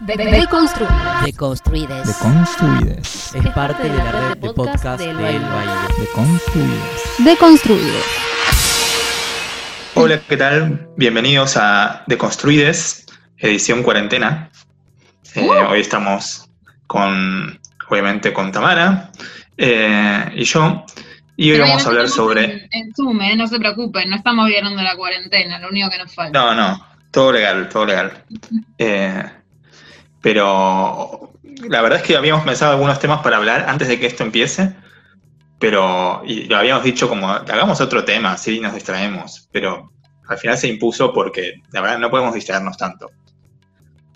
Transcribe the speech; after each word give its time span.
De 0.00 0.14
Deconstruides. 1.24 2.06
Deconstruides. 2.06 3.34
Es 3.34 3.46
parte 3.54 3.84
de 3.84 3.96
la 3.96 4.12
red 4.12 4.36
de 4.36 4.52
podcast 4.52 5.00
del 5.00 5.16
Baile. 5.16 5.40
Deconstruides. 5.98 7.14
Deconstruides. 7.24 8.04
Hola, 9.94 10.20
¿qué 10.28 10.36
tal? 10.36 10.90
Bienvenidos 10.98 11.56
a 11.56 12.04
Deconstruides, 12.06 13.06
edición 13.38 13.82
cuarentena. 13.82 14.50
Eh, 15.34 15.48
Hoy 15.48 15.80
estamos 15.80 16.46
con, 16.86 17.58
obviamente, 17.88 18.34
con 18.34 18.52
Tamara 18.52 19.10
eh, 19.56 20.30
y 20.34 20.44
yo. 20.44 20.84
Y 21.38 21.52
hoy 21.52 21.56
Pero 21.56 21.68
vamos 21.68 21.86
a 21.86 21.88
hablar 21.88 22.08
sobre... 22.10 22.44
En, 22.44 22.68
en 22.70 22.94
Zoom, 22.94 23.18
¿eh? 23.22 23.34
no 23.34 23.46
se 23.46 23.58
preocupen, 23.58 24.10
no 24.10 24.16
estamos 24.16 24.46
violando 24.46 24.82
la 24.82 24.94
cuarentena, 24.94 25.58
lo 25.58 25.68
único 25.70 25.88
que 25.88 25.98
nos 25.98 26.14
falta. 26.14 26.38
No, 26.38 26.54
no, 26.54 26.86
todo 27.10 27.32
legal, 27.32 27.66
todo 27.70 27.86
legal. 27.86 28.24
Eh, 28.76 29.24
pero 30.26 31.30
la 31.68 31.80
verdad 31.82 32.00
es 32.00 32.04
que 32.04 32.16
habíamos 32.16 32.44
pensado 32.44 32.72
algunos 32.72 32.98
temas 32.98 33.20
para 33.22 33.36
hablar 33.36 33.66
antes 33.68 33.86
de 33.86 34.00
que 34.00 34.06
esto 34.06 34.24
empiece, 34.24 34.74
pero 35.60 36.20
y 36.26 36.46
lo 36.46 36.56
habíamos 36.56 36.82
dicho 36.82 37.08
como, 37.08 37.30
hagamos 37.30 37.80
otro 37.80 38.04
tema, 38.04 38.32
así 38.32 38.58
nos 38.58 38.74
distraemos, 38.74 39.48
pero 39.52 39.92
al 40.28 40.36
final 40.36 40.58
se 40.58 40.66
impuso 40.66 41.12
porque 41.12 41.62
la 41.70 41.80
verdad 41.80 41.98
no 42.00 42.10
podemos 42.10 42.34
distraernos 42.34 42.76
tanto. 42.76 43.08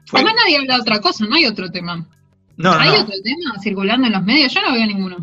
Fue- 0.06 0.18
Además 0.18 0.34
nadie 0.44 0.56
habla 0.58 0.74
de 0.74 0.80
otra 0.80 1.00
cosa, 1.00 1.24
no 1.26 1.36
hay 1.36 1.46
otro 1.46 1.70
tema. 1.70 2.04
no, 2.56 2.72
¿Hay 2.72 2.88
no, 2.88 3.02
otro 3.02 3.14
tema 3.22 3.54
circulando 3.62 4.08
en 4.08 4.12
los 4.12 4.24
medios? 4.24 4.52
Yo 4.52 4.62
no 4.62 4.72
veo 4.72 4.86
ninguno. 4.86 5.16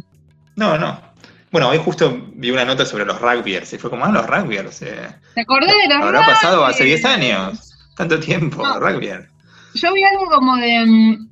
no, 0.56 0.78
no. 0.78 1.06
Bueno, 1.52 1.70
hoy 1.70 1.78
justo 1.84 2.30
vi 2.34 2.50
una 2.52 2.64
nota 2.66 2.86
sobre 2.86 3.04
los 3.06 3.20
rugbyers 3.22 3.72
y 3.74 3.78
fue 3.78 3.90
como, 3.90 4.06
ah, 4.06 4.12
los 4.12 4.26
rugbyers. 4.26 4.82
eh, 4.84 5.10
¿Te 5.36 5.42
acordás 5.42 5.74
de 5.82 5.94
los 5.94 6.02
habrá 6.04 6.26
pasado 6.26 6.66
hace 6.66 6.84
rugbyers? 6.84 7.02
10 7.02 7.06
años, 7.14 7.74
tanto 7.96 8.20
tiempo, 8.22 8.64
No. 8.66 8.80
rugbyer. 8.80 9.30
Yo 9.78 9.94
vi 9.94 10.04
algo 10.04 10.26
como 10.26 10.56
de 10.58 10.86
mm, 10.86 11.30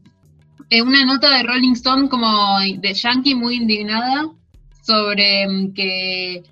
eh, 0.70 0.82
una 0.84 1.04
nota 1.04 1.36
de 1.36 1.44
Rolling 1.44 1.74
Stone 1.74 2.10
como 2.10 2.60
de 2.60 2.94
Yankee 2.94 3.34
muy 3.34 3.56
indignada 3.56 4.30
sobre 4.84 5.48
mm, 5.48 5.74
que 5.74 6.44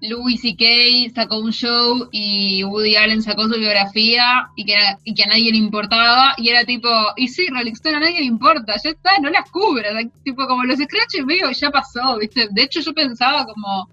Louis 0.00 0.40
C.K. 0.40 1.14
sacó 1.14 1.38
un 1.38 1.52
show 1.52 2.08
y 2.10 2.64
Woody 2.64 2.96
Allen 2.96 3.22
sacó 3.22 3.44
su 3.44 3.56
biografía 3.56 4.48
y 4.56 4.64
que, 4.64 4.74
y 5.04 5.14
que 5.14 5.22
a 5.22 5.28
nadie 5.28 5.52
le 5.52 5.58
importaba 5.58 6.34
y 6.38 6.48
era 6.48 6.64
tipo, 6.64 6.88
y 7.16 7.28
sí, 7.28 7.46
Rolling 7.48 7.74
Stone 7.74 7.98
a 7.98 8.00
nadie 8.00 8.18
le 8.18 8.26
importa, 8.26 8.74
ya 8.82 8.90
está, 8.90 9.12
no 9.20 9.30
las 9.30 9.48
sea, 9.48 10.10
tipo 10.24 10.44
como 10.48 10.64
los 10.64 10.78
scratches 10.80 11.24
veo 11.24 11.52
ya 11.52 11.70
pasó, 11.70 12.18
¿viste? 12.18 12.48
De 12.50 12.64
hecho 12.64 12.80
yo 12.80 12.92
pensaba 12.94 13.46
como 13.46 13.88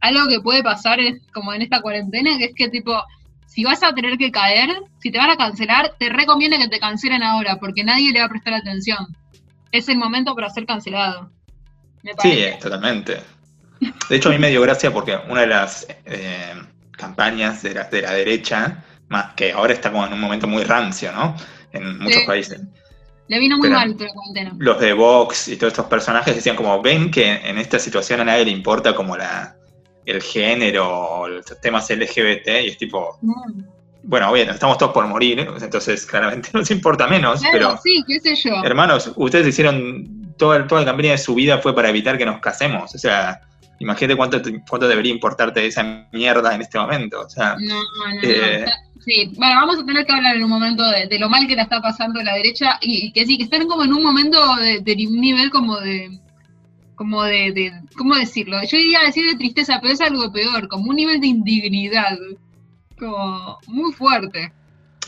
algo 0.00 0.26
que 0.26 0.40
puede 0.40 0.64
pasar 0.64 0.98
como 1.32 1.54
en 1.54 1.62
esta 1.62 1.80
cuarentena, 1.80 2.36
que 2.38 2.46
es 2.46 2.54
que 2.56 2.68
tipo, 2.68 3.00
si 3.52 3.64
vas 3.64 3.82
a 3.82 3.94
tener 3.94 4.16
que 4.16 4.30
caer, 4.30 4.70
si 4.98 5.10
te 5.10 5.18
van 5.18 5.28
a 5.30 5.36
cancelar, 5.36 5.94
te 5.98 6.08
recomienda 6.08 6.56
que 6.56 6.68
te 6.68 6.80
cancelen 6.80 7.22
ahora, 7.22 7.56
porque 7.56 7.84
nadie 7.84 8.10
le 8.12 8.20
va 8.20 8.26
a 8.26 8.28
prestar 8.30 8.54
atención. 8.54 9.14
Es 9.70 9.88
el 9.90 9.98
momento 9.98 10.34
para 10.34 10.48
ser 10.48 10.64
cancelado. 10.64 11.30
Me 12.02 12.12
Sí, 12.20 12.30
eh, 12.32 12.58
totalmente. 12.60 13.20
De 14.08 14.16
hecho, 14.16 14.30
a 14.30 14.32
mí 14.32 14.38
me 14.38 14.48
dio 14.48 14.62
gracia 14.62 14.90
porque 14.90 15.18
una 15.28 15.42
de 15.42 15.46
las 15.48 15.86
eh, 16.06 16.54
campañas 16.92 17.62
de 17.62 17.74
la, 17.74 17.84
de 17.84 18.00
la 18.02 18.12
derecha, 18.12 18.82
más 19.08 19.34
que 19.34 19.52
ahora 19.52 19.74
está 19.74 19.92
como 19.92 20.06
en 20.06 20.12
un 20.14 20.20
momento 20.20 20.46
muy 20.46 20.64
rancio, 20.64 21.12
¿no? 21.12 21.36
En 21.72 21.98
muchos 21.98 22.20
Sí. 22.22 22.26
países. 22.26 22.60
Le 23.28 23.38
vino 23.38 23.58
muy 23.58 23.68
pero- 23.68 23.80
mal 23.80 23.94
cuarentena. 23.96 24.52
Los 24.58 24.80
de 24.80 24.92
Vox 24.94 25.48
y 25.48 25.56
todos 25.56 25.72
estos 25.74 25.86
personajes 25.86 26.34
decían 26.34 26.56
como, 26.56 26.80
ven 26.80 27.10
que 27.10 27.32
en 27.34 27.58
esta 27.58 27.78
situación 27.78 28.20
a 28.20 28.24
nadie 28.24 28.44
le 28.46 28.50
importa 28.50 28.94
como 28.94 29.16
la 29.16 29.56
el 30.06 30.20
género 30.22 31.28
los 31.28 31.44
temas 31.60 31.88
LGBT 31.90 32.48
y 32.64 32.68
es 32.68 32.78
tipo, 32.78 33.18
Mm. 33.22 33.62
bueno, 34.04 34.32
bien, 34.32 34.50
estamos 34.50 34.78
todos 34.78 34.92
por 34.92 35.06
morir, 35.06 35.40
entonces 35.60 36.04
claramente 36.06 36.50
nos 36.54 36.70
importa 36.70 37.06
menos, 37.06 37.40
Claro, 37.40 37.52
pero 37.52 37.78
sí, 37.82 38.02
qué 38.06 38.18
sé 38.20 38.34
yo. 38.48 38.62
Hermanos, 38.64 39.12
ustedes 39.16 39.46
hicieron 39.46 40.34
toda, 40.36 40.66
toda 40.66 40.80
la 40.82 40.86
campaña 40.88 41.12
de 41.12 41.18
su 41.18 41.34
vida 41.34 41.58
fue 41.58 41.74
para 41.74 41.88
evitar 41.90 42.18
que 42.18 42.26
nos 42.26 42.40
casemos. 42.40 42.94
O 42.94 42.98
sea, 42.98 43.40
imagínate 43.78 44.16
cuánto, 44.16 44.40
cuánto 44.68 44.88
debería 44.88 45.12
importarte 45.12 45.64
esa 45.66 46.06
mierda 46.12 46.54
en 46.54 46.62
este 46.62 46.78
momento. 46.78 47.20
O 47.20 47.30
sea, 47.30 47.56
No, 47.60 47.74
no, 47.76 48.14
no. 48.14 48.20
Eh. 48.22 48.60
está- 48.60 48.72
Sí, 49.04 49.32
bueno, 49.36 49.56
vamos 49.56 49.80
a 49.80 49.84
tener 49.84 50.06
que 50.06 50.12
hablar 50.12 50.36
en 50.36 50.44
un 50.44 50.50
momento 50.50 50.88
de, 50.88 51.08
de 51.08 51.18
lo 51.18 51.28
mal 51.28 51.44
que 51.48 51.56
la 51.56 51.62
está 51.64 51.80
pasando 51.82 52.22
la 52.22 52.34
derecha 52.34 52.78
y, 52.80 53.06
y 53.08 53.12
que 53.12 53.26
sí, 53.26 53.36
que 53.36 53.42
están 53.42 53.66
como 53.66 53.82
en 53.82 53.92
un 53.92 54.00
momento 54.00 54.38
de, 54.54 54.78
de 54.78 55.06
un 55.08 55.20
nivel 55.20 55.50
como 55.50 55.76
de, 55.80 56.20
como 56.94 57.22
de, 57.24 57.52
de, 57.52 57.72
¿cómo 57.96 58.14
decirlo? 58.14 58.58
Yo 58.64 58.76
iría 58.76 59.00
a 59.00 59.06
decir 59.06 59.26
de 59.26 59.36
tristeza, 59.36 59.78
pero 59.80 59.94
es 59.94 60.00
algo 60.00 60.32
peor, 60.32 60.68
como 60.68 60.90
un 60.90 60.96
nivel 60.96 61.20
de 61.20 61.28
indignidad, 61.28 62.18
como 62.98 63.58
muy 63.66 63.92
fuerte. 63.92 64.52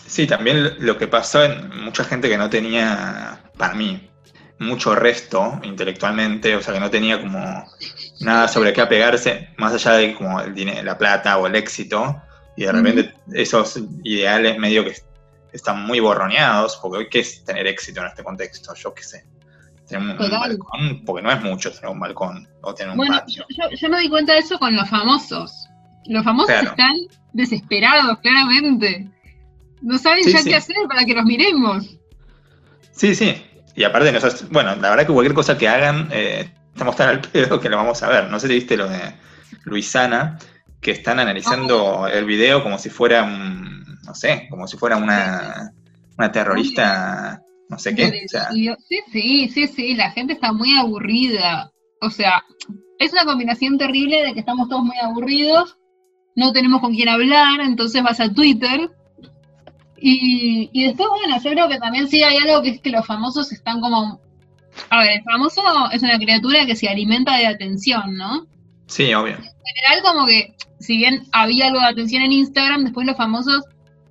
sí, 0.06 0.26
también 0.26 0.74
lo 0.84 0.98
que 0.98 1.08
pasó 1.08 1.44
en 1.44 1.84
mucha 1.84 2.04
gente 2.04 2.28
que 2.28 2.38
no 2.38 2.50
tenía, 2.50 3.40
para 3.56 3.74
mí, 3.74 4.10
mucho 4.58 4.94
resto 4.94 5.60
intelectualmente, 5.62 6.56
o 6.56 6.62
sea, 6.62 6.74
que 6.74 6.80
no 6.80 6.90
tenía 6.90 7.20
como 7.20 7.64
nada 8.20 8.48
sobre 8.48 8.72
qué 8.72 8.80
apegarse, 8.80 9.50
más 9.58 9.74
allá 9.74 9.92
de 9.92 10.14
como 10.14 10.40
el 10.40 10.54
dinero, 10.54 10.82
la 10.82 10.98
plata 10.98 11.38
o 11.38 11.46
el 11.46 11.54
éxito, 11.54 12.22
y 12.56 12.64
de 12.64 12.72
repente 12.72 13.14
esos 13.32 13.80
ideales 14.04 14.58
medio 14.58 14.84
que 14.84 14.94
están 15.52 15.84
muy 15.86 16.00
borroneados, 16.00 16.76
porque 16.76 16.98
hoy 16.98 17.08
qué 17.08 17.20
es 17.20 17.44
tener 17.44 17.66
éxito 17.66 18.00
en 18.00 18.06
este 18.06 18.22
contexto, 18.22 18.74
yo 18.74 18.94
qué 18.94 19.02
sé. 19.02 19.24
Tener 19.88 20.02
un, 20.04 20.10
un 20.12 20.16
Total. 20.16 20.40
balcón, 20.40 21.02
porque 21.04 21.22
no 21.22 21.30
es 21.30 21.42
mucho 21.42 21.70
tener 21.72 21.90
un 21.90 22.00
balcón 22.00 22.48
o 22.62 22.74
tener 22.74 22.92
un 22.92 22.96
Bueno, 22.96 23.18
patio. 23.18 23.44
yo, 23.50 23.64
yo 23.76 23.88
me 23.90 24.00
di 24.00 24.08
cuenta 24.08 24.32
de 24.32 24.38
eso 24.40 24.58
con 24.58 24.74
los 24.74 24.88
famosos. 24.88 25.68
Los 26.06 26.24
famosos 26.24 26.48
Claro. 26.50 26.70
están 26.70 26.94
desesperados, 27.32 28.18
claramente. 28.20 29.10
No 29.82 29.98
saben 29.98 30.24
Sí, 30.24 30.32
ya 30.32 30.38
sí. 30.38 30.48
qué 30.50 30.56
hacer 30.56 30.76
para 30.88 31.04
que 31.04 31.14
los 31.14 31.24
miremos. 31.24 31.98
Sí, 32.92 33.14
sí. 33.14 33.42
Y 33.76 33.84
aparte 33.84 34.10
nosotros, 34.12 34.48
bueno, 34.50 34.74
la 34.76 34.90
verdad 34.90 35.06
que 35.06 35.12
cualquier 35.12 35.34
cosa 35.34 35.58
que 35.58 35.68
hagan, 35.68 36.08
eh, 36.12 36.50
estamos 36.72 36.96
tan 36.96 37.08
al 37.08 37.20
pedo 37.20 37.60
que 37.60 37.68
lo 37.68 37.76
vamos 37.76 38.02
a 38.02 38.08
ver. 38.08 38.30
No 38.30 38.38
sé 38.40 38.46
si 38.48 38.54
viste 38.54 38.76
lo 38.76 38.88
de 38.88 39.14
Luisana, 39.64 40.38
que 40.80 40.92
están 40.92 41.18
analizando 41.20 42.06
el 42.06 42.24
video 42.24 42.62
como 42.62 42.78
si 42.78 42.88
fuera 42.90 43.22
un, 43.24 43.84
no 44.04 44.14
sé, 44.14 44.46
como 44.50 44.66
si 44.66 44.76
fuera 44.76 44.96
una, 44.96 45.72
una 46.16 46.30
terrorista, 46.32 47.40
no 47.74 47.78
sé 47.80 47.94
qué. 47.94 48.22
O 48.24 48.28
sea, 48.28 48.50
Sí, 48.50 49.00
sí, 49.10 49.48
sí, 49.48 49.66
sí, 49.66 49.94
la 49.94 50.12
gente 50.12 50.32
está 50.32 50.52
muy 50.52 50.76
aburrida. 50.76 51.72
O 52.00 52.08
sea, 52.08 52.44
es 53.00 53.12
una 53.12 53.24
combinación 53.24 53.78
terrible 53.78 54.24
de 54.24 54.32
que 54.32 54.40
estamos 54.40 54.68
todos 54.68 54.84
muy 54.84 54.96
aburridos, 55.02 55.76
no 56.36 56.52
tenemos 56.52 56.80
con 56.80 56.94
quién 56.94 57.08
hablar, 57.08 57.60
entonces 57.60 58.02
vas 58.02 58.20
a 58.20 58.32
Twitter. 58.32 58.90
Y, 59.96 60.70
y 60.72 60.84
después, 60.86 61.08
bueno, 61.08 61.36
yo 61.42 61.50
creo 61.50 61.68
que 61.68 61.78
también 61.78 62.08
sí 62.08 62.22
hay 62.22 62.36
algo 62.36 62.62
que 62.62 62.70
es 62.70 62.80
que 62.80 62.90
los 62.90 63.06
famosos 63.06 63.50
están 63.52 63.80
como... 63.80 64.20
A 64.90 65.00
ver, 65.00 65.18
el 65.18 65.22
famoso 65.24 65.62
es 65.92 66.02
una 66.02 66.18
criatura 66.18 66.66
que 66.66 66.76
se 66.76 66.88
alimenta 66.88 67.36
de 67.36 67.46
atención, 67.46 68.16
¿no? 68.16 68.46
sí, 68.86 69.12
obvio. 69.14 69.34
En 69.34 69.42
general, 69.42 70.02
como 70.04 70.26
que, 70.26 70.54
si 70.78 70.96
bien 70.96 71.24
había 71.32 71.68
algo 71.68 71.80
de 71.80 71.86
atención 71.86 72.22
en 72.22 72.32
Instagram, 72.32 72.84
después 72.84 73.06
los 73.06 73.16
famosos 73.16 73.64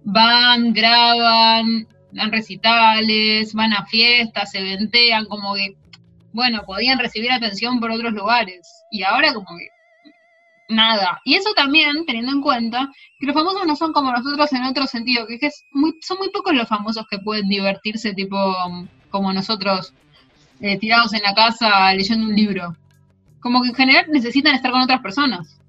van, 0.04 0.74
graban, 0.74 1.88
dan 2.14 2.32
recitales, 2.32 3.54
van 3.54 3.74
a 3.74 3.86
fiestas, 3.86 4.52
se 4.52 4.62
ventean, 4.62 5.26
como 5.26 5.56
que, 5.56 5.76
bueno, 6.32 6.64
podían 6.66 7.00
recibir 7.00 7.32
atención 7.32 7.80
por 7.80 7.92
otros 7.92 8.14
lugares. 8.14 8.68
Y 8.92 9.04
ahora 9.04 9.34
como 9.34 9.58
que 9.58 9.68
nada. 10.70 11.22
Y 11.24 11.36
eso 11.36 11.54
también, 11.56 12.06
teniendo 12.06 12.32
en 12.32 12.42
cuenta 12.42 12.90
que 13.20 13.28
los 13.28 13.34
famosos 13.36 13.66
no 13.66 13.76
son 13.76 13.94
como 13.94 14.12
nosotros 14.12 14.52
en 14.54 14.64
otro 14.64 14.88
sentido, 14.88 15.28
que 15.28 15.38
es 15.42 15.64
muy, 15.72 15.94
son 16.02 16.18
muy 16.18 16.30
pocos 16.30 16.54
los 16.54 16.68
famosos 16.68 17.06
que 17.10 17.20
pueden 17.20 17.48
divertirse 17.48 18.14
tipo 18.14 18.38
como 19.10 19.32
nosotros, 19.32 19.94
eh, 20.62 20.78
tirados 20.80 21.14
en 21.14 21.22
la 21.24 21.34
casa 21.34 21.94
leyendo 21.94 22.28
un 22.28 22.36
libro. 22.36 22.76
Como 23.40 23.62
que 23.62 23.70
en 23.70 23.76
general 23.76 24.06
necesitan 24.10 24.56
estar 24.56 24.72
con 24.72 24.82
otras 24.82 25.02
personas. 25.02 25.60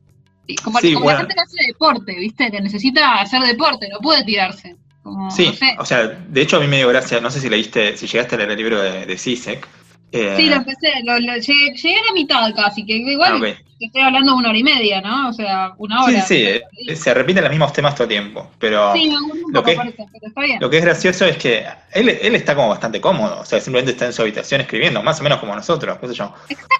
Como, 0.62 0.78
Sí, 0.78 0.92
como 0.92 1.04
bueno. 1.04 1.20
la 1.20 1.24
gente 1.24 1.34
que 1.34 1.40
hace 1.40 1.66
deporte, 1.66 2.18
¿viste? 2.18 2.50
Que 2.50 2.60
necesita 2.60 3.20
hacer 3.20 3.42
deporte, 3.42 3.88
no 3.88 3.98
puede 3.98 4.24
tirarse. 4.24 4.76
Como, 5.04 5.30
Sí, 5.30 5.46
no 5.46 5.52
sé. 5.52 5.76
o 5.78 5.84
sea, 5.84 6.06
de 6.08 6.40
hecho 6.42 6.56
a 6.56 6.60
mí 6.60 6.66
me 6.66 6.78
dio 6.78 6.88
gracia, 6.88 7.20
no 7.20 7.30
sé 7.30 7.38
si 7.38 7.48
leíste, 7.50 7.96
si 7.96 8.06
llegaste 8.06 8.34
a 8.34 8.38
leer 8.38 8.50
el 8.52 8.56
libro 8.56 8.80
de, 8.82 9.04
de 9.06 9.16
Zizek. 9.18 9.68
eh, 10.10 10.34
Sí, 10.36 10.48
lo 10.48 10.56
empecé, 10.56 10.92
lo, 11.04 11.20
lo- 11.20 11.36
llegué, 11.36 11.74
llegué 11.74 11.96
a 11.98 12.04
la 12.06 12.12
mitad 12.14 12.54
casi, 12.56 12.86
que 12.86 12.94
igual 12.96 13.44
ah, 13.44 13.54
estoy 13.78 14.00
hablando 14.02 14.34
una 14.34 14.48
hora 14.48 14.58
y 14.58 14.62
media, 14.64 15.02
¿no? 15.02 15.28
O 15.28 15.32
sea, 15.34 15.72
una 15.76 16.02
Sí, 16.06 16.12
hora. 16.14 16.22
sí, 16.22 16.44
eh, 16.88 16.96
se 16.96 17.12
repiten 17.12 17.42
los 17.44 17.50
mismos 17.50 17.72
temas 17.74 17.94
todo 17.94 18.04
el 18.04 18.08
tiempo, 18.08 18.50
pero... 18.58 18.94
Sí, 18.94 19.12
Lo 19.52 19.62
que- 19.62 19.74
por 19.76 19.86
eso, 19.88 20.08
pero 20.10 20.26
está 20.26 20.40
bien. 20.40 20.58
Lo 20.60 20.70
que 20.70 20.78
es 20.78 20.84
gracioso 20.84 21.26
es 21.26 21.36
que 21.36 21.66
él, 21.92 22.08
él 22.08 22.34
está 22.34 22.54
como 22.54 22.70
bastante 22.70 22.98
cómodo, 23.00 23.40
o 23.40 23.44
sea, 23.44 23.60
simplemente 23.60 23.92
está 23.92 24.06
en 24.06 24.14
su 24.14 24.22
habitación 24.22 24.62
escribiendo, 24.62 25.02
más 25.02 25.20
o 25.20 25.22
menos 25.22 25.38
como 25.38 25.54
nosotros, 25.54 25.98
qué 26.00 26.08
sé 26.08 26.14
yo. 26.14 26.32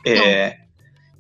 Eh, 0.04 0.56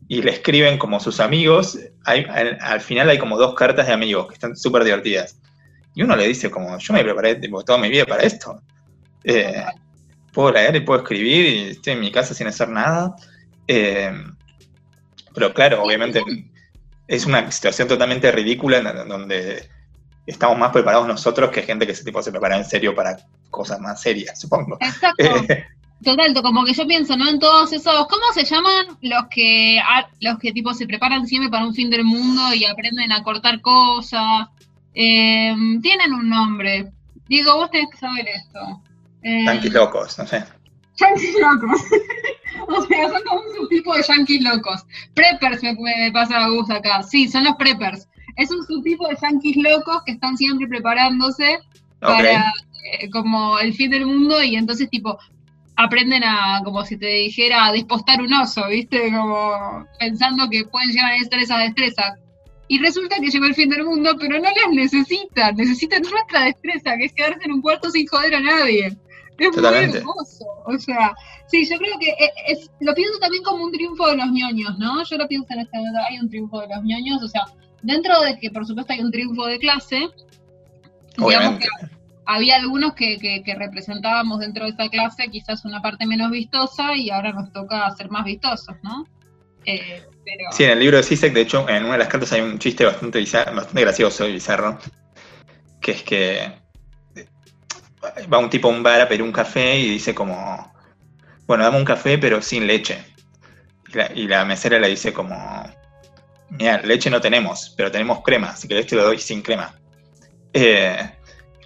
y 0.08 0.22
le 0.22 0.30
escriben 0.30 0.78
como 0.78 1.00
sus 1.00 1.20
amigos, 1.20 1.78
hay- 2.06 2.24
al, 2.30 2.58
al 2.62 2.80
final 2.80 3.10
hay 3.10 3.18
como 3.18 3.36
dos 3.36 3.54
cartas 3.54 3.86
de 3.88 3.92
amigos 3.92 4.28
que 4.28 4.34
están 4.34 4.56
súper 4.56 4.84
divertidas. 4.84 5.38
Y 5.94 6.02
uno 6.02 6.16
le 6.16 6.28
dice 6.28 6.50
como, 6.50 6.78
yo 6.78 6.94
me 6.94 7.04
preparé 7.04 7.36
tipo, 7.36 7.64
toda 7.64 7.78
mi 7.78 7.88
vida 7.88 8.04
para 8.04 8.22
esto. 8.22 8.60
Eh, 9.22 9.64
puedo 10.32 10.52
leer 10.52 10.76
y 10.76 10.80
puedo 10.80 11.00
escribir 11.00 11.46
y 11.46 11.58
estoy 11.70 11.92
en 11.94 12.00
mi 12.00 12.10
casa 12.10 12.34
sin 12.34 12.46
hacer 12.46 12.68
nada. 12.68 13.14
Eh, 13.66 14.12
pero 15.34 15.54
claro, 15.54 15.82
obviamente 15.82 16.22
es 17.06 17.26
una 17.26 17.50
situación 17.50 17.88
totalmente 17.88 18.30
ridícula 18.32 18.78
en 18.78 19.08
donde 19.08 19.68
estamos 20.26 20.58
más 20.58 20.72
preparados 20.72 21.06
nosotros 21.06 21.50
que 21.50 21.62
gente 21.62 21.86
que 21.86 21.94
se, 21.94 22.04
tipo, 22.04 22.22
se 22.22 22.30
prepara 22.30 22.56
en 22.56 22.64
serio 22.64 22.94
para 22.94 23.16
cosas 23.50 23.80
más 23.80 24.00
serias, 24.00 24.40
supongo. 24.40 24.76
Exacto. 24.80 25.24
Eh, 25.48 25.64
Total, 26.02 26.34
como 26.42 26.64
que 26.64 26.74
yo 26.74 26.86
pienso, 26.86 27.16
¿no? 27.16 27.28
En 27.28 27.38
todos 27.38 27.72
esos, 27.72 28.06
¿cómo 28.08 28.22
se 28.34 28.44
llaman 28.44 28.86
los 29.00 29.24
que 29.30 29.80
los 30.20 30.38
que 30.38 30.52
tipo 30.52 30.74
se 30.74 30.86
preparan 30.86 31.26
siempre 31.26 31.48
para 31.48 31.64
un 31.64 31.72
fin 31.72 31.88
del 31.88 32.04
mundo 32.04 32.52
y 32.52 32.64
aprenden 32.66 33.10
a 33.10 33.22
cortar 33.22 33.62
cosas? 33.62 34.48
Eh, 34.94 35.54
tienen 35.82 36.12
un 36.12 36.28
nombre. 36.28 36.92
Digo, 37.28 37.56
vos 37.56 37.70
tenés 37.70 37.90
que 37.90 37.98
saber 37.98 38.26
esto. 38.28 38.82
Eh, 39.22 39.44
yanquis 39.44 39.72
locos, 39.72 40.18
no 40.18 40.26
sé. 40.26 40.44
yanquis 40.96 41.34
locos. 41.40 41.80
o 42.68 42.82
sea, 42.86 43.08
son 43.08 43.22
como 43.24 43.40
un 43.40 43.56
subtipo 43.56 43.94
de 43.94 44.02
yanquis 44.02 44.42
locos. 44.42 44.84
Preppers 45.14 45.62
me, 45.62 45.74
me 45.74 46.12
pasa 46.12 46.44
a 46.44 46.48
Gus 46.48 46.70
acá. 46.70 47.02
Sí, 47.02 47.28
son 47.28 47.44
los 47.44 47.56
preppers. 47.56 48.08
Es 48.36 48.50
un 48.50 48.64
subtipo 48.64 49.08
de 49.08 49.16
yanquis 49.20 49.56
locos 49.56 50.02
que 50.04 50.12
están 50.12 50.36
siempre 50.36 50.66
preparándose 50.66 51.58
para 52.00 52.52
eh, 52.84 53.08
como 53.10 53.58
el 53.58 53.72
fin 53.72 53.90
del 53.90 54.06
mundo 54.06 54.42
y 54.42 54.56
entonces 54.56 54.90
tipo 54.90 55.18
aprenden 55.76 56.22
a, 56.22 56.60
como 56.64 56.84
si 56.84 56.96
te 56.96 57.06
dijera, 57.06 57.66
a 57.66 57.72
despostar 57.72 58.20
un 58.20 58.32
oso, 58.32 58.68
¿viste? 58.68 59.10
Como 59.10 59.86
pensando 59.98 60.48
que 60.48 60.64
pueden 60.64 60.90
llegar 60.90 61.06
a 61.06 61.12
necesitar 61.12 61.40
esas 61.40 61.58
destrezas. 61.60 62.18
Y 62.68 62.78
resulta 62.78 63.16
que 63.20 63.28
llegó 63.30 63.44
el 63.46 63.54
fin 63.54 63.68
del 63.68 63.84
mundo, 63.84 64.16
pero 64.18 64.36
no 64.38 64.44
las 64.44 64.70
necesitan, 64.72 65.54
necesitan 65.56 66.02
nuestra 66.02 66.44
destreza, 66.44 66.96
que 66.96 67.04
es 67.06 67.12
quedarse 67.12 67.40
en 67.44 67.52
un 67.52 67.60
cuarto 67.62 67.90
sin 67.90 68.06
joder 68.06 68.34
a 68.36 68.40
nadie. 68.40 68.96
Es 69.38 69.50
Totalmente. 69.50 69.88
muy 69.88 69.98
hermoso. 69.98 70.44
O 70.66 70.78
sea, 70.78 71.12
sí, 71.48 71.68
yo 71.68 71.76
creo 71.76 71.98
que 71.98 72.08
e- 72.10 72.32
es, 72.52 72.70
lo 72.80 72.94
pienso 72.94 73.18
también 73.18 73.42
como 73.42 73.64
un 73.64 73.72
triunfo 73.72 74.06
de 74.08 74.16
los 74.16 74.30
ñoños, 74.30 74.78
¿no? 74.78 75.02
Yo 75.04 75.16
lo 75.18 75.26
pienso 75.28 75.52
en 75.52 75.60
este 75.60 75.76
momento, 75.76 75.98
hay 76.08 76.18
un 76.20 76.28
triunfo 76.30 76.60
de 76.60 76.68
los 76.68 76.84
ñoños, 76.84 77.22
o 77.22 77.28
sea, 77.28 77.42
dentro 77.82 78.18
de 78.22 78.38
que 78.38 78.50
por 78.50 78.64
supuesto 78.66 78.92
hay 78.94 79.00
un 79.00 79.10
triunfo 79.10 79.44
de 79.46 79.58
clase, 79.58 79.96
digamos 81.16 81.36
Obviamente. 81.36 81.66
que 81.80 81.86
había 82.26 82.56
algunos 82.56 82.94
que, 82.94 83.18
que- 83.18 83.42
que 83.42 83.54
representábamos 83.54 84.38
dentro 84.40 84.64
de 84.64 84.70
esa 84.70 84.88
clase 84.88 85.28
quizás 85.30 85.64
una 85.64 85.82
parte 85.82 86.06
menos 86.06 86.30
vistosa 86.30 86.94
y 86.96 87.10
ahora 87.10 87.32
nos 87.32 87.52
toca 87.52 87.90
ser 87.96 88.08
más 88.10 88.24
vistosos, 88.24 88.74
¿no? 88.82 89.04
Eh, 89.66 90.02
Sí, 90.52 90.64
en 90.64 90.70
el 90.70 90.80
libro 90.80 90.96
de 90.96 91.02
Sisek, 91.02 91.32
de 91.32 91.42
hecho, 91.42 91.68
en 91.68 91.84
una 91.84 91.92
de 91.92 91.98
las 91.98 92.08
cartas 92.08 92.32
hay 92.32 92.40
un 92.40 92.58
chiste 92.58 92.84
bastante, 92.84 93.20
bizar- 93.20 93.54
bastante 93.54 93.80
gracioso 93.82 94.26
y 94.26 94.32
bizarro, 94.32 94.78
que 95.80 95.90
es 95.92 96.02
que 96.02 96.52
va 98.32 98.38
un 98.38 98.50
tipo 98.50 98.68
a 98.68 98.70
un 98.70 98.82
bar 98.82 99.00
a 99.00 99.08
pedir 99.08 99.22
un 99.22 99.32
café 99.32 99.78
y 99.78 99.88
dice 99.88 100.14
como, 100.14 100.72
bueno, 101.46 101.64
dame 101.64 101.76
un 101.78 101.84
café 101.84 102.18
pero 102.18 102.40
sin 102.40 102.66
leche. 102.66 103.04
Y 104.14 104.26
la, 104.26 104.44
mesera 104.44 104.78
le 104.78 104.88
dice 104.88 105.12
como, 105.12 105.36
mira, 106.50 106.80
leche 106.82 107.10
no 107.10 107.20
tenemos, 107.20 107.74
pero 107.76 107.90
tenemos 107.90 108.22
crema, 108.22 108.56
si 108.56 108.66
querés 108.66 108.86
te 108.86 108.96
lo 108.96 109.04
doy 109.04 109.18
sin 109.18 109.42
crema. 109.42 109.78
Eh, 110.52 110.96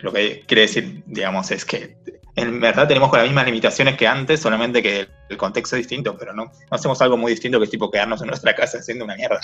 lo 0.01 0.13
que 0.13 0.45
quiere 0.47 0.63
decir, 0.63 1.03
digamos, 1.07 1.51
es 1.51 1.65
que 1.65 1.97
en 2.39 2.61
verdad 2.61 2.87
tenemos 2.87 3.11
con 3.11 3.19
las 3.19 3.29
mismas 3.29 3.47
limitaciones 3.47 3.97
que 3.97 4.07
antes, 4.07 4.41
solamente 4.41 4.83
que 4.83 5.09
el 5.29 5.37
contexto 5.37 5.77
es 5.77 5.81
distinto, 5.81 6.17
pero 6.17 6.33
no, 6.33 6.45
no 6.45 6.53
hacemos 6.71 7.01
algo 7.03 7.17
muy 7.17 7.33
distinto 7.33 7.59
que 7.59 7.65
es 7.65 7.71
tipo 7.71 7.91
quedarnos 7.91 8.21
en 8.23 8.29
nuestra 8.29 8.55
casa 8.55 8.79
haciendo 8.79 9.05
una 9.05 9.17
mierda. 9.17 9.41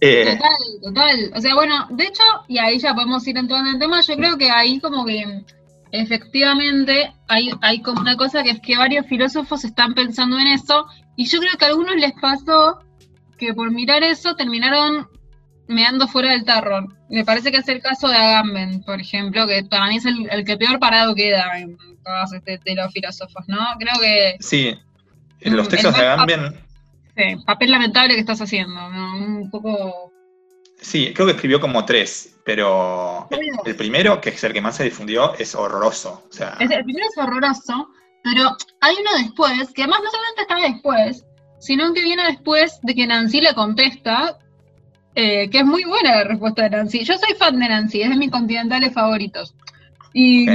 Eh, 0.00 0.36
Total, 0.36 0.50
total. 0.82 1.32
O 1.34 1.40
sea, 1.40 1.54
bueno, 1.54 1.86
de 1.90 2.04
hecho, 2.04 2.22
y 2.48 2.58
ahí 2.58 2.78
ya 2.78 2.94
podemos 2.94 3.26
ir 3.26 3.36
entrando 3.38 3.68
en 3.68 3.74
el 3.76 3.80
tema, 3.80 4.00
yo 4.00 4.16
creo 4.16 4.36
que 4.36 4.50
ahí 4.50 4.78
como 4.80 5.04
que 5.06 5.44
efectivamente 5.92 7.14
hay, 7.28 7.50
hay 7.62 7.80
como 7.80 8.00
una 8.00 8.16
cosa 8.16 8.42
que 8.42 8.50
es 8.50 8.60
que 8.60 8.76
varios 8.76 9.06
filósofos 9.06 9.64
están 9.64 9.94
pensando 9.94 10.38
en 10.38 10.48
eso, 10.48 10.86
y 11.16 11.26
yo 11.26 11.40
creo 11.40 11.52
que 11.58 11.64
a 11.64 11.68
algunos 11.68 11.96
les 11.96 12.12
pasó 12.20 12.80
que 13.38 13.54
por 13.54 13.70
mirar 13.70 14.02
eso 14.02 14.34
terminaron 14.36 15.08
meando 15.68 16.06
fuera 16.08 16.30
del 16.32 16.44
tarro. 16.44 16.86
Me 17.08 17.24
parece 17.24 17.50
que 17.50 17.58
es 17.58 17.68
el 17.68 17.80
caso 17.80 18.08
de 18.08 18.16
Agamben, 18.16 18.82
por 18.82 19.00
ejemplo, 19.00 19.46
que 19.46 19.64
para 19.64 19.86
mí 19.88 19.96
es 19.96 20.04
el, 20.06 20.28
el 20.30 20.44
que 20.44 20.56
peor 20.56 20.78
parado 20.78 21.14
queda 21.14 21.58
en 21.58 21.76
todos 22.04 22.32
este, 22.34 22.60
de 22.64 22.74
los 22.74 22.92
filósofos, 22.92 23.44
¿no? 23.48 23.58
Creo 23.78 23.98
que 24.00 24.36
sí, 24.40 24.74
en 25.40 25.56
los 25.56 25.66
Mm, 25.66 25.70
textos 25.70 25.94
de 25.96 26.00
Agamben, 26.00 26.54
sí, 27.16 27.36
papel 27.46 27.70
lamentable 27.70 28.14
que 28.14 28.20
estás 28.20 28.40
haciendo, 28.42 28.74
¿no? 28.90 29.16
Un 29.16 29.50
poco... 29.50 30.12
sí, 30.80 31.12
creo 31.14 31.26
que 31.28 31.32
escribió 31.34 31.60
como 31.60 31.84
tres, 31.84 32.36
pero 32.44 33.26
el 33.64 33.76
primero, 33.76 34.20
que 34.20 34.30
es 34.30 34.44
el 34.44 34.52
que 34.52 34.60
más 34.60 34.76
se 34.76 34.84
difundió, 34.84 35.34
es 35.36 35.54
horroroso. 35.54 36.24
O 36.28 36.32
sea, 36.32 36.56
Es- 36.60 36.70
el 36.70 36.84
primero 36.84 37.06
es 37.10 37.16
horroroso, 37.22 37.88
pero 38.22 38.54
hay 38.82 38.96
uno 39.00 39.10
después, 39.24 39.72
que 39.72 39.82
además 39.82 40.00
no 40.04 40.10
solamente 40.10 40.42
está 40.42 40.56
después, 40.56 41.24
sino 41.58 41.92
que 41.94 42.02
viene 42.02 42.24
después 42.24 42.78
de 42.82 42.94
que 42.94 43.06
Nancy 43.06 43.40
le 43.40 43.54
contesta, 43.54 44.38
eh, 45.14 45.48
que 45.50 45.58
es 45.58 45.64
muy 45.64 45.84
buena 45.84 46.16
la 46.16 46.24
respuesta 46.24 46.62
de 46.62 46.70
Nancy. 46.70 47.04
Yo 47.04 47.16
soy 47.18 47.34
fan 47.36 47.58
de 47.58 47.68
Nancy, 47.68 48.02
es 48.02 48.10
de 48.10 48.16
mis 48.16 48.30
continentales 48.30 48.92
favoritos. 48.92 49.54
Y, 50.12 50.46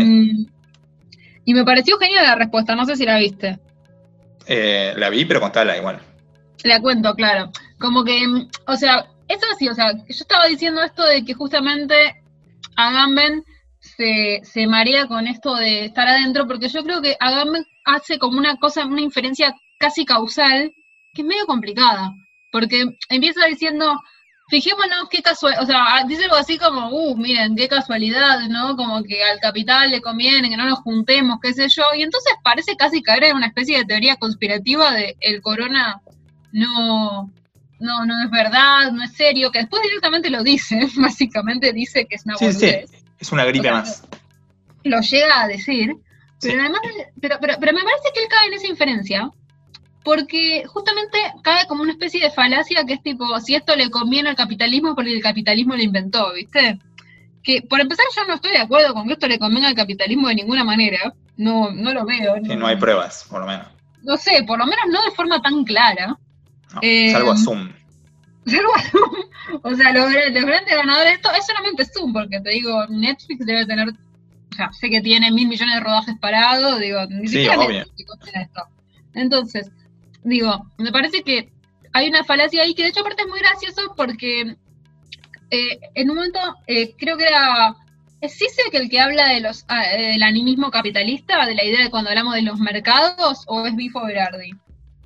y 1.46 1.54
me 1.54 1.66
pareció 1.66 1.98
genial 1.98 2.26
la 2.26 2.36
respuesta, 2.36 2.76
no 2.76 2.86
sé 2.86 2.96
si 2.96 3.06
la 3.06 3.18
viste. 3.18 3.60
eh, 4.48 4.94
la 4.98 5.10
vi, 5.10 5.26
pero 5.26 5.40
contala 5.42 5.78
igual. 5.78 6.00
La 6.64 6.82
cuento, 6.82 7.14
claro. 7.14 7.52
Como 7.80 8.04
que, 8.04 8.22
o 8.68 8.76
sea, 8.76 9.08
eso 9.28 9.46
sí, 9.58 9.68
o 9.70 9.74
sea, 9.76 9.94
yo 9.94 10.04
estaba 10.08 10.46
diciendo 10.48 10.82
esto 10.84 11.04
de 11.06 11.24
que 11.24 11.34
justamente 11.34 12.22
Agamben 12.76 13.44
se, 13.80 14.42
se 14.44 14.68
marea 14.68 15.08
con 15.08 15.28
esto 15.28 15.56
de 15.56 15.86
estar 15.86 16.08
adentro, 16.08 16.48
porque 16.48 16.68
yo 16.68 16.84
creo 16.84 17.02
que 17.02 17.16
Agamben 17.20 17.66
hace 17.86 18.18
como 18.18 18.38
una 18.38 18.58
cosa, 18.58 18.86
una 18.86 19.02
inferencia 19.02 19.56
casi 19.78 20.04
causal, 20.04 20.74
que 21.14 21.22
es 21.22 21.28
medio 21.28 21.46
complicada, 21.46 22.14
porque 22.52 22.86
empieza 23.10 23.46
diciendo, 23.46 24.02
fijémonos 24.50 25.10
qué 25.10 25.22
casualidad, 25.22 25.64
o 25.64 25.66
sea, 25.66 26.04
dice 26.08 26.24
algo 26.24 26.36
así 26.36 26.58
como, 26.58 26.90
uh, 26.90 27.16
miren, 27.16 27.56
qué 27.56 27.68
casualidad, 27.68 28.40
¿no? 28.50 28.76
Como 28.76 29.04
que 29.04 29.24
al 29.24 29.40
capital 29.40 29.92
le 29.92 30.02
conviene 30.02 30.50
que 30.50 30.58
no 30.58 30.66
nos 30.66 30.80
juntemos, 30.80 31.40
qué 31.42 31.54
sé 31.54 31.70
yo, 31.70 31.84
y 31.96 32.02
entonces 32.02 32.34
parece 32.44 32.76
casi 32.76 33.02
caer 33.02 33.26
en 33.26 33.36
una 33.36 33.48
especie 33.48 33.78
de 33.78 33.86
teoría 33.86 34.16
conspirativa 34.16 34.92
de 34.92 35.16
el 35.20 35.42
corona 35.42 36.02
no, 36.52 37.32
no, 37.80 38.06
no 38.06 38.24
es 38.24 38.32
verdad, 38.32 38.92
no 38.92 39.04
es 39.04 39.14
serio, 39.14 39.52
que 39.52 39.60
después 39.60 39.84
directamente 39.84 40.30
lo 40.30 40.44
dice, 40.44 40.80
básicamente 40.98 41.72
dice 41.72 42.06
que 42.08 42.16
es 42.16 42.26
una 42.26 42.36
Sí, 42.38 42.52
sí, 42.52 42.76
es 43.20 43.32
una 43.32 43.46
gripe 43.46 43.70
O 43.70 43.72
sea, 43.72 43.74
más. 43.74 44.04
lo 44.84 45.00
llega 45.00 45.42
a 45.42 45.48
decir, 45.48 45.96
pero 46.42 46.62
además, 46.62 46.82
pero, 47.22 47.38
pero, 47.40 47.56
pero 47.60 47.74
me 47.74 47.84
parece 47.84 48.10
que 48.14 48.22
él 48.24 48.30
cae 48.30 48.48
en 48.48 48.54
esa 48.54 48.68
inferencia, 48.68 49.30
porque 50.10 50.64
justamente 50.66 51.20
cae 51.44 51.68
como 51.68 51.84
una 51.84 51.92
especie 51.92 52.20
de 52.20 52.32
falacia 52.32 52.84
que 52.84 52.94
es 52.94 53.04
tipo, 53.04 53.40
si 53.42 53.54
esto 53.54 53.76
le 53.76 53.92
conviene 53.92 54.30
al 54.30 54.36
capitalismo, 54.36 54.96
porque 54.96 55.14
el 55.14 55.22
capitalismo 55.22 55.76
lo 55.76 55.84
inventó, 55.84 56.34
¿viste? 56.34 56.80
Que 57.44 57.62
por 57.62 57.80
empezar 57.80 58.08
yo 58.16 58.26
no 58.26 58.34
estoy 58.34 58.54
de 58.54 58.58
acuerdo 58.58 58.96
con 58.96 59.06
que 59.06 59.14
esto 59.14 59.28
le 59.28 59.38
convenga 59.38 59.68
al 59.68 59.76
capitalismo 59.76 60.28
de 60.28 60.34
ninguna 60.34 60.64
manera, 60.64 61.14
no, 61.38 61.70
no 61.72 61.94
lo 61.94 62.08
veo. 62.08 62.38
Sí, 62.44 62.56
no 62.56 62.66
hay 62.66 62.78
pruebas, 62.78 63.28
por 63.30 63.42
lo 63.42 63.46
menos. 63.46 63.68
No 64.02 64.18
sé, 64.18 64.42
por 64.48 64.58
lo 64.58 64.66
menos 64.66 64.86
no 64.90 65.00
de 65.04 65.12
forma 65.12 65.44
tan 65.44 65.64
clara. 65.64 66.18
No, 66.74 66.80
Eh, 66.82 67.12
salvo 67.12 67.32
a 67.34 67.38
Zoom. 67.38 67.70
Salvo 68.48 68.76
a 68.76 68.82
Zoom. 68.82 69.12
O 69.62 69.76
sea, 69.76 69.94
los, 69.94 70.12
los 70.12 70.46
grandes 70.46 70.76
ganadores 70.76 71.12
de 71.12 71.16
esto 71.18 71.30
es 71.38 71.46
solamente 71.46 71.86
Zoom, 71.86 72.14
porque 72.14 72.40
te 72.40 72.50
digo, 72.50 72.88
Netflix 72.88 73.46
debe 73.46 73.68
tener, 73.68 73.90
o 73.90 74.56
sea, 74.56 74.72
sé 74.74 74.90
que 74.90 75.02
tiene 75.02 75.32
mil 75.32 75.48
millones 75.48 75.76
de 75.76 75.82
rodajes 75.82 76.16
parados, 76.20 76.80
digo, 76.80 77.00
ni 77.10 77.28
Sí, 77.28 77.44
siquiera 77.44 77.60
obvio. 77.60 77.86
Esto. 78.34 78.64
Entonces, 79.14 79.72
digo, 80.24 80.72
me 80.78 80.92
parece 80.92 81.24
que 81.24 81.50
hay 81.94 82.10
una 82.10 82.24
falacia 82.24 82.64
ahí 82.64 82.74
que 82.74 82.84
de 82.84 82.90
hecho 82.90 83.02
aparte 83.02 83.24
es 83.24 83.28
muy 83.28 83.40
gracioso 83.40 83.94
porque 83.96 84.56
eh, 85.52 85.80
en 85.96 86.10
un 86.10 86.16
momento 86.16 86.40
eh, 86.68 86.94
creo 86.98 87.18
que 87.18 87.28
era 87.28 87.76
¿Es 88.22 88.42
el 88.74 88.90
que 88.90 89.00
habla 89.00 89.28
de 89.28 89.40
los, 89.40 89.64
ah, 89.70 89.94
eh, 89.94 90.12
del 90.12 90.24
animismo 90.24 90.72
capitalista, 90.72 91.46
de 91.46 91.56
la 91.56 91.64
idea 91.64 91.84
de 91.84 91.90
cuando 91.90 92.10
hablamos 92.10 92.36
de 92.36 92.42
los 92.42 92.60
mercados, 92.60 93.46
o 93.48 93.66
es 93.66 93.76
Bifo 93.76 94.06
Berardi? 94.06 94.52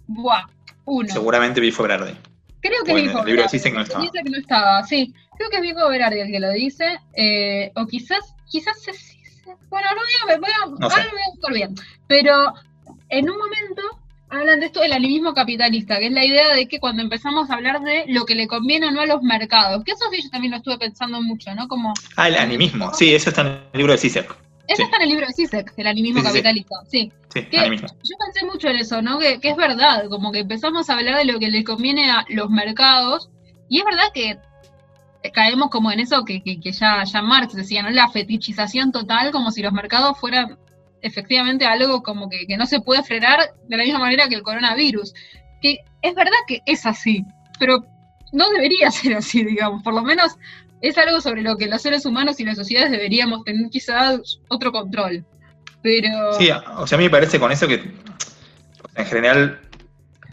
Buah, 0.07 0.47
uno. 0.85 1.07
Seguramente 1.09 1.61
Bifo 1.61 1.83
Berardi. 1.83 2.13
Creo 2.61 2.83
que 2.83 2.93
O 2.93 2.97
es 2.97 3.03
en 3.03 3.07
Bifo 3.07 3.19
el 3.19 3.25
libro 3.25 3.43
de 3.43 3.59
Berardi. 3.59 3.71
No 3.71 3.81
estaba. 3.81 4.01
Dice 4.01 4.19
que 4.23 4.29
no 4.31 4.37
estaba, 4.37 4.83
sí. 4.83 5.13
Creo 5.37 5.49
que 5.49 5.57
es 5.57 5.61
Bifo 5.61 5.89
Berardi 5.89 6.19
el 6.21 6.31
que 6.31 6.39
lo 6.39 6.49
dice. 6.51 6.99
eh, 7.13 7.71
o 7.75 7.85
quizás, 7.85 8.33
quizás 8.49 8.87
es. 8.87 9.15
Bueno, 9.69 9.87
no 9.91 10.01
voy 10.01 10.33
a, 10.33 10.39
voy 10.39 10.49
a, 10.49 10.79
No 10.79 10.89
sé. 10.89 10.95
ahora 10.95 11.05
lo 11.05 11.11
voy 11.11 11.21
a 11.21 11.31
buscar 11.35 11.53
bien. 11.53 11.75
Pero 12.07 12.53
en 13.09 13.29
un 13.29 13.37
momento 13.37 13.81
hablan 14.39 14.59
de 14.59 14.65
esto 14.67 14.79
del 14.81 14.93
animismo 14.93 15.33
capitalista, 15.33 15.99
que 15.99 16.07
es 16.07 16.11
la 16.11 16.25
idea 16.25 16.53
de 16.55 16.67
que 16.67 16.79
cuando 16.79 17.01
empezamos 17.01 17.49
a 17.49 17.55
hablar 17.55 17.81
de 17.81 18.05
lo 18.07 18.25
que 18.25 18.35
le 18.35 18.47
conviene 18.47 18.87
o 18.87 18.91
no 18.91 19.01
a 19.01 19.05
los 19.05 19.21
mercados, 19.21 19.83
que 19.83 19.91
eso 19.91 20.05
sí 20.11 20.21
yo 20.23 20.29
también 20.29 20.51
lo 20.51 20.57
estuve 20.57 20.77
pensando 20.77 21.21
mucho, 21.21 21.53
¿no? 21.55 21.67
Como, 21.67 21.93
Ah, 22.15 22.27
el 22.27 22.35
animismo. 22.37 22.93
Sí, 22.93 23.13
eso 23.13 23.29
está 23.29 23.41
en 23.41 23.47
el 23.47 23.61
libro 23.73 23.93
de 23.93 23.97
Zizek. 23.99 24.25
eso 24.67 24.75
Sí. 24.77 24.83
está 24.83 24.95
en 24.97 25.03
el 25.03 25.09
libro 25.09 25.27
de 25.27 25.33
Zizek, 25.33 25.73
el 25.77 25.87
animismo 25.87 26.21
Sí, 26.21 26.25
sí, 26.27 26.31
sí. 26.31 26.33
capitalista, 26.43 26.75
sí. 26.89 27.11
Yo 27.33 28.17
pensé 28.25 28.45
mucho 28.45 28.67
en 28.69 28.75
eso, 28.77 29.01
¿no? 29.01 29.19
Que, 29.19 29.39
que 29.39 29.49
es 29.49 29.55
verdad, 29.57 30.07
como 30.09 30.31
que 30.31 30.39
empezamos 30.39 30.89
a 30.89 30.93
hablar 30.93 31.17
de 31.17 31.25
lo 31.25 31.39
que 31.39 31.49
le 31.49 31.63
conviene 31.63 32.09
a 32.11 32.25
los 32.29 32.49
mercados, 32.49 33.29
y 33.69 33.79
es 33.79 33.85
verdad 33.85 34.05
que 34.13 34.37
caemos 35.33 35.69
como 35.69 35.91
en 35.91 35.99
eso 36.01 36.25
que, 36.25 36.43
que- 36.43 36.59
que 36.59 36.71
ya, 36.73 37.03
ya 37.05 37.21
Marx 37.21 37.53
decía, 37.53 37.81
¿no? 37.81 37.89
La 37.91 38.09
fetichización 38.09 38.91
total, 38.91 39.31
como 39.31 39.51
si 39.51 39.61
los 39.61 39.71
mercados 39.73 40.19
fueran 40.19 40.57
efectivamente 41.03 41.65
algo 41.65 42.01
como 42.01 42.29
que, 42.29 42.47
que 42.47 42.57
no 42.57 42.65
se 42.65 42.81
puede 42.81 43.03
frenar 43.03 43.39
de 43.67 43.77
la 43.77 43.83
misma 43.83 43.99
manera 43.99 44.27
que 44.27 44.35
el 44.35 44.43
coronavirus. 44.43 45.13
Que 45.61 45.77
es 46.01 46.15
verdad 46.15 46.31
que 46.47 46.61
es 46.65 46.85
así, 46.85 47.25
pero 47.59 47.85
no 48.31 48.49
debería 48.49 48.89
ser 48.91 49.15
así, 49.15 49.43
digamos, 49.43 49.83
por 49.83 49.93
lo 49.93 50.01
menos 50.01 50.35
es 50.81 50.97
algo 50.97 51.21
sobre 51.21 51.43
lo 51.43 51.55
que 51.55 51.67
los 51.67 51.81
seres 51.81 52.05
humanos 52.05 52.39
y 52.39 52.43
las 52.43 52.57
sociedades 52.57 52.91
deberíamos 52.91 53.43
tener 53.45 53.69
quizás 53.69 54.39
otro 54.49 54.71
control. 54.71 55.25
Pero. 55.81 56.33
Sí, 56.37 56.49
o 56.77 56.87
sea, 56.87 56.97
a 56.97 56.99
mí 56.99 57.05
me 57.05 57.09
parece 57.09 57.39
con 57.39 57.51
eso 57.51 57.67
que 57.67 57.91
en 58.95 59.05
general 59.05 59.61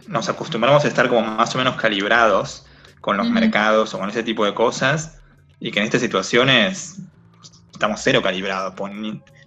nos 0.09 0.29
acostumbramos 0.29 0.85
a 0.85 0.89
estar 0.89 1.09
como 1.09 1.23
más 1.23 1.55
o 1.55 1.59
menos 1.59 1.77
calibrados 1.77 2.67
con 3.01 3.17
los 3.17 3.31
mercados 3.31 3.95
o 3.95 3.99
con 3.99 4.11
ese 4.11 4.23
tipo 4.23 4.45
de 4.45 4.53
cosas 4.53 5.21
y 5.61 5.71
que 5.71 5.79
en 5.79 5.85
estas 5.85 6.01
situaciones 6.01 7.01
estamos 7.73 8.01
cero 8.03 8.21
calibrados. 8.23 8.75
pues, 8.77 8.93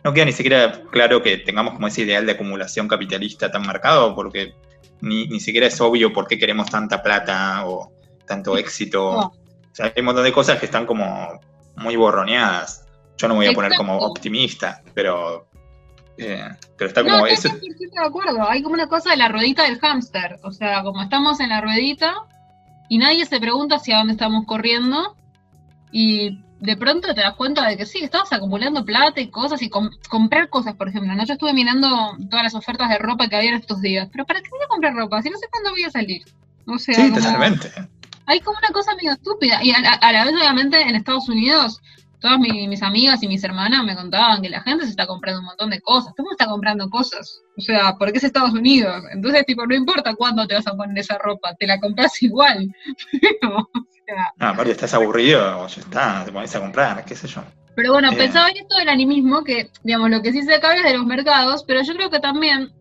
no 0.04 0.14
queda 0.14 0.26
ni 0.26 0.32
siquiera 0.34 0.82
claro 0.92 1.22
que 1.22 1.38
tengamos 1.38 1.74
como 1.74 1.88
ese 1.88 2.02
ideal 2.02 2.26
de 2.26 2.34
acumulación 2.34 2.88
capitalista 2.88 3.50
tan 3.52 3.66
marcado 3.66 4.14
porque 4.16 4.54
ni, 5.02 5.28
ni 5.28 5.40
siquiera 5.40 5.68
es 5.68 5.80
obvio 5.82 6.14
por 6.14 6.28
qué 6.28 6.38
queremos 6.38 6.70
tanta 6.70 7.02
plata 7.02 7.66
o 7.68 7.92
tanto 8.26 8.58
éxito. 8.58 9.14
No. 9.14 9.28
O 9.28 9.76
sea, 9.76 9.88
hay 9.88 10.00
un 10.00 10.06
montón 10.06 10.24
de 10.24 10.32
cosas 10.32 10.60
que 10.60 10.66
están 10.66 10.86
como 10.86 11.40
muy 11.76 11.96
borroneadas. 11.96 12.86
Yo 13.18 13.28
no 13.28 13.34
me 13.34 13.42
voy 13.42 13.48
a 13.48 13.54
poner 13.54 13.74
como 13.76 13.98
optimista, 13.98 14.82
pero, 14.94 15.48
eh, 16.18 16.48
pero 16.78 16.88
está 16.88 17.04
No, 17.04 17.10
como... 17.12 17.28
estoy 17.28 17.52
eso- 17.52 17.60
100% 17.60 18.02
de 18.02 18.08
acuerdo. 18.08 18.50
Hay 18.50 18.62
como 18.64 18.76
una 18.76 18.88
cosa 18.88 19.12
de 19.12 19.18
la 19.18 19.28
ruedita 19.30 19.64
del 19.64 19.80
hámster. 19.80 20.38
O 20.44 20.52
sea, 20.52 20.84
como 20.84 21.02
estamos 21.02 21.40
en 21.40 21.50
la 21.50 21.62
ruedita 21.62 22.14
y 22.88 22.98
nadie 22.98 23.26
se 23.26 23.40
pregunta 23.40 23.76
hacia 23.76 23.98
dónde 23.98 24.14
estamos 24.14 24.46
corriendo 24.46 25.16
y 25.92 26.40
de 26.64 26.78
pronto 26.78 27.14
te 27.14 27.22
das 27.22 27.36
cuenta 27.36 27.68
de 27.68 27.76
que 27.78 27.86
sí, 27.86 28.00
estabas 28.04 28.32
acumulando 28.32 28.86
plata 28.86 29.20
y 29.20 29.30
cosas 29.30 29.62
y 29.62 29.70
com- 29.70 29.90
comprar 30.10 30.50
cosas, 30.50 30.76
por 30.76 30.88
ejemplo. 30.88 31.14
¿no? 31.14 31.26
Yo 31.26 31.34
estuve 31.34 31.54
mirando 31.54 31.88
todas 32.30 32.44
las 32.44 32.56
ofertas 32.56 32.90
de 32.90 32.98
ropa 33.00 33.28
que 33.28 33.36
había 33.36 33.50
en 33.50 33.56
estos 33.58 33.82
días. 33.82 34.08
Pero 34.12 34.26
¿para 34.26 34.42
qué 34.42 34.50
voy 34.50 34.60
a 34.64 34.68
comprar 34.68 34.94
ropa? 34.96 35.22
Si 35.22 35.30
no 35.30 35.38
sé 35.38 35.48
cuándo 35.52 35.72
voy 35.72 35.84
a 35.84 35.90
salir. 35.92 36.22
O 36.66 36.78
sea, 36.80 36.96
Sí, 36.96 37.02
como- 37.10 37.16
totalmente. 37.18 37.70
hay 38.26 38.40
como 38.40 38.58
una 38.60 38.70
cosa 38.70 38.96
medio 38.96 39.12
estúpida. 39.12 39.60
Y 39.62 39.72
a 39.72 39.80
la, 39.82 39.90
a 39.92 40.12
la 40.14 40.24
vez, 40.26 40.34
obviamente, 40.36 40.80
en 40.82 40.96
Estados 40.96 41.28
Unidos, 41.28 41.82
todas 42.22 42.40
mi- 42.40 42.68
mis 42.70 42.82
amigas 42.82 43.22
y 43.22 43.28
mis 43.28 43.44
hermanas 43.44 43.84
me 43.84 43.96
contaban 43.96 44.42
que 44.42 44.48
la 44.50 44.62
gente 44.62 44.86
se 44.86 44.92
está 44.92 45.06
comprando 45.06 45.42
un 45.42 45.46
montón 45.48 45.70
de 45.70 45.82
cosas. 45.82 46.14
¿Cómo 46.16 46.32
está 46.32 46.46
comprando 46.46 46.90
cosas? 46.90 47.42
O 47.58 47.62
sea, 47.62 47.96
porque 48.00 48.18
es 48.20 48.24
Estados 48.24 48.54
Unidos. 48.54 49.04
Entonces, 49.12 49.46
tipo, 49.46 49.68
no 49.68 49.76
importa 49.76 50.16
cuándo 50.16 50.48
te 50.48 50.56
vas 50.56 50.66
a 50.68 50.74
poner 50.78 50.98
esa 50.98 51.18
ropa, 51.18 51.54
te 51.56 51.68
la 51.68 51.78
compras 51.82 52.22
igual. 52.24 52.74
Pero, 53.42 53.58
o 53.58 53.70
sea, 54.14 54.34
No, 54.38 54.48
aparte 54.48 54.72
estás 54.72 54.94
aburrido, 54.94 55.68
ya 55.68 55.82
está, 55.82 56.24
te 56.26 56.32
pones 56.32 56.56
a 56.56 56.60
comprar, 56.60 57.04
qué 57.06 57.16
sé 57.16 57.28
yo. 57.28 57.42
pero 57.76 57.94
bueno, 57.94 58.12
Eh. 58.12 58.16
pensaba 58.16 58.50
en 58.50 58.58
esto 58.58 58.76
del 58.78 58.90
animismo, 58.90 59.44
que, 59.44 59.70
digamos, 59.84 60.10
lo 60.10 60.22
que 60.22 60.32
sí 60.32 60.44
se 60.44 60.56
acaba 60.56 60.76
es 60.76 60.84
de 60.84 60.94
los 60.98 61.06
mercados, 61.06 61.64
pero 61.66 61.82
yo 61.82 61.94
creo 61.96 62.10
que 62.10 62.20
también 62.20 62.72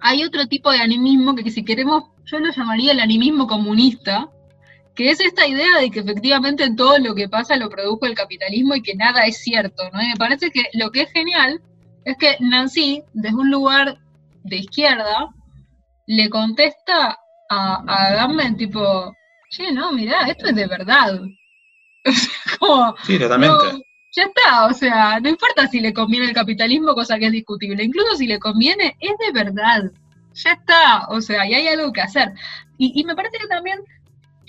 hay 0.00 0.22
otro 0.24 0.46
tipo 0.46 0.70
de 0.70 0.78
animismo 0.78 1.34
que, 1.34 1.42
que 1.44 1.50
si 1.50 1.64
queremos, 1.64 2.04
yo 2.24 2.38
lo 2.38 2.52
llamaría 2.52 2.92
el 2.92 3.00
animismo 3.00 3.46
comunista, 3.48 4.28
que 4.94 5.10
es 5.10 5.20
esta 5.20 5.46
idea 5.46 5.78
de 5.80 5.90
que 5.90 6.00
efectivamente 6.00 6.72
todo 6.74 6.98
lo 6.98 7.14
que 7.14 7.28
pasa 7.28 7.56
lo 7.56 7.68
produjo 7.68 8.06
el 8.06 8.14
capitalismo 8.14 8.74
y 8.74 8.82
que 8.82 8.94
nada 8.96 9.22
es 9.26 9.38
cierto, 9.38 9.84
¿no? 9.92 10.02
Y 10.02 10.08
me 10.08 10.16
parece 10.16 10.50
que 10.50 10.64
lo 10.74 10.90
que 10.90 11.02
es 11.02 11.10
genial 11.12 11.60
es 12.04 12.16
que 12.16 12.36
Nancy, 12.40 13.02
desde 13.12 13.36
un 13.36 13.50
lugar 13.50 13.98
de 14.44 14.56
izquierda, 14.56 15.28
le 16.06 16.28
contesta 16.30 17.18
a, 17.50 17.82
a 17.86 18.06
Agamben 18.08 18.56
tipo, 18.56 19.12
che, 19.48 19.72
no, 19.72 19.92
mirá, 19.92 20.28
esto 20.28 20.48
es 20.48 20.54
de 20.56 20.66
verdad. 20.66 21.20
Como, 22.58 22.94
Sí, 23.04 23.18
totalmente. 23.18 23.72
no, 23.72 23.80
ya 24.12 24.22
está, 24.24 24.66
o 24.66 24.72
sea, 24.72 25.20
no 25.20 25.28
importa 25.28 25.66
si 25.66 25.80
le 25.80 25.92
conviene 25.92 26.26
el 26.26 26.32
capitalismo, 26.34 26.94
cosa 26.94 27.18
que 27.18 27.26
es 27.26 27.32
discutible, 27.32 27.84
incluso 27.84 28.16
si 28.16 28.26
le 28.26 28.38
conviene, 28.38 28.96
es 29.00 29.12
de 29.18 29.32
verdad. 29.32 29.90
Ya 30.34 30.52
está, 30.52 31.06
o 31.08 31.20
sea, 31.20 31.46
y 31.46 31.54
hay 31.54 31.68
algo 31.68 31.92
que 31.92 32.00
hacer. 32.00 32.32
Y, 32.78 32.98
y 33.00 33.04
me 33.04 33.14
parece 33.14 33.38
que 33.38 33.46
también, 33.48 33.80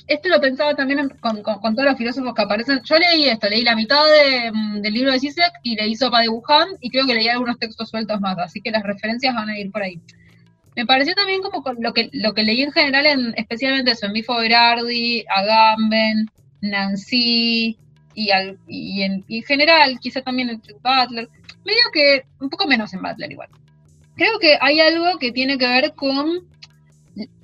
esto 0.08 0.30
lo 0.30 0.40
pensaba 0.40 0.76
también 0.76 1.00
en- 1.00 1.10
con, 1.10 1.42
con- 1.44 1.60
con 1.60 1.76
todos 1.76 1.90
los 1.90 1.98
filósofos 1.98 2.34
que 2.34 2.42
aparecen. 2.44 2.82
Yo 2.84 2.98
leí 2.98 3.26
esto, 3.28 3.50
leí 3.50 3.64
la 3.64 3.76
mitad 3.76 4.04
de, 4.06 4.52
mm, 4.52 4.82
del 4.82 4.94
libro 4.94 5.12
de 5.12 5.20
Zizek 5.20 5.52
y 5.64 5.76
leí 5.76 5.96
Sopa 5.96 6.22
de 6.22 6.30
Wuhan 6.30 6.68
y 6.80 6.90
creo 6.90 7.06
que 7.06 7.16
leí 7.16 7.28
algunos 7.28 7.58
textos 7.58 7.90
sueltos 7.90 8.20
más, 8.22 8.38
así 8.38 8.62
que 8.62 8.72
las 8.72 8.84
referencias 8.84 9.34
van 9.36 9.50
a 9.50 9.58
ir 9.60 9.72
por 9.72 9.82
ahí. 9.84 10.00
Me 10.76 10.86
pareció 10.86 11.14
también 11.16 11.42
como 11.42 11.64
lo 11.80 11.94
que, 11.94 12.10
lo 12.14 12.34
que 12.34 12.44
leí 12.44 12.62
en 12.62 12.72
general, 12.72 13.06
en, 13.06 13.34
especialmente 13.38 13.92
eso, 13.92 14.06
en 14.06 14.14
Bifo 14.14 14.36
Berardi, 14.38 15.26
Agamben, 15.30 16.26
Nancy 16.62 17.78
y, 18.14 18.32
al- 18.32 18.58
y 18.68 19.02
en 19.02 19.24
general, 19.48 20.00
quizá 20.00 20.22
también 20.22 20.50
en 20.50 20.62
Butler, 20.62 21.30
medio 21.66 21.82
que 21.94 22.24
un 22.40 22.50
poco 22.50 22.68
menos 22.68 22.94
en 22.94 23.02
Butler 23.02 23.32
igual. 23.32 23.50
Creo 24.16 24.40
que 24.40 24.58
hay 24.60 24.80
algo 24.80 25.18
que 25.18 25.32
tiene 25.32 25.58
que 25.58 25.68
ver 25.68 25.94
con... 25.96 26.48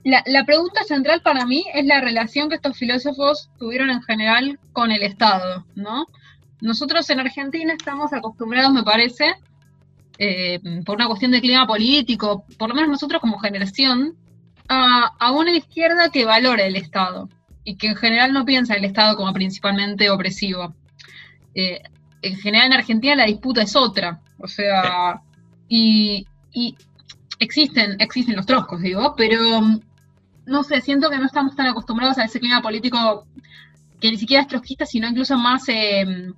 La, 0.04 0.24
la 0.28 0.46
pregunta 0.46 0.84
central 0.84 1.22
para 1.22 1.46
mí 1.46 1.66
es 1.74 1.86
la 1.86 2.00
relación 2.00 2.48
que 2.48 2.56
estos 2.56 2.78
filósofos 2.78 3.50
tuvieron 3.58 3.90
en 3.90 4.02
general 4.04 4.60
con 4.72 4.92
el 4.92 5.02
Estado, 5.04 5.66
¿no? 5.76 6.06
Nosotros 6.62 7.10
en 7.10 7.20
Argentina 7.20 7.74
estamos 7.74 8.14
acostumbrados, 8.14 8.72
me 8.72 8.84
parece, 8.84 9.34
eh, 10.18 10.60
por 10.86 10.96
una 10.96 11.08
cuestión 11.08 11.32
de 11.32 11.42
clima 11.42 11.68
político, 11.68 12.46
por 12.58 12.70
lo 12.70 12.76
menos 12.76 12.90
nosotros 12.90 13.22
como 13.22 13.40
generación, 13.40 14.16
a, 14.68 15.12
a 15.20 15.32
una 15.32 15.52
izquierda 15.52 16.10
que 16.10 16.26
valore 16.26 16.68
el 16.68 16.76
Estado 16.76 17.30
y 17.64 17.76
que 17.76 17.88
en 17.88 17.96
general 17.96 18.34
no 18.34 18.46
piensa 18.46 18.76
el 18.76 18.86
Estado 18.86 19.16
como 19.16 19.34
principalmente 19.34 20.10
opresivo. 20.10 20.76
Eh, 21.54 21.82
en 22.22 22.36
general 22.38 22.68
en 22.68 22.74
Argentina 22.74 23.16
la 23.16 23.26
disputa 23.26 23.62
es 23.62 23.76
otra, 23.76 24.22
o 24.40 24.48
sea, 24.48 25.22
y, 25.68 26.26
y 26.54 26.76
existen, 27.40 27.98
existen 28.00 28.36
los 28.36 28.46
troscos, 28.46 28.82
digo, 28.82 29.16
pero 29.16 29.62
mm, 29.62 29.82
no 30.46 30.64
sé, 30.64 30.82
siento 30.82 31.10
que 31.10 31.18
no 31.18 31.26
estamos 31.26 31.56
tan 31.56 31.68
acostumbrados 31.68 32.18
a 32.18 32.26
ese 32.26 32.40
clima 32.40 32.62
político 32.62 33.26
que 34.00 34.12
ni 34.12 34.18
siquiera 34.18 34.44
es 34.44 34.48
trotskista, 34.48 34.86
sino 34.86 35.08
incluso 35.08 35.38
más, 35.38 35.68
eh, 35.70 36.32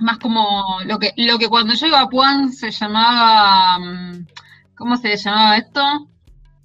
más 0.00 0.18
como 0.18 0.78
lo 0.84 0.98
que, 0.98 1.12
lo 1.16 1.38
que 1.38 1.48
cuando 1.48 1.74
yo 1.74 1.86
iba 1.86 2.00
a 2.00 2.08
Puan 2.08 2.52
se 2.52 2.70
llamaba, 2.70 3.78
mm, 3.78 4.26
¿cómo 4.76 4.96
se 4.96 5.16
llamaba 5.16 5.56
esto? 5.58 6.08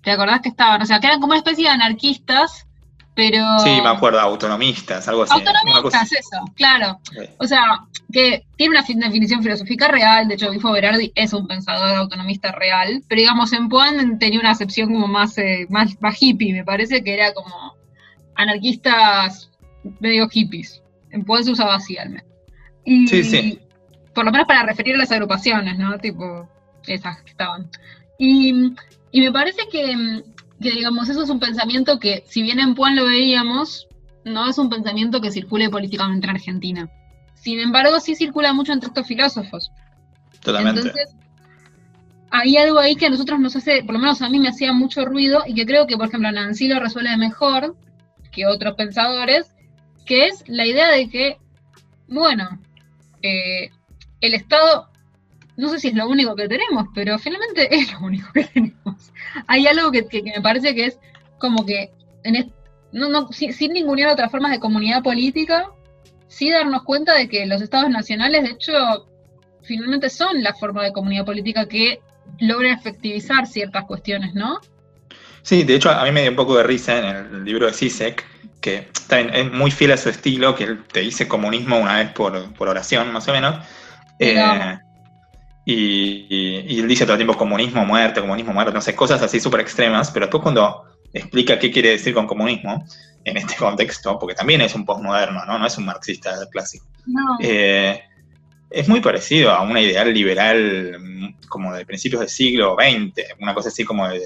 ¿Te 0.02 0.12
acordás 0.12 0.42
que 0.42 0.50
estaban? 0.50 0.82
O 0.82 0.86
sea, 0.86 1.00
que 1.00 1.08
eran 1.08 1.20
como 1.20 1.32
una 1.32 1.38
especie 1.40 1.64
de 1.66 1.70
anarquistas, 1.72 2.68
pero... 3.16 3.44
Sí, 3.60 3.70
me 3.82 3.88
acuerdo, 3.90 4.20
autonomistas, 4.20 5.08
algo 5.08 5.24
así. 5.24 5.34
cosa- 5.34 5.52
Autonomistas, 5.62 6.12
eso, 6.12 6.38
claro. 6.56 7.00
O 7.40 7.48
sea, 7.48 7.64
que 8.12 8.46
tiene 8.58 8.72
una 8.78 8.84
fin- 8.84 9.00
definición 9.00 9.42
filosófica 9.42 9.88
real, 9.88 10.28
de 10.28 10.36
hecho 10.36 10.52
Bifo 10.52 10.72
Berardi 10.72 11.12
es 11.16 11.34
un 11.34 11.48
pensador 11.48 11.96
autonomista 11.96 12.52
real, 12.52 13.02
pero 13.08 13.20
digamos 13.20 13.52
en 13.54 13.68
Puan 13.70 14.20
tenía 14.20 14.40
una 14.40 14.52
acepción 14.52 14.94
como 14.94 15.08
más, 15.08 15.38
eh, 15.38 15.66
más, 15.70 16.00
más 16.02 16.16
hippie, 16.22 16.54
me 16.54 16.64
parece 16.66 17.04
que 17.04 17.14
era 17.14 17.34
como 17.34 17.76
anarquistas 18.36 19.50
medio 20.00 20.28
hippies. 20.30 20.82
En 21.12 21.24
Puan 21.24 21.44
se 21.44 21.52
usaba 21.52 21.76
así 21.76 21.98
al 21.98 22.10
menos. 22.10 22.26
Y, 22.86 23.08
Sí, 23.08 23.24
sí. 23.24 23.60
Por 24.14 24.26
lo 24.26 24.32
menos 24.32 24.48
para 24.48 24.64
referir 24.64 24.96
a 24.96 25.00
las 25.00 25.12
agrupaciones, 25.12 25.78
¿no? 25.78 25.98
Tipo, 25.98 26.48
esas 26.88 27.22
que 27.24 27.32
estaban. 27.32 27.70
Y, 28.18 28.74
y 29.12 29.22
me 29.22 29.32
parece 29.32 29.68
que, 29.70 30.24
que, 30.62 30.72
digamos, 30.72 31.10
eso 31.10 31.24
es 31.24 31.30
un 31.30 31.40
pensamiento 31.40 32.00
que, 32.00 32.24
si 32.28 32.42
bien 32.42 32.60
en 32.60 32.76
Puan 32.76 32.96
lo 32.96 33.06
veíamos, 33.06 33.88
no 34.24 34.50
es 34.50 34.58
un 34.58 34.70
pensamiento 34.70 35.22
que 35.22 35.32
circule 35.32 35.70
políticamente 35.70 36.28
en 36.28 36.36
Argentina. 36.36 36.90
Sin 37.34 37.60
embargo, 37.60 38.00
sí 38.00 38.16
circula 38.16 38.54
mucho 38.54 38.72
entre 38.72 38.88
estos 38.88 39.06
filósofos. 39.06 39.72
Totalmente. 40.42 40.82
Entonces, 40.82 41.16
hay 42.32 42.58
algo 42.58 42.80
ahí 42.80 42.96
que 42.96 43.06
a 43.06 43.10
nosotros 43.10 43.40
nos 43.40 43.56
hace, 43.56 43.84
por 43.84 43.94
lo 43.94 44.00
menos 44.00 44.22
a 44.22 44.30
mí 44.30 44.40
me 44.40 44.50
hacía 44.50 44.74
mucho 44.74 45.06
ruido 45.06 45.44
y 45.46 45.54
que 45.54 45.66
creo 45.66 45.88
que, 45.88 45.98
por 45.98 46.08
ejemplo, 46.08 46.32
Nancy 46.32 46.68
lo 46.68 46.80
resuelve 46.80 47.16
mejor 47.18 47.76
que 48.32 48.46
otros 48.46 48.76
pensadores, 48.76 49.54
que 50.06 50.28
es 50.28 50.44
la 50.48 50.66
idea 50.66 50.90
de 50.90 51.10
que, 51.10 51.38
bueno, 52.08 52.60
eh, 53.26 53.72
el 54.22 54.34
Estado, 54.34 54.90
no 55.58 55.70
sé 55.70 55.80
si 55.80 55.88
es 55.90 55.96
lo 55.96 56.08
único 56.08 56.36
que 56.36 56.48
tenemos, 56.48 56.86
pero 56.94 57.18
finalmente 57.18 57.68
es 57.76 57.92
lo 57.94 58.00
único 58.00 58.32
que 58.34 58.44
tenemos. 58.44 59.12
Hay 59.48 59.68
algo 59.68 59.92
que, 59.92 60.06
me 60.24 60.42
parece 60.42 60.76
que 60.76 60.86
es 60.86 61.00
como 61.40 61.66
que, 61.66 61.92
en 62.24 62.54
no, 62.92 63.10
no, 63.10 63.32
sin, 63.32 63.52
sin 63.52 63.74
ninguna 63.74 64.14
otras 64.14 64.32
formas 64.32 64.52
de 64.52 64.60
comunidad 64.60 65.04
política, 65.04 65.70
sí 66.28 66.50
darnos 66.50 66.84
cuenta 66.84 67.14
de 67.14 67.28
que 67.28 67.46
los 67.46 67.62
estados 67.62 67.90
nacionales, 67.90 68.44
de 68.44 68.52
hecho, 68.52 68.74
finalmente 69.64 70.10
son 70.10 70.42
la 70.44 70.54
forma 70.54 70.84
de 70.84 70.94
comunidad 70.94 71.26
política 71.26 71.68
que 71.68 72.02
logra 72.40 72.74
efectivizar 72.74 73.48
ciertas 73.48 73.86
cuestiones, 73.86 74.34
¿no? 74.34 74.60
Sí, 75.42 75.64
de 75.64 75.76
hecho 75.76 75.92
a 75.92 76.04
mí 76.06 76.12
me 76.12 76.22
dio 76.22 76.32
un 76.32 76.36
poco 76.36 76.58
de 76.58 76.64
risa 76.64 76.98
en 77.00 77.36
el 77.36 77.44
libro 77.44 77.68
de 77.68 77.74
Sisek, 77.74 78.26
que 78.66 78.90
es 79.38 79.52
muy 79.52 79.70
fiel 79.70 79.92
a 79.92 79.98
su 79.98 80.10
estilo, 80.10 80.56
que 80.56 80.64
él 80.64 80.84
te 80.92 81.02
dice 81.02 81.28
comunismo 81.28 81.78
una 81.78 81.98
vez 81.98 82.10
por, 82.12 82.52
por 82.56 82.68
oración, 82.68 83.12
más 83.12 83.28
o 83.28 83.32
menos. 83.32 83.64
Eh, 84.18 84.34
y, 85.66 86.26
y- 86.30 86.66
y 86.76 86.80
él 86.80 86.88
dice 86.88 87.06
todo 87.06 87.14
el 87.14 87.20
tiempo 87.20 87.38
comunismo, 87.38 87.86
muerte, 87.86 88.22
comunismo, 88.22 88.54
muerte, 88.54 88.74
no 88.74 88.82
sé, 88.82 88.96
cosas 88.96 89.22
así 89.22 89.40
súper 89.40 89.60
extremas, 89.62 90.10
pero 90.12 90.26
después 90.26 90.42
cuando 90.44 90.84
explica 91.14 91.60
qué 91.60 91.72
quiere 91.72 91.90
decir 91.92 92.14
con 92.14 92.28
comunismo, 92.28 92.84
en 93.24 93.38
este 93.38 93.56
contexto, 93.56 94.18
porque 94.20 94.36
también 94.36 94.62
es 94.62 94.74
un 94.76 94.86
postmoderno, 94.86 95.46
¿no? 95.46 95.58
No 95.60 95.66
es 95.66 95.78
un 95.78 95.86
marxista 95.86 96.32
clásico. 96.52 96.86
No. 97.06 97.38
Eh, 97.42 98.00
es 98.70 98.88
muy 98.90 99.00
parecido 99.00 99.52
a 99.52 99.62
una 99.62 99.80
ideal 99.82 100.14
liberal 100.14 100.98
mm, 101.00 101.48
como 101.48 101.74
de 101.74 101.86
principios 101.86 102.20
del 102.22 102.30
siglo 102.30 102.76
XX, 102.80 103.24
una 103.40 103.54
cosa 103.54 103.70
así 103.70 103.84
como 103.84 104.08
de 104.10 104.22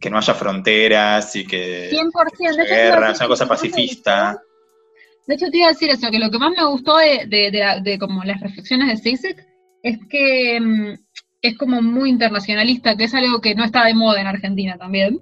que 0.00 0.10
no 0.10 0.18
haya 0.18 0.34
fronteras 0.34 1.34
y 1.36 1.46
que 1.46 1.90
100%. 1.90 2.12
De 2.38 2.46
hecho, 2.52 2.56
te 2.56 2.62
iba 2.62 2.62
a 2.62 2.64
guerra, 2.66 3.10
es 3.12 3.18
una 3.20 3.28
cosa 3.28 3.46
pacifista. 3.48 4.40
De 5.26 5.34
hecho, 5.34 5.46
te 5.50 5.58
iba 5.58 5.66
a 5.66 5.70
decir 5.72 5.90
eso, 5.90 6.10
que 6.10 6.18
lo 6.18 6.30
que 6.30 6.38
más 6.38 6.50
me 6.56 6.64
gustó 6.66 6.96
de, 6.98 7.26
de- 7.26 7.50
de 7.50 7.58
la- 7.60 7.80
de 7.80 7.98
como 7.98 8.24
las 8.24 8.40
reflexiones 8.40 8.88
de 8.88 8.96
Sisek 8.96 9.46
es 9.82 9.98
que 10.10 10.60
mm, 10.60 10.94
es 11.42 11.56
como 11.58 11.80
muy 11.82 12.10
internacionalista, 12.10 12.96
que 12.96 13.04
es 13.04 13.14
algo 13.14 13.40
que 13.40 13.54
no 13.54 13.64
está 13.64 13.84
de 13.84 13.94
moda 13.94 14.20
en 14.20 14.26
Argentina 14.26 14.76
también. 14.78 15.20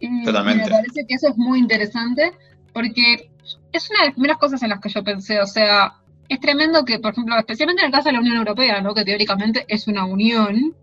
Y 0.00 0.24
Totalmente. 0.24 0.64
Me 0.64 0.70
parece 0.70 1.06
que 1.08 1.14
eso 1.14 1.28
es 1.28 1.36
muy 1.36 1.58
interesante, 1.58 2.32
porque 2.72 3.30
es 3.72 3.90
una 3.90 4.00
de 4.00 4.06
las 4.06 4.14
primeras 4.14 4.38
cosas 4.38 4.62
en 4.62 4.68
las 4.70 4.80
que 4.80 4.88
yo 4.90 5.02
pensé, 5.02 5.40
o 5.40 5.46
sea, 5.46 5.94
es 6.28 6.40
tremendo 6.40 6.84
que, 6.84 6.98
por 6.98 7.12
ejemplo, 7.12 7.36
especialmente 7.38 7.82
en 7.82 7.86
el 7.86 7.92
caso 7.92 8.08
de 8.10 8.12
la 8.12 8.20
Unión 8.20 8.36
Europea, 8.36 8.80
¿no? 8.82 8.94
que 8.94 9.04
teóricamente 9.04 9.64
es 9.68 9.88
una 9.88 10.04
unión, 10.04 10.74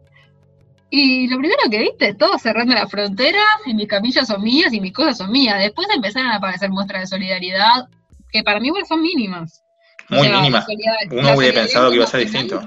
y 0.96 1.28
lo 1.28 1.38
primero 1.38 1.60
que 1.70 1.80
viste, 1.80 2.14
todos 2.14 2.42
cerrando 2.42 2.74
las 2.74 2.90
fronteras, 2.90 3.44
y 3.66 3.74
mis 3.74 3.88
camillas 3.88 4.28
son 4.28 4.42
mías 4.42 4.72
y 4.72 4.80
mis 4.80 4.94
cosas 4.94 5.18
son 5.18 5.32
mías. 5.32 5.60
Después 5.60 5.88
empezaron 5.94 6.32
a 6.32 6.38
aparecer 6.38 6.70
muestras 6.70 7.02
de 7.02 7.08
solidaridad, 7.08 7.90
que 8.32 8.44
para 8.44 8.60
mí 8.60 8.68
igual 8.68 8.86
son 8.86 9.02
mínimas. 9.02 9.62
O 10.10 10.16
Muy 10.16 10.28
sea, 10.28 10.38
mínimas. 10.38 10.66
la 10.68 11.16
Uno 11.16 11.22
la 11.22 11.36
hubiera 11.36 11.62
pensado 11.62 11.90
que 11.90 11.96
iba 11.96 12.06
a 12.06 12.08
ser 12.08 12.22
distinto. 12.22 12.60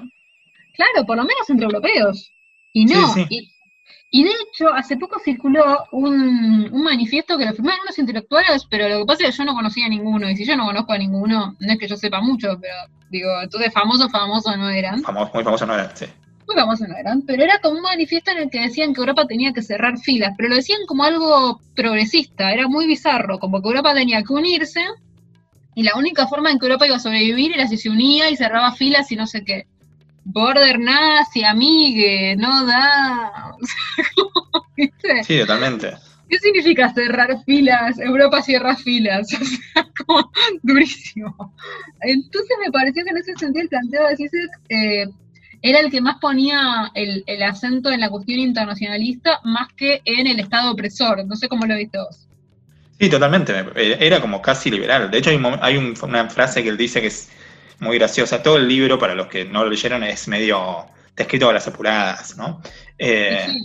Claro, 0.74 1.06
por 1.06 1.16
lo 1.16 1.22
menos 1.22 1.48
entre 1.48 1.64
europeos. 1.66 2.32
Y 2.72 2.84
no. 2.84 3.14
Sí, 3.14 3.24
sí. 3.28 3.50
Y, 4.10 4.20
y 4.20 4.24
de 4.24 4.30
hecho, 4.30 4.72
hace 4.74 4.96
poco 4.96 5.18
circuló 5.24 5.86
un, 5.92 6.68
un 6.70 6.82
manifiesto 6.82 7.38
que 7.38 7.46
lo 7.46 7.52
firmaron 7.52 7.80
unos 7.82 7.98
intelectuales, 7.98 8.66
pero 8.68 8.88
lo 8.88 9.00
que 9.00 9.06
pasa 9.06 9.24
es 9.24 9.30
que 9.30 9.38
yo 9.38 9.44
no 9.44 9.54
conocía 9.54 9.86
a 9.86 9.88
ninguno. 9.88 10.28
Y 10.28 10.36
si 10.36 10.44
yo 10.44 10.56
no 10.56 10.66
conozco 10.66 10.92
a 10.92 10.98
ninguno, 10.98 11.56
no 11.58 11.72
es 11.72 11.78
que 11.78 11.88
yo 11.88 11.96
sepa 11.96 12.20
mucho, 12.20 12.58
pero 12.60 12.74
digo, 13.10 13.30
entonces 13.42 13.72
famosos, 13.72 14.10
famosos 14.10 14.56
no 14.58 14.68
eran. 14.68 15.02
Famoso, 15.02 15.30
muy 15.34 15.44
famoso 15.44 15.66
no 15.66 15.74
era, 15.74 15.94
sí. 15.96 16.06
Famosos 16.54 16.88
no 16.88 16.96
eran, 16.96 17.22
pero 17.22 17.42
era 17.44 17.58
como 17.60 17.76
un 17.76 17.82
manifiesto 17.82 18.30
en 18.30 18.38
el 18.38 18.50
que 18.50 18.60
decían 18.60 18.94
que 18.94 19.00
Europa 19.00 19.26
tenía 19.26 19.52
que 19.52 19.62
cerrar 19.62 19.98
filas, 19.98 20.34
pero 20.36 20.48
lo 20.48 20.56
decían 20.56 20.80
como 20.86 21.04
algo 21.04 21.60
progresista, 21.74 22.52
era 22.52 22.68
muy 22.68 22.86
bizarro, 22.86 23.38
como 23.38 23.60
que 23.60 23.68
Europa 23.68 23.94
tenía 23.94 24.22
que 24.22 24.32
unirse 24.32 24.80
y 25.74 25.82
la 25.84 25.94
única 25.96 26.26
forma 26.26 26.50
en 26.50 26.58
que 26.58 26.66
Europa 26.66 26.86
iba 26.86 26.96
a 26.96 27.00
sobrevivir 27.00 27.52
era 27.52 27.68
si 27.68 27.76
se 27.76 27.88
unía 27.88 28.30
y 28.30 28.36
cerraba 28.36 28.72
filas 28.72 29.12
y 29.12 29.16
no 29.16 29.28
sé 29.28 29.44
qué. 29.44 29.66
Border 30.24 30.78
nazi, 30.78 31.44
amigue, 31.44 32.34
no 32.36 32.66
da. 32.66 33.54
O 33.60 33.64
sea, 33.64 34.04
como, 34.16 34.66
¿viste? 34.76 35.22
Sí, 35.22 35.38
totalmente. 35.38 35.94
¿Qué 36.28 36.38
significa 36.38 36.92
cerrar 36.92 37.42
filas? 37.44 37.98
Europa 37.98 38.42
cierra 38.42 38.74
filas. 38.74 39.28
O 39.40 39.44
sea, 39.44 39.88
como 40.04 40.32
durísimo. 40.62 41.54
Entonces 42.00 42.56
me 42.64 42.72
pareció 42.72 43.04
que 43.04 43.10
en 43.10 43.16
ese 43.16 43.36
sentido 43.36 43.62
el 43.62 43.68
planteo 43.68 44.08
de 44.08 44.16
Zizek 44.16 44.50
eh, 44.68 45.06
era 45.62 45.80
el 45.80 45.90
que 45.90 46.00
más 46.00 46.16
ponía 46.20 46.90
el, 46.94 47.24
el 47.26 47.42
acento 47.42 47.90
en 47.90 48.00
la 48.00 48.10
cuestión 48.10 48.38
internacionalista 48.40 49.40
más 49.44 49.72
que 49.74 50.02
en 50.04 50.26
el 50.26 50.40
Estado 50.40 50.70
opresor. 50.72 51.24
No 51.26 51.36
sé 51.36 51.48
cómo 51.48 51.66
lo 51.66 51.76
viste 51.76 51.98
vos. 51.98 52.26
Sí, 53.00 53.08
totalmente. 53.08 53.52
me- 53.62 53.72
Era 54.04 54.20
como 54.20 54.40
casi 54.42 54.70
liberal. 54.70 55.10
De 55.10 55.18
hecho, 55.18 55.30
hay, 55.30 55.36
un 55.36 55.58
hay 55.62 55.76
un- 55.76 55.94
una 56.02 56.28
frase 56.30 56.62
que 56.62 56.68
él 56.68 56.76
dice 56.76 57.00
que 57.00 57.08
es 57.08 57.30
muy 57.80 57.96
graciosa. 57.98 58.42
Todo 58.42 58.56
el 58.56 58.66
libro, 58.68 58.98
para 58.98 59.14
los 59.14 59.28
que 59.28 59.44
no 59.44 59.64
lo 59.64 59.70
leyeron, 59.70 60.02
es 60.04 60.26
medio. 60.28 60.86
Está 61.08 61.22
escrito 61.24 61.48
a 61.48 61.52
las 61.52 61.66
apuradas, 61.66 62.36
¿no? 62.36 62.60
Eh, 62.98 63.44
Sí, 63.46 63.62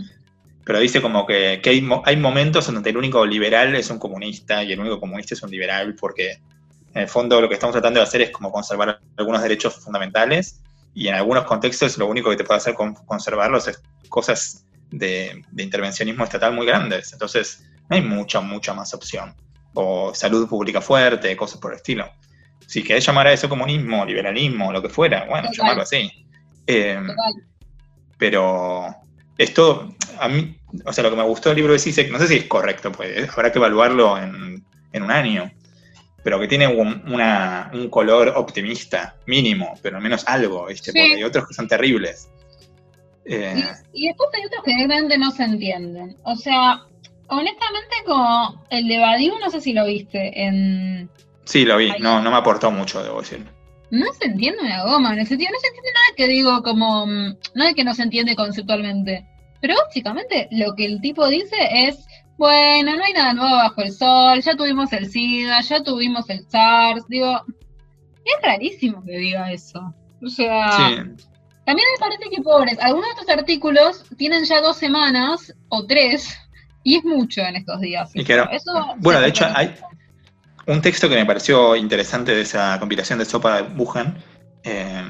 pero 0.65 0.79
dice 0.79 1.01
como 1.01 1.25
que, 1.25 1.59
que 1.61 1.71
hay, 1.71 1.87
hay 2.05 2.15
momentos 2.17 2.67
en 2.69 2.75
donde 2.75 2.89
el 2.91 2.97
único 2.97 3.25
liberal 3.25 3.75
es 3.75 3.89
un 3.89 3.99
comunista 3.99 4.63
y 4.63 4.71
el 4.71 4.79
único 4.79 4.99
comunista 4.99 5.33
es 5.33 5.43
un 5.43 5.51
liberal, 5.51 5.93
porque 5.99 6.39
en 6.93 7.01
el 7.01 7.07
fondo 7.09 7.41
lo 7.41 7.49
que 7.49 7.55
estamos 7.55 7.73
tratando 7.73 7.99
de 7.99 8.05
hacer 8.05 8.21
es 8.21 8.29
como 8.31 8.49
conservar 8.51 8.99
algunos 9.17 9.41
derechos 9.41 9.75
fundamentales 9.75 10.61
y 10.93 11.07
en 11.07 11.15
algunos 11.15 11.45
contextos 11.45 11.97
lo 11.97 12.07
único 12.07 12.29
que 12.29 12.35
te 12.37 12.43
puede 12.43 12.57
hacer 12.59 12.73
con 12.73 12.93
conservarlos 12.93 13.67
es 13.67 13.81
cosas 14.09 14.65
de, 14.91 15.43
de 15.51 15.63
intervencionismo 15.63 16.23
estatal 16.23 16.53
muy 16.53 16.65
grandes. 16.65 17.13
Entonces, 17.13 17.65
no 17.89 17.95
hay 17.95 18.01
mucha, 18.01 18.41
mucha 18.41 18.73
más 18.73 18.93
opción. 18.93 19.35
O 19.73 20.13
salud 20.13 20.47
pública 20.47 20.81
fuerte, 20.81 21.35
cosas 21.35 21.59
por 21.59 21.71
el 21.71 21.77
estilo. 21.77 22.07
Si 22.67 22.83
querés 22.83 23.05
llamar 23.05 23.27
a 23.27 23.33
eso 23.33 23.49
comunismo, 23.49 24.05
liberalismo, 24.05 24.71
lo 24.71 24.81
que 24.81 24.89
fuera, 24.89 25.25
bueno, 25.25 25.47
Total. 25.49 25.57
llamarlo 25.57 25.83
así. 25.83 26.11
Eh, 26.67 27.01
pero 28.17 28.95
esto, 29.37 29.95
a 30.19 30.27
mí, 30.29 30.57
o 30.85 30.93
sea, 30.93 31.03
lo 31.03 31.09
que 31.09 31.17
me 31.17 31.23
gustó 31.23 31.49
del 31.49 31.57
libro 31.57 31.73
de 31.73 31.79
Zizek, 31.79 32.11
no 32.11 32.19
sé 32.19 32.27
si 32.27 32.35
es 32.37 32.45
correcto, 32.45 32.91
pues 32.91 33.29
habrá 33.29 33.51
que 33.51 33.59
evaluarlo 33.59 34.17
en, 34.17 34.63
en 34.91 35.03
un 35.03 35.11
año, 35.11 35.51
pero 36.23 36.39
que 36.39 36.47
tiene 36.47 36.67
un, 36.67 37.03
una- 37.11 37.69
un 37.73 37.89
color 37.89 38.29
optimista, 38.35 39.15
mínimo, 39.25 39.73
pero 39.81 39.97
al 39.97 40.03
menos 40.03 40.23
algo, 40.27 40.67
¿viste? 40.67 40.91
Sí. 40.91 40.99
Porque 40.99 41.15
hay 41.15 41.23
otros 41.23 41.47
que 41.47 41.53
son 41.53 41.67
terribles. 41.67 42.29
Eh, 43.25 43.63
Y, 43.93 44.05
y 44.05 44.07
después 44.07 44.29
hay 44.33 44.45
otros 44.45 44.63
que 44.63 44.71
directamente 44.71 45.17
no 45.17 45.31
se 45.31 45.43
entienden. 45.43 46.17
O 46.23 46.35
sea, 46.35 46.81
honestamente, 47.27 47.95
como 48.05 48.63
el 48.69 48.87
de 48.87 48.99
Badiou, 48.99 49.39
no 49.39 49.49
sé 49.49 49.61
si 49.61 49.73
lo 49.73 49.85
viste 49.85 50.43
en. 50.43 51.09
sí, 51.45 51.65
lo 51.65 51.77
vi, 51.77 51.89
Ahí. 51.91 51.99
no, 52.01 52.21
no 52.21 52.31
me 52.31 52.37
aportó 52.37 52.71
mucho, 52.71 53.03
debo 53.03 53.21
decir. 53.21 53.45
No 53.91 54.11
se 54.13 54.25
entiende 54.25 54.59
una 54.63 54.83
goma, 54.83 55.13
en 55.13 55.19
el 55.19 55.27
sentido, 55.27 55.51
no 55.53 55.59
se 55.59 55.67
entiende 55.67 55.91
nada 55.93 56.05
que 56.17 56.27
digo 56.27 56.63
como, 56.63 57.05
mm, 57.05 57.37
no 57.53 57.63
es 57.65 57.75
que 57.75 57.83
no 57.83 57.93
se 57.93 58.01
entiende 58.03 58.35
conceptualmente, 58.35 59.23
pero 59.61 59.75
básicamente 59.85 60.47
lo 60.51 60.73
que 60.75 60.85
el 60.85 60.99
tipo 60.99 61.27
dice 61.27 61.55
es, 61.71 62.03
bueno, 62.37 62.95
no 62.95 63.03
hay 63.03 63.13
nada 63.13 63.33
nuevo 63.33 63.55
bajo 63.55 63.81
el 63.81 63.91
sol, 63.91 64.41
ya 64.41 64.55
tuvimos 64.55 64.91
el 64.93 65.09
SIDA, 65.09 65.61
ya 65.61 65.83
tuvimos 65.83 66.29
el 66.29 66.45
SARS, 66.49 67.05
digo, 67.07 67.41
es 68.25 68.41
rarísimo 68.41 69.03
que 69.05 69.17
diga 69.17 69.51
eso. 69.51 69.93
O 70.21 70.29
sea, 70.29 70.71
Sí, 70.71 70.95
también 71.65 71.87
me 71.93 71.99
parece 71.99 72.29
que 72.29 72.41
pobres, 72.41 72.77
algunos 72.79 73.07
de 73.15 73.21
estos 73.21 73.37
artículos 73.37 74.03
tienen 74.17 74.43
ya 74.45 74.61
dos 74.61 74.77
semanas 74.77 75.53
o 75.69 75.85
tres, 75.85 76.35
y 76.83 76.97
es 76.97 77.03
mucho 77.05 77.41
en 77.41 77.55
estos 77.55 77.79
días. 77.79 78.11
Y 78.13 78.23
claro, 78.23 78.49
Eso 78.51 78.71
bueno, 78.97 79.21
de 79.21 79.27
hecho, 79.29 79.45
reproduce. 79.47 79.83
un 80.67 80.81
texto 80.81 81.07
que 81.09 81.15
me 81.15 81.25
pareció 81.25 81.75
interesante 81.75 82.33
de 82.35 82.41
esa 82.41 82.77
compilación 82.79 83.19
de 83.19 83.25
Sopa 83.25 83.61
de 83.61 83.69
Buchen 83.69 84.15
eh, 84.63 85.03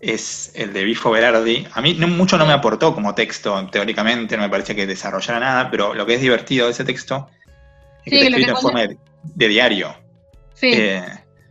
es 0.00 0.52
el 0.54 0.72
de 0.72 0.84
Bifo 0.84 1.10
Berardi. 1.10 1.66
A 1.72 1.80
mí 1.80 1.94
no, 1.94 2.06
mucho 2.08 2.38
no 2.38 2.46
me 2.46 2.52
aportó 2.52 2.94
como 2.94 3.14
texto, 3.14 3.68
teóricamente, 3.70 4.36
no 4.36 4.42
me 4.44 4.48
parecía 4.48 4.74
que 4.74 4.86
desarrollara 4.86 5.40
nada, 5.40 5.70
pero 5.70 5.94
lo 5.94 6.06
que 6.06 6.14
es 6.14 6.20
divertido 6.20 6.66
de 6.66 6.72
ese 6.72 6.84
texto 6.84 7.28
es 8.04 8.10
que 8.10 8.16
está 8.16 8.28
escrito 8.28 8.50
en 8.52 8.56
forma 8.58 8.80
de, 8.86 8.98
de 9.22 9.48
diario. 9.48 9.94
Sí, 10.54 10.70
Eh, 10.72 11.02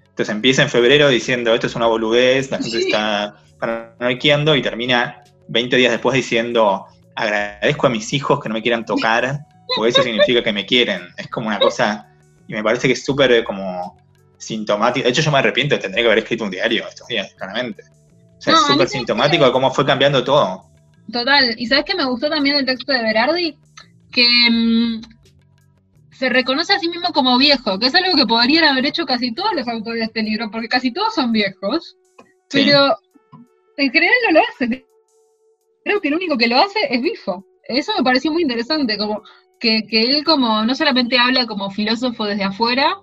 entonces 0.09 0.33
empieza 0.33 0.63
en 0.63 0.69
febrero 0.69 1.09
diciendo 1.09 1.53
esto 1.53 1.67
es 1.67 1.75
una 1.75 1.85
boludez, 1.87 2.49
la 2.51 2.57
gente 2.57 2.71
Sí. 2.81 2.87
está 2.87 3.35
paranoiqueando 3.59 4.55
y 4.55 4.61
termina 4.61 5.23
20 5.47 5.75
días 5.77 5.91
después 5.91 6.15
diciendo 6.15 6.85
agradezco 7.15 7.87
a 7.87 7.89
mis 7.89 8.13
hijos 8.13 8.39
que 8.39 8.49
no 8.49 8.53
me 8.55 8.61
quieran 8.61 8.85
tocar, 8.85 9.39
porque 9.75 9.89
eso 9.89 10.03
significa 10.03 10.43
que 10.43 10.53
me 10.53 10.65
quieren. 10.65 11.01
Es 11.17 11.27
como 11.29 11.47
una 11.47 11.59
cosa, 11.59 12.07
y 12.47 12.53
me 12.53 12.63
parece 12.63 12.87
que 12.87 12.93
es 12.93 13.03
súper 13.03 13.43
como 13.43 13.97
sintomático. 14.37 15.03
De 15.03 15.09
hecho, 15.09 15.21
yo 15.23 15.31
me 15.31 15.39
arrepiento, 15.39 15.79
tendría 15.79 16.03
que 16.03 16.07
haber 16.07 16.19
escrito 16.19 16.43
un 16.43 16.51
diario 16.51 16.87
estos 16.87 17.07
días, 17.07 17.33
claramente. 17.35 17.83
O 18.37 18.41
sea, 18.41 18.53
No, 18.53 18.59
es 18.59 18.65
súper 18.67 18.87
sintomático 18.87 19.45
de 19.45 19.51
cómo 19.51 19.71
fue 19.71 19.85
cambiando 19.85 20.23
todo. 20.23 20.63
Total, 21.11 21.55
y 21.57 21.65
sabes 21.67 21.85
que 21.85 21.95
me 21.95 22.05
gustó 22.05 22.29
también 22.29 22.57
del 22.57 22.65
texto 22.65 22.91
de 22.91 23.01
Berardi, 23.01 23.57
que 24.11 24.25
mm, 24.51 25.01
se 26.11 26.29
reconoce 26.29 26.73
a 26.73 26.79
sí 26.79 26.89
mismo 26.89 27.09
como 27.13 27.37
viejo, 27.37 27.79
que 27.79 27.87
es 27.87 27.95
algo 27.95 28.15
que 28.15 28.25
podrían 28.25 28.65
haber 28.65 28.85
hecho 28.85 29.05
casi 29.05 29.33
todos 29.33 29.53
los 29.55 29.67
autores 29.67 29.99
de 29.99 30.05
este 30.05 30.23
libro, 30.23 30.49
porque 30.51 30.67
casi 30.67 30.91
todos 30.91 31.13
son 31.13 31.31
viejos, 31.31 31.95
Sí. 32.49 32.63
pero 32.65 32.97
en 33.77 33.91
general 33.91 34.15
no 34.27 34.39
lo 34.39 34.45
hace. 34.47 34.85
Creo 35.83 36.01
que 36.01 36.07
el 36.09 36.15
único 36.15 36.37
que 36.37 36.47
lo 36.47 36.57
hace 36.57 36.79
es 36.89 37.01
Bifo. 37.01 37.45
Eso 37.63 37.93
me 37.97 38.03
pareció 38.03 38.31
muy 38.31 38.41
interesante, 38.41 38.97
como 38.97 39.21
que, 39.59 39.83
que 39.89 40.01
él 40.01 40.23
como 40.23 40.63
no 40.65 40.75
solamente 40.75 41.17
habla 41.17 41.45
como 41.45 41.69
filósofo 41.71 42.25
desde 42.25 42.43
afuera, 42.43 42.97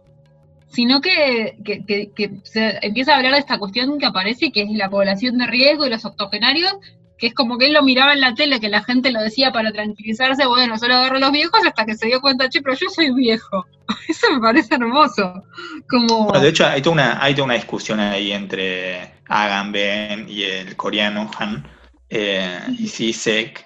sino 0.75 1.01
que, 1.01 1.57
que- 1.65 2.31
se 2.43 2.79
empieza 2.83 3.15
a 3.15 3.17
hablar 3.19 3.33
de 3.33 3.39
esta 3.39 3.59
cuestión 3.59 3.99
que 3.99 4.07
aparece, 4.07 4.51
que 4.53 4.63
es 4.63 4.71
la 4.73 4.91
población 4.91 5.39
de 5.39 5.47
riesgo 5.47 5.87
y 5.87 5.91
los 5.91 6.05
octogenarios, 6.05 6.75
que 7.17 7.29
es 7.29 7.35
como 7.35 7.57
que 7.59 7.67
él 7.67 7.73
lo 7.73 7.83
miraba 7.83 8.13
en 8.13 8.21
la 8.21 8.35
tele, 8.35 8.59
que 8.61 8.69
la 8.69 8.83
gente 8.83 9.13
lo 9.13 9.21
decía 9.21 9.53
para 9.53 9.73
tranquilizarse, 9.73 10.47
bueno, 10.47 10.77
solo 10.79 10.97
agarro 10.97 11.17
a 11.17 11.21
los 11.21 11.33
viejos 11.33 11.61
hasta 11.65 11.87
que 11.87 11.95
se 11.97 12.07
dio 12.09 12.21
cuenta, 12.21 12.49
che, 12.49 12.61
pero 12.61 12.77
yo 12.77 12.89
soy 12.89 13.15
viejo. 13.15 13.65
Eso 14.09 14.33
me 14.33 14.41
parece 14.41 14.75
hermoso. 14.75 15.45
Como, 15.89 16.33
de 16.33 16.49
hecho, 16.49 16.67
hay 16.67 16.83
toda, 16.83 16.95
una, 16.95 17.23
hay 17.23 17.35
toda 17.35 17.45
una 17.45 17.55
discusión 17.55 18.01
ahí 18.01 18.33
entre 18.33 19.15
Agamben 19.29 20.27
y 20.29 20.43
el 20.43 20.75
coreano 20.77 21.31
Han 21.39 21.65
eh, 22.11 22.59
y 22.79 22.89
Sisek, 22.89 23.65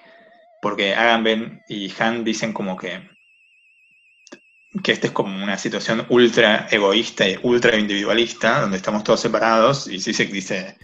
porque 0.61 0.93
Agamben 0.93 1.61
y 1.67 1.91
Han 1.99 2.23
dicen 2.23 2.53
como 2.53 2.77
que, 2.77 3.01
que 4.83 4.91
esta 4.91 5.07
es 5.07 5.13
como 5.13 5.43
una 5.43 5.57
situación 5.57 6.05
ultra 6.09 6.67
egoísta 6.69 7.27
y 7.27 7.39
ultra 7.41 7.75
individualista, 7.77 8.61
donde 8.61 8.77
estamos 8.77 9.03
todos 9.03 9.19
separados, 9.19 9.87
y 9.87 9.99
Sisek 9.99 10.31
dice, 10.31 10.77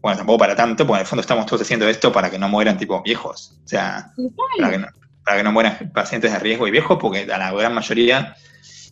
bueno, 0.00 0.18
tampoco 0.18 0.38
para 0.38 0.56
tanto, 0.56 0.86
porque 0.86 1.00
en 1.00 1.02
el 1.02 1.06
fondo 1.06 1.20
estamos 1.20 1.46
todos 1.46 1.62
haciendo 1.62 1.88
esto 1.88 2.10
para 2.10 2.30
que 2.30 2.38
no 2.38 2.48
mueran 2.48 2.78
tipo 2.78 3.02
viejos, 3.02 3.58
o 3.64 3.68
sea, 3.68 4.12
para 4.58 4.70
que 4.70 4.78
no, 4.78 4.88
para 5.24 5.36
que 5.36 5.42
no 5.42 5.52
mueran 5.52 5.92
pacientes 5.94 6.32
de 6.32 6.38
riesgo 6.38 6.66
y 6.66 6.70
viejos, 6.70 6.98
porque 7.00 7.30
a 7.32 7.38
la 7.38 7.52
gran 7.52 7.74
mayoría, 7.74 8.34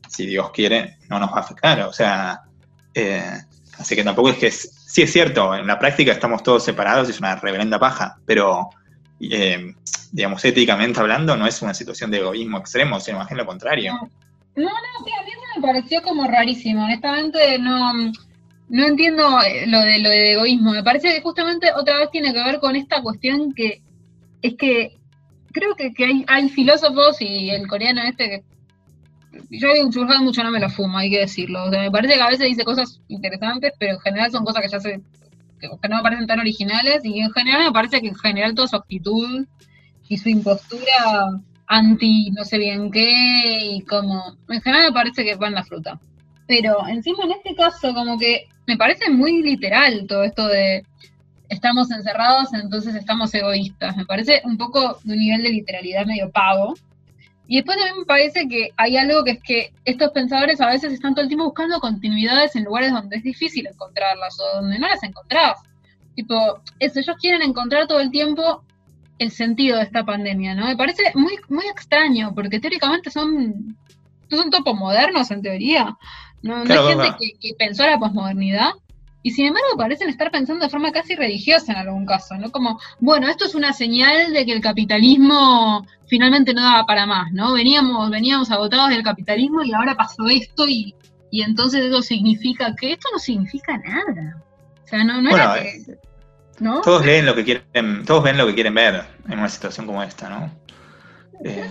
si 0.08 0.26
Dios 0.26 0.50
quiere, 0.50 0.98
no 1.08 1.18
nos 1.18 1.30
va 1.30 1.38
a 1.38 1.40
afectar. 1.40 1.80
O 1.82 1.92
sea, 1.92 2.42
eh, 2.94 3.40
así 3.78 3.96
que 3.96 4.04
tampoco 4.04 4.30
es 4.30 4.36
que 4.36 4.46
es, 4.48 4.70
sí 4.86 5.02
es 5.02 5.12
cierto, 5.12 5.54
en 5.54 5.66
la 5.66 5.78
práctica 5.78 6.12
estamos 6.12 6.42
todos 6.42 6.64
separados 6.64 7.08
y 7.08 7.12
es 7.12 7.18
una 7.18 7.36
reverenda 7.36 7.78
paja, 7.78 8.18
pero 8.26 8.70
eh, 9.20 9.74
digamos, 10.12 10.44
éticamente 10.44 11.00
hablando, 11.00 11.36
no 11.36 11.46
es 11.46 11.60
una 11.62 11.74
situación 11.74 12.10
de 12.10 12.18
egoísmo 12.18 12.58
extremo, 12.58 13.00
sino 13.00 13.18
más 13.18 13.28
bien 13.28 13.38
lo 13.38 13.46
contrario. 13.46 13.92
No, 14.56 14.64
no, 14.64 15.04
sí, 15.04 15.12
a 15.18 15.24
mí 15.24 15.30
eso 15.30 15.40
me 15.56 15.62
pareció 15.62 16.02
como 16.02 16.26
rarísimo. 16.26 16.84
Honestamente, 16.84 17.58
no, 17.58 17.92
no 18.68 18.86
entiendo 18.86 19.40
eh, 19.42 19.66
lo 19.66 19.80
de 19.80 19.98
lo 19.98 20.08
de 20.08 20.32
egoísmo. 20.32 20.72
Me 20.72 20.82
parece 20.82 21.14
que 21.14 21.20
justamente 21.20 21.72
otra 21.72 21.98
vez 21.98 22.10
tiene 22.10 22.32
que 22.32 22.42
ver 22.42 22.60
con 22.60 22.76
esta 22.76 23.02
cuestión 23.02 23.52
que 23.52 23.82
es 24.42 24.54
que 24.56 24.96
creo 25.52 25.74
que, 25.74 25.92
que 25.92 26.04
hay, 26.04 26.24
hay 26.26 26.48
filósofos 26.48 27.20
y 27.20 27.50
el 27.50 27.66
coreano 27.66 28.02
este 28.02 28.28
que 28.28 28.44
yo 29.50 29.68
Churhan 29.90 30.24
mucho 30.24 30.42
no 30.42 30.50
me 30.50 30.60
lo 30.60 30.68
fumo, 30.68 30.98
hay 30.98 31.10
que 31.10 31.20
decirlo. 31.20 31.64
O 31.64 31.70
sea, 31.70 31.80
me 31.80 31.90
parece 31.90 32.14
que 32.14 32.22
a 32.22 32.28
veces 32.28 32.46
dice 32.48 32.64
cosas 32.64 33.00
interesantes, 33.08 33.72
pero 33.78 33.94
en 33.94 34.00
general 34.00 34.30
son 34.30 34.44
cosas 34.44 34.62
que 34.62 34.68
ya 34.68 34.80
se 34.80 35.00
que, 35.60 35.68
no 35.88 35.96
me 35.96 36.02
parecen 36.02 36.26
tan 36.26 36.40
originales 36.40 37.04
y 37.04 37.20
en 37.20 37.30
general 37.32 37.64
me 37.64 37.72
parece 37.72 38.00
que 38.00 38.08
en 38.08 38.16
general 38.16 38.54
toda 38.54 38.68
su 38.68 38.76
actitud 38.76 39.46
y 40.08 40.16
su 40.18 40.28
impostura 40.28 41.40
anti 41.66 42.30
no 42.32 42.44
sé 42.44 42.58
bien 42.58 42.90
qué 42.90 43.76
y 43.76 43.82
como 43.82 44.36
en 44.48 44.60
general 44.60 44.86
me 44.86 44.94
parece 44.94 45.24
que 45.24 45.36
van 45.36 45.54
la 45.54 45.64
fruta. 45.64 46.00
Pero 46.46 46.86
encima 46.88 47.24
en 47.24 47.32
este 47.32 47.54
caso 47.54 47.94
como 47.94 48.18
que 48.18 48.48
me 48.66 48.76
parece 48.76 49.10
muy 49.10 49.42
literal 49.42 50.06
todo 50.08 50.24
esto 50.24 50.48
de 50.48 50.84
estamos 51.50 51.90
encerrados, 51.90 52.54
entonces 52.54 52.94
estamos 52.94 53.34
egoístas. 53.34 53.96
Me 53.96 54.06
parece 54.06 54.40
un 54.44 54.56
poco 54.56 54.98
de 55.04 55.12
un 55.12 55.18
nivel 55.18 55.42
de 55.42 55.50
literalidad 55.50 56.06
medio 56.06 56.30
pago. 56.30 56.74
Y 57.50 57.56
después 57.56 57.78
también 57.78 57.98
me 57.98 58.04
parece 58.04 58.46
que 58.46 58.70
hay 58.76 58.96
algo 58.96 59.24
que 59.24 59.32
es 59.32 59.42
que 59.42 59.72
estos 59.84 60.12
pensadores 60.12 60.60
a 60.60 60.68
veces 60.68 60.92
están 60.92 61.14
todo 61.14 61.24
el 61.24 61.28
tiempo 61.28 61.46
buscando 61.46 61.80
continuidades 61.80 62.54
en 62.54 62.62
lugares 62.62 62.92
donde 62.92 63.16
es 63.16 63.24
difícil 63.24 63.66
encontrarlas 63.66 64.38
o 64.38 64.60
donde 64.60 64.78
no 64.78 64.86
las 64.86 65.02
encontrás. 65.02 65.58
Tipo, 66.14 66.60
eso, 66.78 67.00
ellos 67.00 67.16
quieren 67.20 67.42
encontrar 67.42 67.88
todo 67.88 67.98
el 67.98 68.12
tiempo 68.12 68.62
el 69.18 69.32
sentido 69.32 69.78
de 69.78 69.82
esta 69.82 70.04
pandemia, 70.04 70.54
¿no? 70.54 70.66
Me 70.66 70.76
parece 70.76 71.02
muy, 71.16 71.38
muy 71.48 71.66
extraño, 71.66 72.32
porque 72.36 72.60
teóricamente 72.60 73.10
son, 73.10 73.76
son 74.30 74.48
topos 74.50 74.76
modernos 74.76 75.28
en 75.32 75.42
teoría. 75.42 75.98
No, 76.42 76.58
no 76.58 76.64
Claro, 76.66 76.86
hay 76.86 76.94
gente 76.94 77.16
que, 77.18 77.32
que 77.40 77.54
pensó 77.56 77.84
la 77.84 77.98
posmodernidad. 77.98 78.70
Y 79.22 79.32
sin 79.32 79.46
embargo 79.46 79.68
parecen 79.76 80.08
estar 80.08 80.30
pensando 80.30 80.64
de 80.64 80.70
forma 80.70 80.92
casi 80.92 81.14
religiosa 81.14 81.72
en 81.72 81.78
algún 81.78 82.06
caso, 82.06 82.36
¿no? 82.36 82.50
Como, 82.50 82.80
bueno, 83.00 83.28
esto 83.28 83.44
es 83.44 83.54
una 83.54 83.72
señal 83.72 84.32
de 84.32 84.46
que 84.46 84.52
el 84.52 84.62
capitalismo 84.62 85.86
finalmente 86.06 86.54
no 86.54 86.62
daba 86.62 86.86
para 86.86 87.04
más, 87.04 87.30
¿no? 87.32 87.52
Veníamos, 87.52 88.10
veníamos 88.10 88.50
agotados 88.50 88.88
del 88.88 89.02
capitalismo 89.02 89.62
y 89.62 89.74
ahora 89.74 89.94
pasó 89.94 90.26
esto 90.28 90.66
y, 90.66 90.94
y 91.30 91.42
entonces 91.42 91.84
eso 91.84 92.00
significa 92.00 92.74
que 92.74 92.92
esto 92.92 93.08
no 93.12 93.18
significa 93.18 93.76
nada. 93.76 94.42
O 94.84 94.88
sea, 94.88 95.04
no, 95.04 95.20
no 95.20 95.30
Bueno, 95.30 95.54
era 95.54 95.62
que, 95.62 95.98
¿no? 96.58 96.80
Todos 96.80 97.04
leen 97.04 97.26
lo 97.26 97.34
que 97.34 97.44
quieren, 97.44 98.04
todos 98.06 98.22
ven 98.22 98.38
lo 98.38 98.46
que 98.46 98.54
quieren 98.54 98.74
ver 98.74 99.04
en 99.28 99.38
una 99.38 99.48
situación 99.50 99.86
como 99.86 100.02
esta, 100.02 100.30
¿no? 100.30 100.50
Eh, 101.44 101.70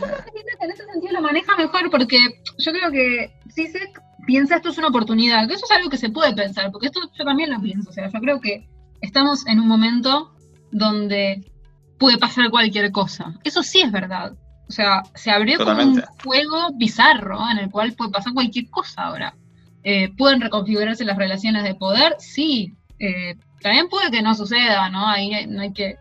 en 0.62 0.72
ese 0.72 0.86
sentido 0.86 1.14
lo 1.14 1.22
maneja 1.22 1.56
mejor 1.56 1.90
porque 1.92 2.42
yo 2.58 2.72
creo 2.72 2.92
que 2.92 3.32
Sisek 3.54 4.02
piensa 4.26 4.56
esto 4.58 4.70
es 4.70 4.78
una 4.78 4.88
oportunidad, 4.88 5.48
que 5.48 5.54
eso 5.56 5.66
es 5.66 5.72
algo 5.78 5.90
que 5.90 5.98
se 5.98 6.10
puede 6.10 6.34
pensar, 6.34 6.72
porque 6.72 6.88
esto 6.88 7.00
yo 7.18 7.26
también 7.26 7.52
lo 7.52 7.60
pienso, 7.62 7.90
o 7.90 7.94
sea, 7.94 8.10
yo 8.10 8.20
creo 8.20 8.40
que 8.40 8.68
estamos 9.02 9.46
en 9.48 9.60
un 9.60 9.68
momento 9.68 10.34
donde 10.72 11.52
puede 11.98 12.18
pasar 12.18 12.50
cualquier 12.50 12.92
cosa. 12.92 13.34
Eso 13.44 13.64
sí 13.64 13.82
es 13.82 13.92
verdad. 13.92 14.34
O 14.68 14.72
sea, 14.72 15.02
se 15.16 15.32
abrió 15.32 15.58
como 15.58 15.72
Totalmente. 15.72 16.02
un 16.08 16.24
juego 16.24 16.68
bizarro 16.76 17.40
en 17.52 17.58
el 17.58 17.72
cual 17.72 17.94
puede 17.94 18.12
pasar 18.12 18.34
cualquier 18.34 18.70
cosa 18.70 19.04
ahora. 19.04 19.36
Eh, 19.84 20.10
¿Pueden 20.16 20.42
reconfigurarse 20.42 21.04
las 21.06 21.18
relaciones 21.18 21.64
de 21.64 21.74
poder? 21.76 22.16
Sí. 22.20 22.76
Eh, 23.00 23.36
también 23.62 23.90
puede 23.90 24.12
que 24.12 24.22
no 24.22 24.36
suceda, 24.36 24.90
¿no? 24.90 25.08
Ahí 25.08 25.34
hay- 25.34 25.48
no 25.48 25.62
hay 25.62 25.74
que 25.74 25.96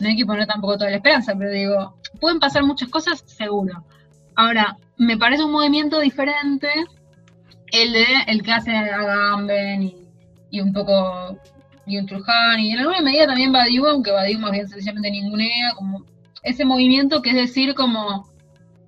no 0.00 0.08
hay 0.08 0.16
que 0.16 0.26
poner 0.26 0.46
tampoco 0.48 0.76
toda 0.78 0.90
la 0.90 0.96
esperanza, 0.96 1.34
pero 1.38 1.50
digo, 1.52 2.00
pueden 2.20 2.40
pasar 2.40 2.64
muchas 2.64 2.88
cosas, 2.88 3.22
seguro. 3.26 3.84
Ahora, 4.34 4.76
me 4.96 5.16
parece 5.16 5.44
un 5.44 5.52
movimiento 5.52 6.00
diferente 6.00 6.68
el 7.82 7.92
de 7.92 8.04
el 8.28 8.42
que 8.42 8.52
hace 8.52 8.72
Agamben 8.76 9.82
y, 9.82 9.96
y 10.50 10.60
un 10.60 10.72
poco 10.72 11.38
y 11.86 11.98
un 11.98 12.06
Truján 12.06 12.60
y 12.60 12.72
en 12.72 12.78
alguna 12.80 13.02
medida 13.02 13.26
también 13.26 13.52
Badiou, 13.52 13.86
aunque 13.86 14.10
Badiou 14.10 14.40
más 14.40 14.52
bien 14.52 14.68
sencillamente 14.68 15.10
ningunea, 15.10 15.72
como 15.74 16.04
ese 16.42 16.64
movimiento 16.64 17.20
que 17.22 17.30
es 17.30 17.36
decir 17.36 17.74
como, 17.74 18.28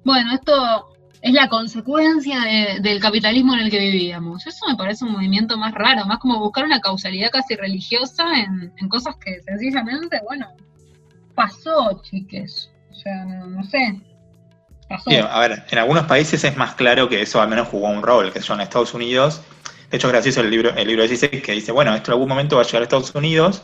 bueno, 0.04 0.32
esto 0.34 0.88
es 1.22 1.32
la 1.32 1.48
consecuencia 1.48 2.40
de- 2.40 2.80
del 2.80 3.00
capitalismo 3.00 3.54
en 3.54 3.60
el 3.60 3.70
que 3.70 3.78
vivíamos. 3.78 4.46
Eso 4.46 4.66
me 4.68 4.76
parece 4.76 5.04
un 5.04 5.12
movimiento 5.12 5.56
más 5.58 5.72
raro, 5.74 6.04
más 6.06 6.18
como 6.18 6.38
buscar 6.38 6.64
una 6.64 6.80
causalidad 6.80 7.30
casi 7.30 7.54
religiosa 7.56 8.24
en, 8.44 8.72
en 8.78 8.88
cosas 8.88 9.16
que 9.16 9.40
sencillamente, 9.42 10.20
bueno, 10.26 10.46
pasó, 11.34 12.00
chiques. 12.02 12.70
O 12.90 12.94
sea, 12.94 13.24
no, 13.24 13.46
no 13.46 13.64
sé. 13.64 14.00
Sí, 15.04 15.16
a 15.16 15.38
ver, 15.40 15.64
en 15.70 15.78
algunos 15.78 16.04
países 16.06 16.42
es 16.44 16.56
más 16.56 16.74
claro 16.74 17.08
que 17.08 17.20
eso 17.20 17.40
al 17.40 17.48
menos 17.48 17.68
jugó 17.68 17.88
un 17.88 18.02
rol, 18.02 18.32
que 18.32 18.40
son 18.40 18.60
en 18.60 18.64
Estados 18.64 18.94
Unidos. 18.94 19.42
De 19.90 19.96
hecho, 19.96 20.06
es 20.08 20.12
gracioso 20.12 20.40
el 20.40 20.50
libro, 20.50 20.70
el 20.76 20.86
libro 20.86 21.02
de 21.02 21.08
Zizek 21.08 21.42
que 21.42 21.52
dice, 21.52 21.72
bueno, 21.72 21.94
esto 21.94 22.10
en 22.10 22.14
algún 22.14 22.28
momento 22.28 22.56
va 22.56 22.62
a 22.62 22.64
llegar 22.64 22.82
a 22.82 22.84
Estados 22.84 23.14
Unidos. 23.14 23.62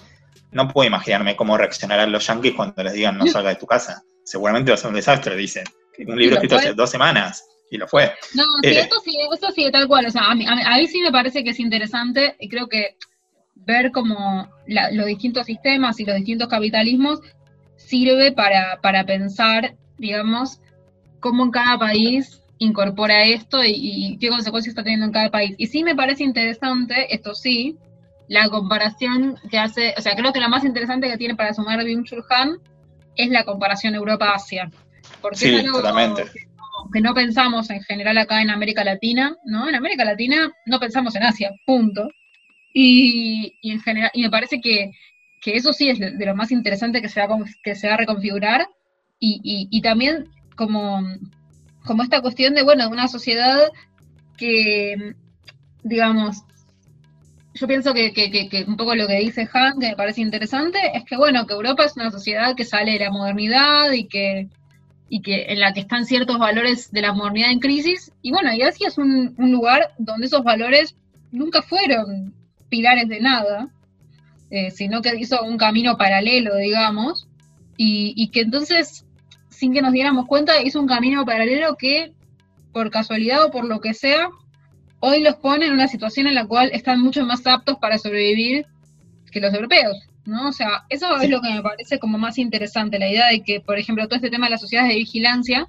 No 0.51 0.69
puedo 0.69 0.87
imaginarme 0.87 1.35
cómo 1.37 1.57
reaccionarán 1.57 2.13
los 2.13 2.27
yankees 2.27 2.55
cuando 2.55 2.83
les 2.83 2.93
digan 2.93 3.17
no 3.19 3.27
salga 3.27 3.51
de 3.51 3.57
tu 3.57 3.67
casa. 3.67 4.03
Seguramente 4.25 4.71
va 4.71 4.75
a 4.75 4.79
ser 4.79 4.89
un 4.89 4.95
desastre, 4.97 5.37
dice. 5.37 5.65
Un 6.07 6.17
libro 6.19 6.37
escrito 6.37 6.57
hace 6.57 6.75
dos 6.75 6.91
semanas, 6.91 7.45
y 7.71 7.77
lo 7.79 7.87
fue. 7.89 8.13
No, 8.35 8.45
sí, 8.63 8.69
Eh. 8.69 8.81
esto 8.81 8.97
sí, 9.05 9.17
esto 9.33 9.51
sí, 9.53 9.71
tal 9.73 9.87
cual. 9.89 10.07
O 10.07 10.11
sea, 10.11 10.23
a 10.31 10.35
mí, 10.35 10.45
a 10.47 10.55
mí- 10.57 10.63
a 10.65 10.77
mí 10.77 10.87
sí 10.87 11.01
me 11.03 11.11
parece 11.13 11.43
que 11.45 11.51
es 11.51 11.61
interesante 11.61 12.37
y 12.41 12.49
creo 12.49 12.69
que 12.69 12.97
ver 13.55 13.91
como 13.93 14.51
la- 14.67 14.91
los 14.91 15.07
distintos 15.07 15.47
sistemas 15.47 15.99
y 16.01 16.05
los 16.05 16.17
distintos 16.17 16.49
capitalismos 16.49 17.21
sirve 17.77 18.33
para, 18.33 18.81
para 18.83 19.05
pensar, 19.05 19.75
digamos, 19.99 20.61
cómo 21.23 21.45
en 21.45 21.51
cada 21.53 21.79
país 21.79 22.43
incorpora 22.59 23.25
esto 23.25 23.65
y, 23.65 23.73
y 23.75 24.19
qué 24.19 24.29
consecuencias 24.29 24.73
está 24.73 24.83
teniendo 24.85 25.07
en 25.07 25.13
cada 25.13 25.31
país. 25.31 25.55
Y 25.59 25.67
sí 25.69 25.83
me 25.85 25.97
parece 25.97 26.25
interesante, 26.25 27.13
esto 27.15 27.35
sí, 27.35 27.77
la 28.29 28.49
comparación 28.51 29.37
que 29.51 29.59
hace, 29.59 29.95
o 29.97 30.01
sea, 30.03 30.15
creo 30.15 30.33
que 30.33 30.41
la 30.41 30.49
más 30.49 30.65
interesante 30.65 31.09
que 31.09 31.17
tiene 31.19 31.35
para 31.35 31.55
sumar 31.55 31.79
Byung-Chul 31.81 32.25
Han 32.31 32.59
es 33.17 33.31
la 33.31 33.45
comparación 33.45 33.95
Europa-Asia. 33.95 34.71
Porque 35.23 35.37
Sí, 35.39 35.55
es 35.55 35.61
algo 35.65 35.79
totalmente. 35.79 36.23
que 36.25 36.41
no- 36.57 36.91
que 36.93 37.01
no 37.01 37.15
pensamos 37.15 37.71
en 37.71 37.83
general 37.83 38.19
acá 38.19 38.43
en 38.43 38.51
América 38.51 38.85
Latina, 38.85 39.37
¿no? 39.45 39.69
En 39.69 39.75
América 39.75 40.05
Latina 40.05 40.51
no 40.67 40.79
pensamos 40.81 41.15
en 41.17 41.23
Asia, 41.25 41.51
punto. 41.65 42.09
Y, 42.73 43.55
y 43.61 43.73
en 43.73 43.81
general, 43.81 44.11
y 44.15 44.23
me 44.23 44.31
parece 44.31 44.61
que, 44.61 44.91
que 45.41 45.57
eso 45.57 45.73
sí 45.73 45.91
es 45.91 45.99
de, 45.99 46.13
lo 46.27 46.35
más 46.35 46.51
interesante 46.51 47.03
que 47.03 47.09
se 47.09 47.21
va, 47.21 47.29
que 47.63 47.75
se 47.75 47.89
va 47.89 47.95
a 47.95 47.99
reconfigurar. 47.99 48.67
Y, 49.19 49.41
y- 49.45 49.69
y 49.71 49.83
también 49.83 50.27
como, 50.57 51.03
como 51.85 52.03
esta 52.03 52.21
cuestión 52.23 52.55
de, 52.55 52.63
bueno, 52.63 52.85
de 52.85 52.91
una 52.93 53.09
sociedad 53.09 53.71
que, 54.37 55.15
digamos, 55.83 56.43
yo 57.55 57.67
pienso 57.67 57.93
que, 57.93 58.13
que- 58.13 58.65
un 58.67 58.77
poco 58.77 58.95
lo 58.95 59.07
que 59.07 59.19
dice 59.19 59.49
Han, 59.53 59.79
que 59.79 59.89
me 59.89 59.97
parece 59.97 60.21
interesante, 60.23 60.79
es 60.95 61.05
que, 61.05 61.17
bueno, 61.17 61.47
que 61.47 61.55
Europa 61.55 61.85
es 61.85 61.97
una 61.97 62.11
sociedad 62.11 62.55
que 62.57 62.65
sale 62.65 62.93
de 62.93 63.01
la 63.01 63.11
modernidad 63.11 63.93
y 63.93 64.05
que, 64.09 64.49
y 65.09 65.21
que 65.21 65.47
en 65.53 65.61
la 65.61 65.73
que 65.75 65.81
están 65.81 66.07
ciertos 66.07 66.39
valores 66.39 66.91
de 66.93 67.03
la 67.03 67.13
modernidad 67.13 67.51
en 67.51 67.61
crisis. 67.61 68.13
Y 68.23 68.31
bueno, 68.33 68.53
y 68.55 68.63
Asia 68.63 68.89
es 68.89 68.97
un, 68.99 69.35
un 69.37 69.53
lugar 69.53 69.93
donde 69.99 70.27
esos 70.27 70.43
valores 70.45 70.97
nunca 71.31 71.61
fueron 71.63 72.35
pilares 72.71 73.09
de 73.09 73.21
nada, 73.21 73.69
eh, 74.51 74.71
sino 74.71 75.03
que 75.03 75.15
hizo 75.17 75.43
un 75.43 75.59
camino 75.59 75.97
paralelo, 75.99 76.57
digamos, 76.57 77.29
y, 77.77 78.15
y 78.17 78.29
que 78.29 78.41
entonces, 78.43 79.05
sin 79.63 79.73
que 79.73 79.81
nos 79.81 79.93
diéramos 79.93 80.27
cuenta, 80.27 80.61
hizo 80.61 80.81
un 80.81 80.89
camino 80.89 81.25
paralelo 81.25 81.77
que, 81.77 82.11
por 82.73 82.91
casualidad 82.91 83.45
o 83.45 83.53
por 83.53 83.65
lo 83.65 83.81
que 83.81 83.95
sea, 83.95 84.29
hoy 84.99 85.23
los 85.23 85.37
pone 85.37 85.67
en 85.67 85.73
una 85.73 85.87
situación 85.87 86.27
en 86.27 86.35
la 86.35 86.47
cual 86.49 86.71
están 86.73 87.01
mucho 87.01 87.25
más 87.25 87.47
aptos 87.47 87.77
para 87.79 87.97
sobrevivir 87.97 88.67
que 89.31 89.39
los 89.39 89.55
europeos, 89.55 89.97
¿no? 90.25 90.49
O 90.49 90.53
sea, 90.53 90.83
eso 90.89 91.07
Sí. 91.21 91.27
es 91.27 91.31
lo 91.31 91.41
que 91.41 91.51
me 91.55 91.63
parece 91.63 92.01
como 92.01 92.19
más 92.19 92.39
interesante, 92.39 92.99
la 92.99 93.09
idea 93.09 93.29
de 93.29 93.45
que, 93.45 93.61
por 93.61 93.79
ejemplo, 93.79 94.09
todo 94.09 94.17
este 94.17 94.31
tema 94.31 94.47
de 94.47 94.51
las 94.51 94.61
sociedades 94.61 94.91
de 94.91 94.97
vigilancia, 94.99 95.69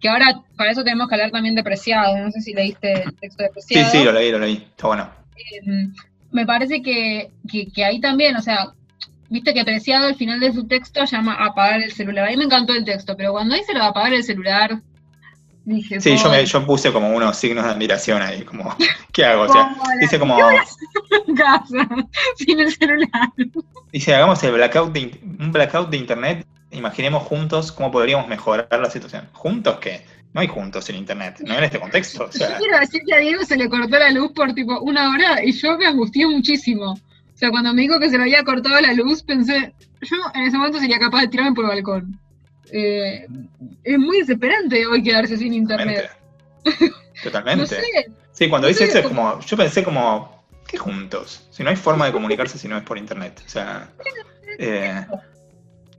que 0.00 0.08
ahora 0.08 0.42
para 0.56 0.70
eso 0.70 0.84
tenemos 0.84 1.08
que 1.08 1.16
hablar 1.16 1.32
también 1.32 1.56
de 1.56 1.64
Preciado, 1.64 2.16
no 2.18 2.30
sé 2.30 2.40
si 2.42 2.54
leíste 2.54 2.92
el 2.92 3.14
texto 3.16 3.42
de 3.42 3.48
Sí, 3.60 3.74
Preciado. 3.74 3.90
sí, 3.90 4.04
lo 4.04 4.12
leí, 4.12 4.30
lo 4.30 4.38
leí. 4.38 4.54
Está 4.70 4.86
bueno. 4.86 5.10
Eh, 5.36 5.88
me 6.30 6.46
parece 6.46 6.80
que, 6.80 7.32
que, 7.50 7.66
que 7.72 7.84
ahí 7.84 7.98
también, 8.00 8.36
o 8.36 8.40
sea, 8.40 8.68
viste 9.28 9.54
que 9.54 9.64
Preciado 9.64 10.06
al 10.06 10.16
final 10.16 10.40
de 10.40 10.52
su 10.52 10.66
texto 10.66 11.04
llama 11.04 11.34
apagar 11.34 11.82
el 11.82 11.92
celular. 11.92 12.26
A 12.26 12.30
mí 12.30 12.36
me 12.36 12.44
encantó 12.44 12.74
el 12.74 12.84
texto, 12.84 13.16
pero 13.16 13.32
cuando 13.32 13.54
dice 13.54 13.72
lo 13.72 13.80
de 13.80 13.86
apagar 13.86 14.14
el 14.14 14.24
celular, 14.24 14.80
dije, 15.64 16.00
Sí, 16.00 16.16
yo, 16.16 16.22
"Pobre, 16.24 16.38
me, 16.38 16.46
yo 16.46 16.66
puse 16.66 16.92
como 16.92 17.10
unos 17.10 17.36
signos 17.36 17.64
de 17.64 17.70
admiración 17.70 18.22
ahí, 18.22 18.42
como, 18.42 18.74
¿qué 19.12 19.24
hago? 19.24 19.42
O 19.42 19.52
sea, 19.52 19.74
¿cómo 19.76 19.90
la 19.90 19.96
dice 20.00 20.18
como, 20.18 20.36
casa 21.36 21.88
sin 22.36 22.60
el 22.60 22.72
celular? 22.72 23.32
dice, 23.92 24.14
hagamos 24.14 24.42
el 24.42 24.52
blackout 24.52 24.92
de, 24.92 25.20
un 25.40 25.52
blackout 25.52 25.90
de 25.90 25.96
internet, 25.96 26.46
imaginemos 26.70 27.22
juntos 27.24 27.72
cómo 27.72 27.90
podríamos 27.90 28.28
mejorar 28.28 28.68
la 28.70 28.90
situación. 28.90 29.28
¿Juntos 29.32 29.78
qué? 29.80 30.04
No 30.32 30.40
hay 30.40 30.48
juntos 30.48 30.88
en 30.90 30.96
internet, 30.96 31.40
no 31.46 31.56
en 31.56 31.64
este 31.64 31.80
contexto. 31.80 32.24
O 32.24 32.30
Yo 32.38 32.46
quiero 32.58 32.78
decir 32.78 33.02
que 33.06 33.14
a 33.14 33.18
Diego 33.18 33.42
se 33.44 33.56
le 33.56 33.68
cortó 33.68 33.98
la 33.98 34.10
luz 34.10 34.32
por 34.32 34.52
tipo 34.52 34.78
una 34.80 35.10
hora 35.10 35.42
y 35.42 35.52
yo 35.52 35.78
me 35.78 35.86
angustié 35.86 36.26
muchísimo. 36.26 37.00
O 37.36 37.38
sea, 37.38 37.50
cuando 37.50 37.74
me 37.74 37.82
dijo 37.82 38.00
que 38.00 38.08
se 38.08 38.16
le 38.16 38.22
había 38.24 38.42
cortado 38.44 38.80
la 38.80 38.94
luz, 38.94 39.22
pensé, 39.22 39.74
yo 40.00 40.16
en 40.34 40.44
ese 40.44 40.56
momento 40.56 40.78
sería 40.78 40.98
capaz 40.98 41.20
de 41.20 41.28
tirarme 41.28 41.54
por 41.54 41.66
el 41.66 41.70
balcón. 41.70 42.18
Eh, 42.72 43.26
es 43.84 43.98
muy 43.98 44.20
desesperante 44.20 44.86
hoy 44.86 45.02
quedarse 45.02 45.36
sin 45.36 45.52
internet. 45.52 46.10
totalmente. 46.64 46.96
Totalmente. 47.22 47.56
No 47.56 47.66
sé, 47.66 47.82
Sí, 48.32 48.48
cuando 48.48 48.68
no 48.68 48.72
dice 48.72 48.84
eso 48.84 48.98
es 48.98 49.06
como, 49.06 49.40
yo 49.40 49.56
pensé 49.56 49.82
como, 49.84 50.44
¿qué 50.66 50.76
juntos? 50.78 51.46
Si 51.50 51.62
no 51.62 51.70
hay 51.70 51.76
forma 51.76 52.06
de 52.06 52.12
comunicarse 52.12 52.58
si 52.58 52.68
no 52.68 52.76
es 52.76 52.82
por 52.84 52.98
internet. 52.98 53.42
O 53.44 53.48
sea, 53.48 53.90
eh, 54.58 55.06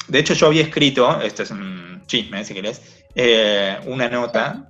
de 0.07 0.19
hecho, 0.19 0.33
yo 0.33 0.47
había 0.47 0.63
escrito, 0.63 1.21
esto 1.21 1.43
es 1.43 1.51
un 1.51 2.03
chisme, 2.05 2.43
si 2.43 2.53
querés, 2.53 3.03
eh, 3.15 3.77
una 3.85 4.07
nota 4.07 4.67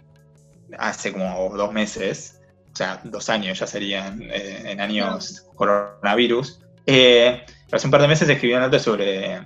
hace 0.78 1.12
como 1.12 1.54
dos 1.56 1.74
meses, 1.74 2.37
o 2.78 2.84
sea, 2.86 3.02
dos 3.04 3.28
años 3.32 3.58
ya 3.58 3.66
serían 3.66 4.22
eh, 4.22 4.62
en 4.68 4.80
años 4.80 5.48
coronavirus. 5.56 6.60
Eh, 6.86 7.44
hace 7.72 7.88
un 7.88 7.92
par 7.92 8.02
de 8.04 8.08
meses 8.08 8.30
escribí 8.30 8.54
una 8.54 8.68
nota 8.68 8.78
sobre, 8.78 9.42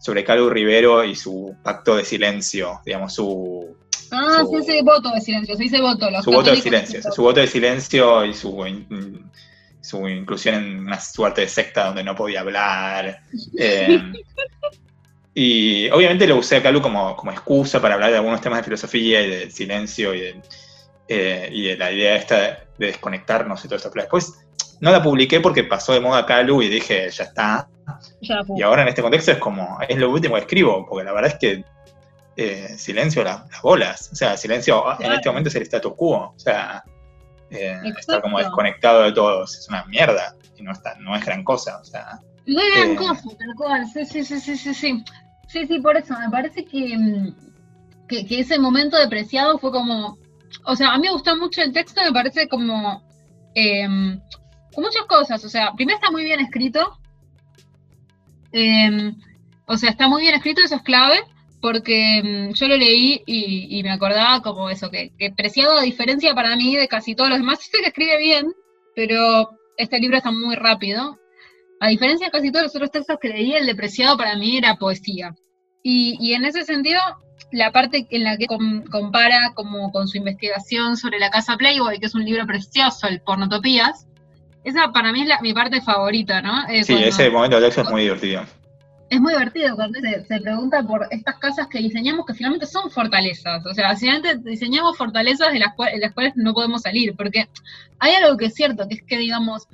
sobre 0.00 0.24
Calu 0.24 0.50
Rivero 0.50 1.04
y 1.04 1.14
su 1.14 1.54
pacto 1.62 1.94
de 1.94 2.04
silencio, 2.04 2.80
digamos, 2.84 3.14
su... 3.14 3.76
Ah, 4.10 4.42
Su- 4.42 4.64
sí, 4.64 4.80
voto 4.82 5.10
de 5.12 5.20
silencio, 5.20 5.54
se 5.56 5.62
dice 5.62 5.80
voto. 5.80 6.10
los 6.10 6.24
su 6.24 6.32
voto 6.32 6.50
de 6.50 6.56
silencio, 6.56 7.00
su 7.12 7.22
voto 7.22 7.38
de 7.38 7.46
silencio 7.46 8.24
y 8.24 8.34
su, 8.34 8.66
in- 8.66 9.30
su 9.80 10.08
inclusión 10.08 10.56
en 10.56 10.78
una 10.80 10.98
suerte 11.00 11.42
de 11.42 11.48
secta 11.48 11.86
donde 11.86 12.02
no 12.02 12.16
podía 12.16 12.40
hablar. 12.40 13.20
eh, 13.58 14.12
y 15.34 15.88
obviamente 15.90 16.26
lo 16.26 16.38
usé 16.38 16.56
a 16.56 16.62
Calu 16.64 16.82
como, 16.82 17.14
como 17.14 17.30
excusa 17.30 17.80
para 17.80 17.94
hablar 17.94 18.10
de 18.10 18.16
algunos 18.16 18.40
temas 18.40 18.58
de 18.58 18.64
filosofía 18.64 19.22
y 19.22 19.30
de 19.30 19.50
silencio 19.52 20.14
y 20.14 20.20
de, 20.20 20.42
eh, 21.08 21.48
y 21.52 21.76
la 21.76 21.90
idea 21.92 22.16
esta 22.16 22.36
de, 22.40 22.48
de 22.78 22.86
desconectarnos 22.86 23.64
y 23.64 23.68
todo 23.68 23.76
eso. 23.78 23.90
Pero 23.92 24.02
después 24.04 24.34
no 24.80 24.90
la 24.90 25.02
publiqué 25.02 25.40
porque 25.40 25.64
pasó 25.64 25.92
de 25.92 26.00
moda 26.00 26.26
Calu 26.26 26.62
y 26.62 26.68
dije, 26.68 27.08
ya 27.10 27.24
está. 27.24 27.68
Ya. 28.20 28.40
Y 28.56 28.62
ahora 28.62 28.82
en 28.82 28.88
este 28.88 29.02
contexto 29.02 29.32
es 29.32 29.38
como, 29.38 29.78
es 29.88 29.96
lo 29.96 30.10
último 30.10 30.34
que 30.34 30.40
escribo, 30.42 30.84
porque 30.88 31.04
la 31.04 31.12
verdad 31.12 31.32
es 31.32 31.38
que 31.38 31.64
eh, 32.36 32.74
silencio 32.76 33.24
la- 33.24 33.46
las 33.50 33.62
bolas. 33.62 34.10
O 34.12 34.16
sea, 34.16 34.36
silencio 34.36 34.90
en 34.92 34.96
Claro. 34.98 35.14
este 35.14 35.28
momento 35.30 35.48
es 35.48 35.54
el 35.54 35.62
status 35.62 35.94
quo. 35.96 36.34
O 36.36 36.38
sea, 36.38 36.84
eh, 37.50 37.78
estar 37.98 38.20
como 38.20 38.38
desconectado 38.38 39.04
de 39.04 39.12
todos 39.12 39.56
es 39.56 39.68
una 39.68 39.84
mierda. 39.86 40.34
Y 40.56 40.62
no, 40.62 40.72
está, 40.72 40.94
no 40.96 41.14
es 41.16 41.24
gran 41.24 41.44
cosa. 41.44 41.78
O 41.80 41.84
sea, 41.84 42.18
No 42.46 42.60
es 42.60 42.74
gran 42.74 42.90
Eh. 42.92 42.96
cosa, 42.96 43.22
tal 43.38 43.54
cual. 43.56 43.86
Sí, 43.92 44.04
sí, 44.04 44.24
sí, 44.24 44.38
sí, 44.40 44.56
sí, 44.56 44.74
sí. 44.74 45.04
Sí, 45.48 45.66
sí, 45.66 45.78
por 45.80 45.96
eso. 45.96 46.14
Me 46.18 46.28
parece 46.30 46.64
que, 46.64 46.96
mm, 46.98 47.34
que, 48.08 48.26
que 48.26 48.40
ese 48.40 48.58
momento 48.58 48.96
depreciado 48.98 49.58
fue 49.58 49.70
como. 49.70 50.18
O 50.64 50.76
sea, 50.76 50.92
a 50.92 50.98
mí 50.98 51.06
me 51.06 51.12
gustó 51.12 51.36
mucho 51.36 51.62
el 51.62 51.72
texto, 51.72 52.00
me 52.02 52.12
parece 52.12 52.48
como. 52.48 53.02
em, 53.54 54.20
con 54.74 54.84
muchas 54.84 55.04
cosas. 55.06 55.44
O 55.44 55.48
sea, 55.48 55.72
primero 55.74 55.96
está 55.96 56.10
muy 56.10 56.24
bien 56.24 56.40
escrito. 56.40 56.98
Em, 58.52 59.14
o 59.66 59.76
sea, 59.76 59.90
está 59.90 60.08
muy 60.08 60.22
bien 60.22 60.34
escrito, 60.34 60.60
eso 60.62 60.76
es 60.76 60.82
clave. 60.82 61.18
Porque 61.60 62.22
mm, 62.22 62.52
yo 62.54 62.68
lo 62.68 62.76
leí 62.76 63.22
y, 63.26 63.78
y 63.78 63.82
me 63.82 63.90
acordaba 63.90 64.42
como 64.42 64.70
eso, 64.70 64.90
que, 64.90 65.12
que 65.18 65.32
Preciado, 65.32 65.78
a 65.78 65.82
diferencia 65.82 66.34
para 66.34 66.54
mí 66.54 66.76
de 66.76 66.86
casi 66.86 67.14
todos 67.14 67.30
los 67.30 67.38
demás, 67.38 67.60
sé 67.60 67.78
que 67.82 67.88
escribe 67.88 68.18
bien, 68.18 68.52
pero 68.94 69.50
este 69.76 69.98
libro 69.98 70.16
está 70.18 70.30
muy 70.30 70.54
rápido. 70.56 71.18
A 71.80 71.88
diferencia 71.88 72.26
de 72.26 72.30
casi 72.30 72.50
todos 72.50 72.64
los 72.64 72.76
otros 72.76 72.90
textos 72.90 73.18
que 73.20 73.28
leí, 73.28 73.54
el 73.54 73.66
depreciado 73.66 74.16
para 74.16 74.36
mí 74.36 74.56
era 74.56 74.76
poesía. 74.76 75.34
Y, 75.82 76.16
y 76.20 76.34
en 76.34 76.44
ese 76.44 76.64
sentido, 76.64 77.00
la 77.52 77.70
parte 77.72 78.06
en 78.10 78.24
la 78.24 78.36
que 78.36 78.46
com- 78.46 78.82
compara 78.90 79.52
como 79.54 79.92
con 79.92 80.08
su 80.08 80.18
investigación 80.18 80.96
sobre 80.96 81.18
la 81.18 81.30
casa 81.30 81.56
Playboy, 81.56 81.98
que 81.98 82.06
es 82.06 82.14
un 82.14 82.24
libro 82.24 82.46
precioso, 82.46 83.06
el 83.06 83.20
Pornotopías, 83.20 84.06
esa 84.64 84.90
para 84.92 85.12
mí 85.12 85.22
es 85.22 85.28
la- 85.28 85.40
mi 85.40 85.54
parte 85.54 85.80
favorita, 85.80 86.42
¿no? 86.42 86.66
Eh, 86.68 86.82
sí, 86.84 86.92
cuando- 86.94 87.08
ese 87.08 87.30
momento 87.30 87.60
texto 87.60 87.82
es 87.82 87.90
muy 87.90 88.02
divertido. 88.02 88.42
es 89.08 89.20
muy 89.20 89.32
divertido 89.34 89.76
cuando 89.76 90.00
se, 90.00 90.24
se 90.24 90.40
pregunta 90.40 90.82
por 90.82 91.06
estas 91.12 91.36
casas 91.38 91.68
que 91.68 91.78
diseñamos 91.78 92.26
que 92.26 92.34
finalmente 92.34 92.66
son 92.66 92.90
fortalezas. 92.90 93.64
O 93.64 93.72
sea, 93.72 93.94
finalmente 93.94 94.36
diseñamos 94.50 94.96
fortalezas 94.98 95.52
de 95.52 95.60
las, 95.60 95.76
cua- 95.76 95.92
en 95.92 96.00
las 96.00 96.12
cuales 96.12 96.32
no 96.34 96.52
podemos 96.52 96.82
salir. 96.82 97.14
Porque 97.14 97.46
hay 98.00 98.14
algo 98.16 98.36
que 98.36 98.46
es 98.46 98.54
cierto, 98.54 98.88
que 98.88 98.96
es 98.96 99.02
que, 99.04 99.16
digamos, 99.18 99.68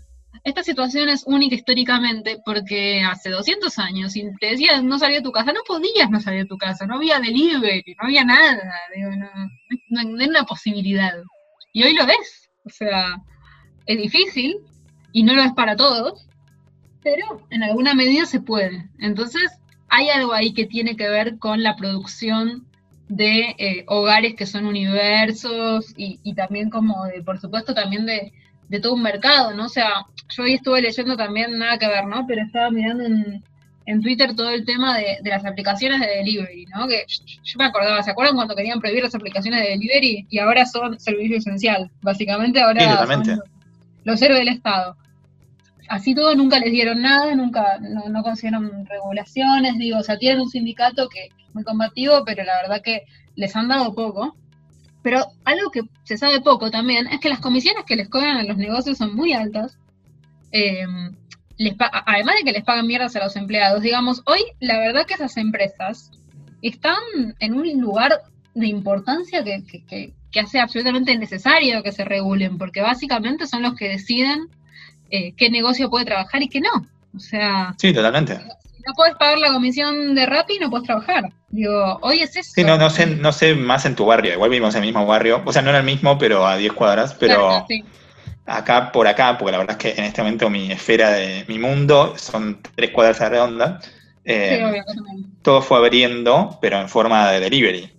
esta 0.44 0.62
situación 0.64 1.08
es 1.08 1.24
única 1.26 1.54
históricamente 1.54 2.40
porque 2.44 3.02
hace 3.02 3.30
200 3.30 3.78
años, 3.78 4.12
si 4.12 4.28
te 4.40 4.46
decían 4.46 4.86
no 4.88 4.98
salir 4.98 5.18
de 5.18 5.22
tu 5.22 5.30
casa, 5.30 5.52
no 5.52 5.60
podías 5.66 6.10
no 6.10 6.20
salir 6.20 6.42
de 6.42 6.48
tu 6.48 6.58
casa, 6.58 6.86
no 6.86 6.96
había 6.96 7.20
delivery, 7.20 7.94
no 8.00 8.06
había 8.06 8.24
nada, 8.24 8.60
digo, 8.94 9.10
no, 9.10 9.30
no, 9.88 10.02
no 10.02 10.24
una 10.24 10.44
posibilidad. 10.44 11.12
Y 11.72 11.84
hoy 11.84 11.94
lo 11.94 12.04
es. 12.04 12.50
O 12.64 12.70
sea, 12.70 13.16
es 13.86 13.98
difícil 13.98 14.56
y 15.12 15.22
no 15.22 15.34
lo 15.34 15.42
es 15.42 15.52
para 15.52 15.76
todos, 15.76 16.26
pero 17.02 17.46
en 17.50 17.62
alguna 17.62 17.94
medida 17.94 18.26
se 18.26 18.40
puede. 18.40 18.88
Entonces, 18.98 19.58
hay 19.88 20.08
algo 20.08 20.32
ahí 20.32 20.54
que 20.54 20.66
tiene 20.66 20.96
que 20.96 21.08
ver 21.08 21.38
con 21.38 21.62
la 21.62 21.76
producción 21.76 22.66
de 23.08 23.54
eh, 23.58 23.84
hogares 23.88 24.34
que 24.34 24.46
son 24.46 24.66
universos 24.66 25.92
y, 25.96 26.18
y 26.22 26.34
también 26.34 26.70
como 26.70 27.04
de, 27.04 27.22
por 27.22 27.40
supuesto, 27.40 27.74
también 27.74 28.06
de, 28.06 28.32
de 28.72 28.80
todo 28.80 28.94
un 28.94 29.02
mercado, 29.02 29.52
¿no? 29.54 29.66
O 29.66 29.68
sea, 29.68 30.06
yo 30.34 30.42
hoy 30.42 30.54
estuve 30.54 30.80
leyendo 30.80 31.16
también, 31.16 31.58
nada 31.58 31.78
que 31.78 31.86
ver, 31.86 32.06
¿no? 32.06 32.26
Pero 32.26 32.42
estaba 32.42 32.70
mirando 32.70 33.04
en, 33.04 33.44
en 33.86 34.00
Twitter 34.00 34.34
todo 34.34 34.50
el 34.50 34.64
tema 34.64 34.96
de, 34.96 35.18
de 35.22 35.30
las 35.30 35.44
aplicaciones 35.44 36.00
de 36.00 36.06
delivery, 36.06 36.66
¿no? 36.74 36.88
Que 36.88 37.04
yo 37.06 37.58
me 37.58 37.66
acordaba, 37.66 38.02
¿se 38.02 38.10
acuerdan 38.10 38.34
cuando 38.34 38.56
querían 38.56 38.80
prohibir 38.80 39.04
las 39.04 39.14
aplicaciones 39.14 39.60
de 39.60 39.68
delivery? 39.70 40.26
Y 40.30 40.38
ahora 40.38 40.64
son 40.66 40.98
servicio 40.98 41.36
esencial. 41.36 41.90
Básicamente 42.00 42.60
ahora 42.60 43.06
Sí, 43.12 43.24
son 43.24 43.42
los 44.04 44.20
héroes 44.20 44.40
del 44.40 44.48
Estado 44.48 44.96
así 45.92 46.14
todo 46.14 46.34
nunca 46.34 46.58
les 46.58 46.72
dieron 46.72 47.02
nada, 47.02 47.34
nunca, 47.34 47.78
no, 47.80 48.08
no 48.08 48.22
consiguieron 48.22 48.86
regulaciones, 48.86 49.76
digo, 49.76 49.98
o 49.98 50.02
sea, 50.02 50.16
tienen 50.16 50.40
un 50.40 50.48
sindicato 50.48 51.08
que 51.10 51.24
es 51.26 51.54
muy 51.54 51.64
combativo, 51.64 52.24
pero 52.24 52.44
la 52.44 52.56
verdad 52.62 52.80
que 52.82 53.02
les 53.36 53.54
han 53.54 53.68
dado 53.68 53.94
poco. 53.94 54.34
Pero 55.02 55.24
algo 55.44 55.70
que 55.70 55.82
se 56.04 56.16
sabe 56.16 56.40
poco 56.40 56.70
también 56.70 57.06
es 57.08 57.20
que 57.20 57.28
las 57.28 57.40
comisiones 57.40 57.84
que 57.84 57.96
les 57.96 58.08
cobran 58.08 58.36
a 58.36 58.44
los 58.44 58.56
negocios 58.56 58.98
son 58.98 59.14
muy 59.16 59.32
altas. 59.32 59.76
Eh, 60.52 60.84
les 61.58 61.74
además 61.78 62.36
de 62.36 62.44
que 62.44 62.52
les 62.52 62.64
pagan 62.64 62.86
mierdas 62.86 63.14
a 63.16 63.24
los 63.24 63.36
empleados, 63.36 63.82
digamos, 63.82 64.22
hoy 64.26 64.40
la 64.60 64.78
verdad 64.78 65.06
que 65.06 65.14
esas 65.14 65.36
empresas 65.36 66.10
están 66.62 66.96
en 67.40 67.54
un 67.54 67.80
lugar 67.80 68.22
de 68.54 68.66
importancia 68.66 69.42
que, 69.44 69.64
que, 69.64 69.84
que- 69.84 70.12
que 70.30 70.40
hace 70.40 70.60
absolutamente 70.60 71.14
necesario 71.18 71.82
que 71.82 71.92
se 71.92 72.04
regulen, 72.06 72.56
porque 72.56 72.80
básicamente 72.80 73.46
son 73.46 73.60
los 73.62 73.74
que 73.74 73.88
deciden 73.90 74.48
eh, 75.10 75.34
qué 75.36 75.50
negocio 75.50 75.90
puede 75.90 76.06
trabajar 76.06 76.42
y 76.42 76.48
qué 76.48 76.60
no. 76.62 76.86
O 77.14 77.18
sea, 77.18 77.74
Sí, 77.76 77.92
totalmente. 77.92 78.38
si 78.38 78.82
no 78.86 78.94
puedes 78.96 79.14
pagar 79.16 79.36
la 79.38 79.52
comisión 79.52 80.14
de 80.14 80.24
Rappi, 80.24 80.58
no 80.58 80.70
puedes 80.70 80.86
trabajar. 80.86 81.30
Digo, 81.52 81.98
hoy 82.02 82.20
es 82.22 82.34
eso. 82.34 82.50
Sí, 82.54 82.64
no, 82.64 82.76
no 82.78 82.90
sé, 82.90 83.06
no 83.06 83.30
sé 83.30 83.54
más 83.54 83.84
en 83.86 83.94
tu 83.94 84.06
barrio. 84.06 84.32
Igual 84.32 84.50
vivimos 84.50 84.74
en 84.74 84.82
el 84.82 84.88
mismo 84.88 85.06
barrio. 85.06 85.42
O 85.44 85.52
sea, 85.52 85.62
no 85.62 85.70
en 85.70 85.76
el 85.76 85.84
mismo, 85.84 86.18
pero 86.18 86.46
a 86.46 86.56
10 86.56 86.72
cuadras. 86.72 87.14
Pero 87.14 87.36
Claro, 87.36 87.66
sí. 87.68 87.84
acá 88.46 88.90
por 88.90 89.06
acá, 89.06 89.36
porque 89.38 89.52
la 89.52 89.58
verdad 89.58 89.76
es 89.78 89.94
que 89.94 90.00
en 90.00 90.06
este 90.06 90.22
momento 90.22 90.48
mi 90.50 90.72
esfera 90.72 91.10
de 91.10 91.44
mi 91.48 91.58
mundo 91.58 92.14
son 92.16 92.60
tres 92.74 92.90
cuadras 92.90 93.20
a 93.20 93.28
redonda. 93.28 93.80
eh, 94.24 94.56
Sí, 94.58 94.64
obvio, 94.64 94.84
todo 95.42 95.60
fue 95.62 95.78
abriendo, 95.78 96.58
pero 96.62 96.80
en 96.80 96.88
forma 96.88 97.30
de 97.30 97.40
delivery. 97.40 97.92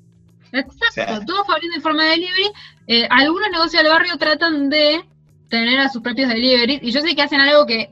Exacto, 0.51 0.85
sea- 0.93 1.25
todo 1.25 1.43
fue 1.45 1.55
abriendo 1.55 1.75
en 1.77 1.81
forma 1.83 2.03
de 2.05 2.09
delivery. 2.11 2.51
Eh, 2.87 3.07
algunos 3.09 3.49
negocios 3.51 3.83
del 3.83 3.91
barrio 3.91 4.17
tratan 4.17 4.69
de 4.69 5.01
tener 5.49 5.79
a 5.79 5.89
sus 5.89 6.01
propios 6.01 6.29
delivery, 6.29 6.79
y 6.81 6.91
yo 6.91 7.01
sé 7.01 7.15
que 7.15 7.21
hacen 7.21 7.39
algo 7.39 7.65
que 7.65 7.89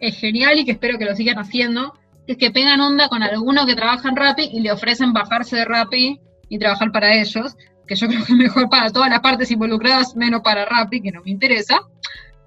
es 0.00 0.16
genial 0.16 0.58
y 0.58 0.64
que 0.64 0.72
espero 0.72 0.98
que 0.98 1.04
lo 1.06 1.16
sigan 1.16 1.38
haciendo, 1.38 1.94
es 2.26 2.36
que 2.36 2.50
pegan 2.50 2.80
onda 2.80 3.08
con 3.08 3.22
alguno 3.22 3.66
que 3.66 3.74
trabaja 3.74 4.08
en 4.08 4.16
Rappi 4.16 4.50
y 4.52 4.60
le 4.60 4.72
ofrecen 4.72 5.12
bajarse 5.12 5.56
de 5.56 5.64
Rappi 5.64 6.20
y 6.48 6.58
trabajar 6.58 6.92
para 6.92 7.14
ellos, 7.14 7.56
que 7.86 7.94
yo 7.94 8.06
creo 8.08 8.24
que 8.24 8.32
es 8.32 8.38
mejor 8.38 8.68
para 8.68 8.90
todas 8.90 9.10
las 9.10 9.20
partes 9.20 9.50
involucradas, 9.50 10.16
menos 10.16 10.42
para 10.42 10.64
Rappi, 10.64 11.00
que 11.00 11.12
no 11.12 11.22
me 11.22 11.30
interesa. 11.30 11.80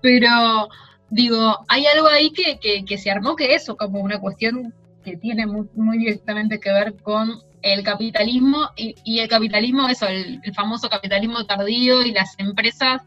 Pero 0.02 0.70
digo, 1.10 1.60
hay 1.68 1.86
algo 1.88 2.08
ahí 2.08 2.32
que, 2.32 2.60
que, 2.60 2.86
que 2.86 2.98
se 2.98 3.12
armó 3.12 3.36
que 3.36 3.56
eso, 3.56 3.76
como 3.76 4.00
una 4.00 4.20
cuestión 4.20 4.74
que 5.04 5.18
tiene 5.18 5.46
muy, 5.46 5.68
muy 5.76 5.98
directamente 6.00 6.60
que 6.60 6.72
ver 6.72 6.96
con 7.02 7.42
el 7.62 7.84
capitalismo 7.84 8.70
y, 8.76 8.96
y 9.04 9.20
el 9.20 9.28
capitalismo, 9.28 9.88
eso, 9.88 10.08
el, 10.08 10.40
el 10.44 10.54
famoso 10.54 10.90
capitalismo 10.90 11.46
tardío 11.46 12.04
y 12.04 12.12
las 12.12 12.36
empresas 12.38 13.02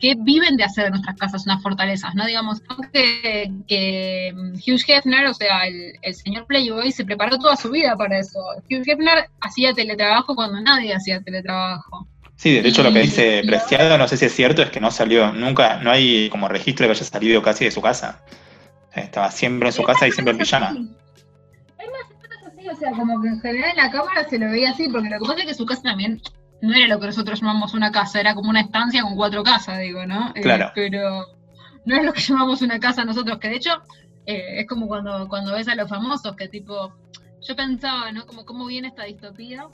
que 0.00 0.14
viven 0.18 0.56
de 0.56 0.64
hacer 0.64 0.84
de 0.84 0.90
nuestras 0.90 1.16
casas 1.16 1.44
unas 1.46 1.62
fortalezas, 1.62 2.14
¿no? 2.14 2.26
Digamos, 2.26 2.60
que, 2.92 3.50
que 3.66 4.32
Hugh 4.66 4.80
Hefner, 4.86 5.26
o 5.26 5.34
sea, 5.34 5.66
el, 5.66 5.92
el 6.02 6.14
señor 6.14 6.46
Playboy, 6.46 6.92
se 6.92 7.04
preparó 7.04 7.38
toda 7.38 7.56
su 7.56 7.70
vida 7.70 7.96
para 7.96 8.18
eso. 8.18 8.38
Hugh 8.70 8.82
Hefner 8.86 9.28
hacía 9.40 9.72
teletrabajo 9.72 10.34
cuando 10.34 10.60
nadie 10.60 10.94
hacía 10.94 11.20
teletrabajo. 11.22 12.06
Sí, 12.36 12.60
de 12.60 12.68
hecho 12.68 12.82
lo 12.82 12.92
que 12.92 13.00
dice 13.00 13.40
y- 13.44 13.46
Preciado, 13.46 13.96
no 13.96 14.08
sé 14.08 14.16
si 14.16 14.24
es 14.26 14.34
cierto, 14.34 14.62
es 14.62 14.70
que 14.70 14.80
no 14.80 14.90
salió 14.90 15.32
nunca, 15.32 15.78
no 15.78 15.90
hay 15.90 16.28
como 16.30 16.48
registro 16.48 16.84
de 16.84 16.92
que 16.92 16.98
haya 16.98 17.06
salido 17.08 17.42
casi 17.42 17.64
de 17.64 17.70
su 17.70 17.80
casa. 17.80 18.22
Estaba 18.94 19.30
siempre 19.30 19.68
en 19.68 19.72
su 19.72 19.82
casa 19.84 20.06
y 20.06 20.12
siempre 20.12 20.32
en 20.32 20.38
pijama. 20.38 20.68
Hay 21.78 21.86
más 21.88 22.52
así, 22.52 22.68
o 22.68 22.76
sea, 22.76 22.90
como 22.92 23.22
que 23.22 23.28
en 23.28 23.40
general 23.40 23.70
en 23.70 23.76
la 23.76 23.90
cámara 23.90 24.28
se 24.28 24.38
lo 24.38 24.50
veía 24.50 24.70
así, 24.70 24.88
porque 24.88 25.08
lo 25.08 25.18
que 25.20 25.24
pasa 25.26 25.40
es 25.40 25.46
que 25.46 25.54
su 25.54 25.64
casa 25.66 25.82
también 25.82 26.20
no 26.64 26.74
era 26.74 26.88
lo 26.88 26.98
que 27.00 27.06
nosotros 27.06 27.40
llamamos 27.40 27.74
una 27.74 27.92
casa, 27.92 28.20
era 28.20 28.34
como 28.34 28.48
una 28.48 28.62
estancia 28.62 29.02
con 29.02 29.16
cuatro 29.16 29.42
casas, 29.42 29.78
digo, 29.80 30.06
¿no? 30.06 30.32
Eh, 30.34 30.40
Claro. 30.40 30.72
pero 30.74 31.26
no 31.84 31.96
es 31.96 32.04
lo 32.04 32.12
que 32.12 32.20
llamamos 32.28 32.62
una 32.62 32.80
casa 32.80 33.04
nosotros, 33.04 33.38
que 33.38 33.48
de 33.48 33.56
hecho 33.56 33.70
eh, 34.26 34.60
es 34.60 34.66
como 34.66 34.86
cuando, 34.88 35.28
cuando 35.28 35.52
ves 35.52 35.68
a 35.68 35.74
los 35.74 35.88
famosos, 35.88 36.34
que 36.36 36.48
tipo, 36.48 36.92
yo 37.46 37.54
pensaba, 37.56 38.10
¿no? 38.12 38.26
Como 38.26 38.44
cómo 38.46 38.66
viene 38.66 38.88
esta 38.88 39.04
distopía. 39.04 39.66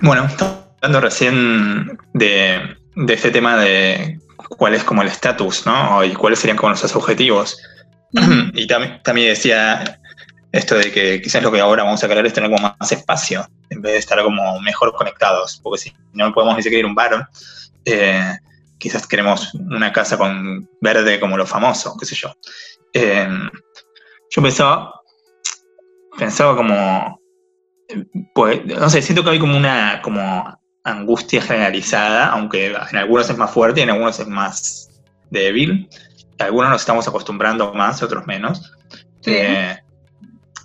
Bueno, 0.00 0.24
estamos 0.24 0.58
hablando 0.80 1.00
recién 1.00 1.98
de, 2.14 2.76
de 2.96 3.14
este 3.14 3.30
tema 3.30 3.56
de 3.56 4.18
cuál 4.48 4.74
es 4.74 4.84
como 4.84 5.02
el 5.02 5.08
estatus, 5.08 5.66
¿no? 5.66 6.02
Y 6.04 6.14
cuáles 6.14 6.38
serían 6.38 6.56
como 6.56 6.70
nuestros 6.70 6.96
objetivos. 6.96 7.58
y 8.54 8.66
también, 8.66 9.02
también 9.02 9.28
decía 9.28 10.00
esto 10.52 10.76
de 10.76 10.90
que 10.90 11.20
quizás 11.20 11.42
lo 11.42 11.52
que 11.52 11.60
ahora 11.60 11.84
vamos 11.84 12.02
a 12.02 12.08
querer 12.08 12.26
es 12.26 12.32
tener 12.32 12.50
como 12.50 12.74
más 12.78 12.92
espacio, 12.92 13.46
en 13.70 13.82
vez 13.82 13.92
de 13.92 13.98
estar 13.98 14.22
como 14.22 14.60
mejor 14.60 14.94
conectados, 14.94 15.60
porque 15.62 15.78
si 15.78 15.92
no 16.12 16.32
podemos 16.32 16.56
ni 16.56 16.62
siquiera 16.62 16.80
ir 16.80 16.84
a 16.86 16.88
un 16.88 16.94
bar, 16.94 17.28
eh, 17.84 18.36
quizás 18.78 19.06
queremos 19.06 19.54
una 19.54 19.92
casa 19.92 20.16
con 20.16 20.68
verde 20.80 21.20
como 21.20 21.36
lo 21.36 21.46
famoso, 21.46 21.96
qué 21.98 22.06
sé 22.06 22.14
yo. 22.14 22.32
Eh, 22.92 23.28
yo 24.30 24.42
pensaba, 24.42 24.94
pensaba 26.16 26.56
como, 26.56 27.20
pues, 28.34 28.64
no 28.64 28.88
sé, 28.88 29.02
siento 29.02 29.24
que 29.24 29.30
hay 29.30 29.38
como 29.38 29.56
una 29.56 30.00
como 30.02 30.58
angustia 30.84 31.42
generalizada, 31.42 32.28
aunque 32.28 32.66
en 32.68 32.96
algunos 32.96 33.28
es 33.28 33.36
más 33.36 33.50
fuerte 33.50 33.80
y 33.80 33.82
en 33.82 33.90
algunos 33.90 34.18
es 34.18 34.28
más 34.28 34.90
débil. 35.30 35.88
Algunos 36.38 36.70
nos 36.70 36.80
estamos 36.82 37.06
acostumbrando 37.08 37.74
más, 37.74 38.02
otros 38.02 38.26
menos. 38.26 38.72
Eh, 39.26 39.76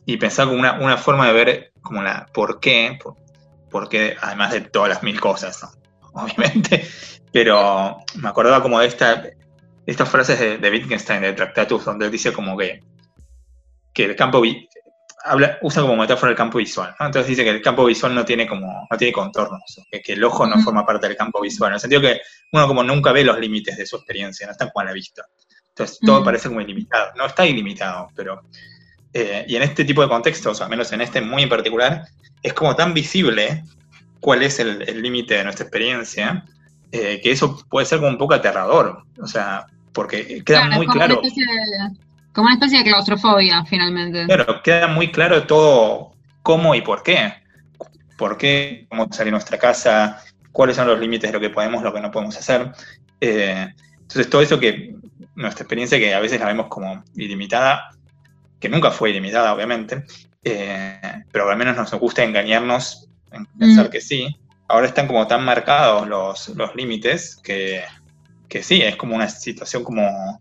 y 0.05 0.17
pensaba 0.17 0.49
como 0.49 0.59
una, 0.59 0.73
una, 0.73 0.97
forma 0.97 1.27
de 1.27 1.33
ver 1.33 1.73
como 1.81 2.01
la 2.01 2.25
por 2.33 2.59
qué, 2.59 2.99
por, 3.69 3.89
qué, 3.89 4.15
además 4.21 4.51
de 4.51 4.61
todas 4.61 4.89
las 4.89 5.03
mil 5.03 5.19
cosas, 5.19 5.65
obviamente, 6.13 6.87
pero 7.31 7.97
me 8.15 8.29
acordaba 8.29 8.61
como 8.61 8.79
de 8.79 8.87
esta, 8.87 9.23
estas 9.85 10.09
frases 10.09 10.39
de, 10.39 10.57
de 10.57 10.71
Wittgenstein, 10.71 11.21
de 11.21 11.33
Tractatus, 11.33 11.85
donde 11.85 12.05
él 12.05 12.11
dice 12.11 12.33
como 12.33 12.57
que, 12.57 12.81
que 13.93 14.05
el 14.05 14.15
campo, 14.15 14.41
habla, 15.23 15.57
usa 15.61 15.81
como 15.81 15.95
metáfora 15.95 16.31
el 16.31 16.37
campo 16.37 16.57
visual, 16.57 16.93
entonces 16.99 17.27
dice 17.27 17.43
que 17.43 17.49
el 17.49 17.61
campo 17.61 17.85
visual 17.85 18.13
no 18.13 18.25
tiene 18.25 18.45
como, 18.47 18.87
no 18.89 18.97
tiene 18.97 19.13
contornos, 19.13 19.61
que, 19.89 20.13
el 20.13 20.23
ojo 20.23 20.45
no 20.45 20.61
forma 20.61 20.85
parte 20.85 21.07
del 21.07 21.17
campo 21.17 21.41
visual, 21.41 21.71
en 21.71 21.75
el 21.75 21.79
sentido 21.79 22.01
que 22.01 22.19
uno 22.51 22.67
como 22.67 22.83
nunca 22.83 23.11
ve 23.11 23.23
los 23.23 23.39
límites 23.39 23.77
de 23.77 23.85
su 23.85 23.95
experiencia, 23.95 24.45
no 24.45 24.51
está 24.51 24.69
como 24.69 24.81
a 24.81 24.85
la 24.85 24.93
vista. 24.93 25.23
Entonces 25.69 25.97
todo 26.05 26.23
parece 26.23 26.49
como 26.49 26.61
ilimitado, 26.61 27.13
no 27.15 27.25
está 27.25 27.45
ilimitado, 27.45 28.09
pero... 28.15 28.41
Eh, 29.13 29.45
y 29.47 29.55
en 29.55 29.63
este 29.63 29.85
tipo 29.85 30.01
de 30.01 30.09
contextos, 30.09 30.61
al 30.61 30.69
menos 30.69 30.91
en 30.91 31.01
este 31.01 31.21
muy 31.21 31.43
en 31.43 31.49
particular, 31.49 32.07
es 32.41 32.53
como 32.53 32.75
tan 32.75 32.93
visible 32.93 33.63
cuál 34.19 34.43
es 34.43 34.59
el 34.59 35.01
límite 35.01 35.35
de 35.35 35.43
nuestra 35.43 35.65
experiencia, 35.65 36.45
eh, 36.95 37.19
que 37.23 37.31
eso 37.31 37.57
puede 37.69 37.87
ser 37.87 37.97
como 37.97 38.11
un 38.11 38.19
poco 38.19 38.35
aterrador, 38.35 39.03
o 39.19 39.25
sea, 39.25 39.65
porque 39.93 40.43
queda 40.45 40.69
muy 40.69 40.85
claro. 40.85 41.19
como 42.33 42.45
una 42.45 42.53
especie 42.53 42.77
de 42.77 42.83
claustrofobia, 42.83 43.65
finalmente. 43.65 44.27
Claro, 44.27 44.61
queda 44.61 44.87
muy 44.87 45.11
claro 45.11 45.47
todo 45.47 46.11
cómo 46.43 46.75
y 46.75 46.81
por 46.81 47.01
qué. 47.01 47.33
¿Por 48.15 48.37
qué 48.37 48.85
a 48.91 48.97
salir 49.11 49.25
de 49.25 49.31
nuestra 49.31 49.57
casa? 49.57 50.23
¿Cuáles 50.51 50.75
son 50.75 50.85
los 50.85 50.99
límites 50.99 51.31
de 51.31 51.33
lo 51.33 51.39
que 51.39 51.49
podemos, 51.49 51.81
lo 51.81 51.91
que 51.91 51.99
no 51.99 52.11
podemos 52.11 52.37
hacer? 52.37 52.71
Eh, 53.19 53.73
entonces, 53.99 54.29
todo 54.29 54.43
eso 54.43 54.59
que 54.59 54.95
nuestra 55.33 55.63
experiencia, 55.63 55.97
que 55.97 56.13
a 56.13 56.19
veces 56.19 56.39
la 56.39 56.45
vemos 56.45 56.67
como 56.67 57.03
ilimitada, 57.15 57.89
que 58.63 58.69
nunca 58.69 58.91
fue 58.91 59.09
ilimitada, 59.09 59.53
obviamente, 59.53 60.05
eh, 60.41 61.25
pero 61.29 61.49
al 61.49 61.57
menos 61.57 61.75
nos 61.75 61.91
gusta 61.95 62.23
engañarnos 62.23 63.09
en 63.29 63.45
pensar 63.45 63.87
mm. 63.87 63.89
que 63.89 63.99
sí, 63.99 64.39
ahora 64.69 64.87
están 64.87 65.05
como 65.05 65.27
tan 65.27 65.43
marcados 65.43 66.07
los, 66.07 66.47
los 66.55 66.73
límites 66.73 67.35
que, 67.43 67.83
que, 68.47 68.63
sí, 68.63 68.81
es 68.81 68.95
como 68.95 69.17
una 69.17 69.27
situación 69.27 69.83
como, 69.83 70.39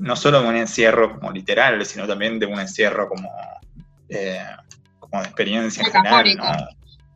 no 0.00 0.16
solo 0.16 0.42
de 0.42 0.48
un 0.48 0.56
encierro 0.56 1.16
como 1.16 1.30
literal, 1.30 1.86
sino 1.86 2.08
también 2.08 2.40
de 2.40 2.46
un 2.46 2.58
encierro 2.58 3.08
como, 3.08 3.30
eh, 4.08 4.44
como 4.98 5.22
de 5.22 5.28
experiencia 5.28 5.84
general. 5.84 6.68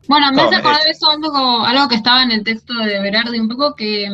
Bueno, 0.07 0.31
me 0.31 0.43
hace 0.43 0.55
acordar 0.55 0.87
eso 0.87 1.11
algo, 1.11 1.67
algo 1.67 1.89
que 1.89 1.97
estaba 1.97 2.23
en 2.23 2.31
el 2.31 2.45
texto 2.45 2.75
de 2.75 3.01
Berardi 3.01 3.41
un 3.41 3.49
poco, 3.49 3.75
que, 3.75 4.09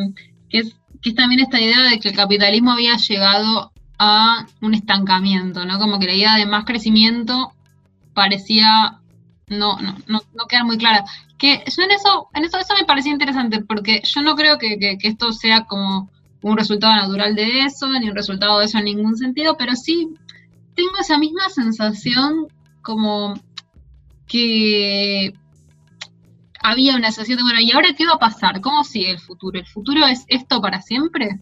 que, 0.49 0.57
es, 0.57 0.75
que 1.03 1.09
es 1.09 1.15
también 1.15 1.41
esta 1.41 1.61
idea 1.61 1.83
de 1.83 1.99
que 1.99 2.09
el 2.09 2.15
capitalismo 2.15 2.71
había 2.71 2.97
llegado 2.97 3.71
a 3.97 4.45
un 4.61 4.73
estancamiento, 4.73 5.65
¿no? 5.65 5.79
Como 5.79 5.99
que 5.99 6.07
la 6.07 6.13
idea 6.13 6.35
de 6.35 6.45
más 6.45 6.65
crecimiento 6.65 7.53
parecía 8.13 8.99
no, 9.47 9.77
no, 9.79 9.95
no, 10.07 10.21
no 10.33 10.45
quedar 10.47 10.65
muy 10.65 10.77
clara. 10.77 11.03
Que 11.37 11.63
yo 11.67 11.83
en 11.83 11.91
eso, 11.91 12.29
en 12.33 12.45
eso, 12.45 12.57
eso 12.57 12.73
me 12.79 12.85
parecía 12.85 13.11
interesante, 13.11 13.61
porque 13.61 14.01
yo 14.03 14.21
no 14.21 14.35
creo 14.35 14.57
que, 14.57 14.97
esto 15.01 15.31
sea 15.31 15.65
como 15.65 16.09
un 16.41 16.57
resultado 16.57 16.95
natural 16.95 17.35
de 17.35 17.61
eso, 17.61 17.89
ni 17.89 18.09
un 18.09 18.15
resultado 18.15 18.59
de 18.59 18.65
eso 18.65 18.77
en 18.77 18.85
ningún 18.85 19.17
sentido, 19.17 19.57
pero 19.57 19.75
sí 19.75 20.09
tengo 20.75 20.97
esa 20.99 21.17
misma 21.17 21.49
sensación 21.49 22.47
como 22.81 23.33
que 24.27 25.33
había 26.61 26.95
una 26.95 27.11
sensación 27.11 27.37
de, 27.37 27.43
bueno, 27.43 27.59
¿y 27.61 27.71
ahora 27.71 27.93
qué 27.97 28.05
va 28.05 28.13
a 28.13 28.19
pasar? 28.19 28.61
¿Cómo 28.61 28.83
sigue 28.83 29.11
el 29.11 29.19
futuro? 29.19 29.59
¿El 29.59 29.67
futuro 29.67 30.05
es 30.05 30.25
esto 30.27 30.61
para 30.61 30.81
siempre? 30.81 31.39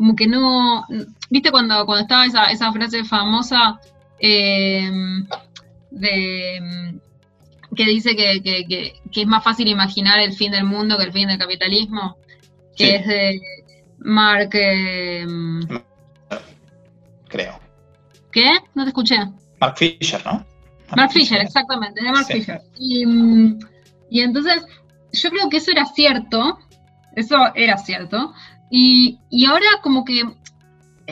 Como 0.00 0.16
que 0.16 0.26
no, 0.26 0.86
viste 1.28 1.50
cuando, 1.50 1.84
cuando 1.84 2.04
estaba 2.04 2.24
esa, 2.24 2.44
esa 2.46 2.72
frase 2.72 3.04
famosa 3.04 3.78
eh, 4.18 4.90
de 5.90 6.98
que 7.76 7.84
dice 7.84 8.16
que, 8.16 8.94
es 9.12 9.26
más 9.26 9.44
fácil 9.44 9.68
imaginar 9.68 10.18
el 10.20 10.32
fin 10.32 10.52
del 10.52 10.64
mundo 10.64 10.96
que 10.96 11.04
el 11.04 11.12
fin 11.12 11.28
del 11.28 11.36
capitalismo, 11.36 12.16
que 12.74 12.96
es 12.96 13.06
de 13.06 13.42
Mark... 13.98 14.48
Em, 14.54 15.60
Creo. 17.28 17.60
¿Qué? 18.32 18.54
No 18.74 18.84
te 18.84 18.88
escuché. 18.88 19.18
Mark 19.60 19.76
Fisher, 19.76 20.24
¿no? 20.24 20.46
Mark, 20.96 21.12
Fisher, 21.12 21.42
exactamente, 21.42 22.02
de 22.02 22.10
Mark 22.10 22.26
Fisher. 22.26 22.62
Y, 22.78 23.04
y 24.08 24.20
entonces, 24.22 24.64
yo 25.12 25.28
creo 25.28 25.50
que 25.50 25.58
eso 25.58 25.72
era 25.72 25.84
cierto, 25.84 26.58
eso 27.16 27.36
era 27.54 27.76
cierto, 27.76 28.32
y, 28.70 29.18
y 29.28 29.44
ahora 29.46 29.66
como 29.82 30.04
que 30.04 30.22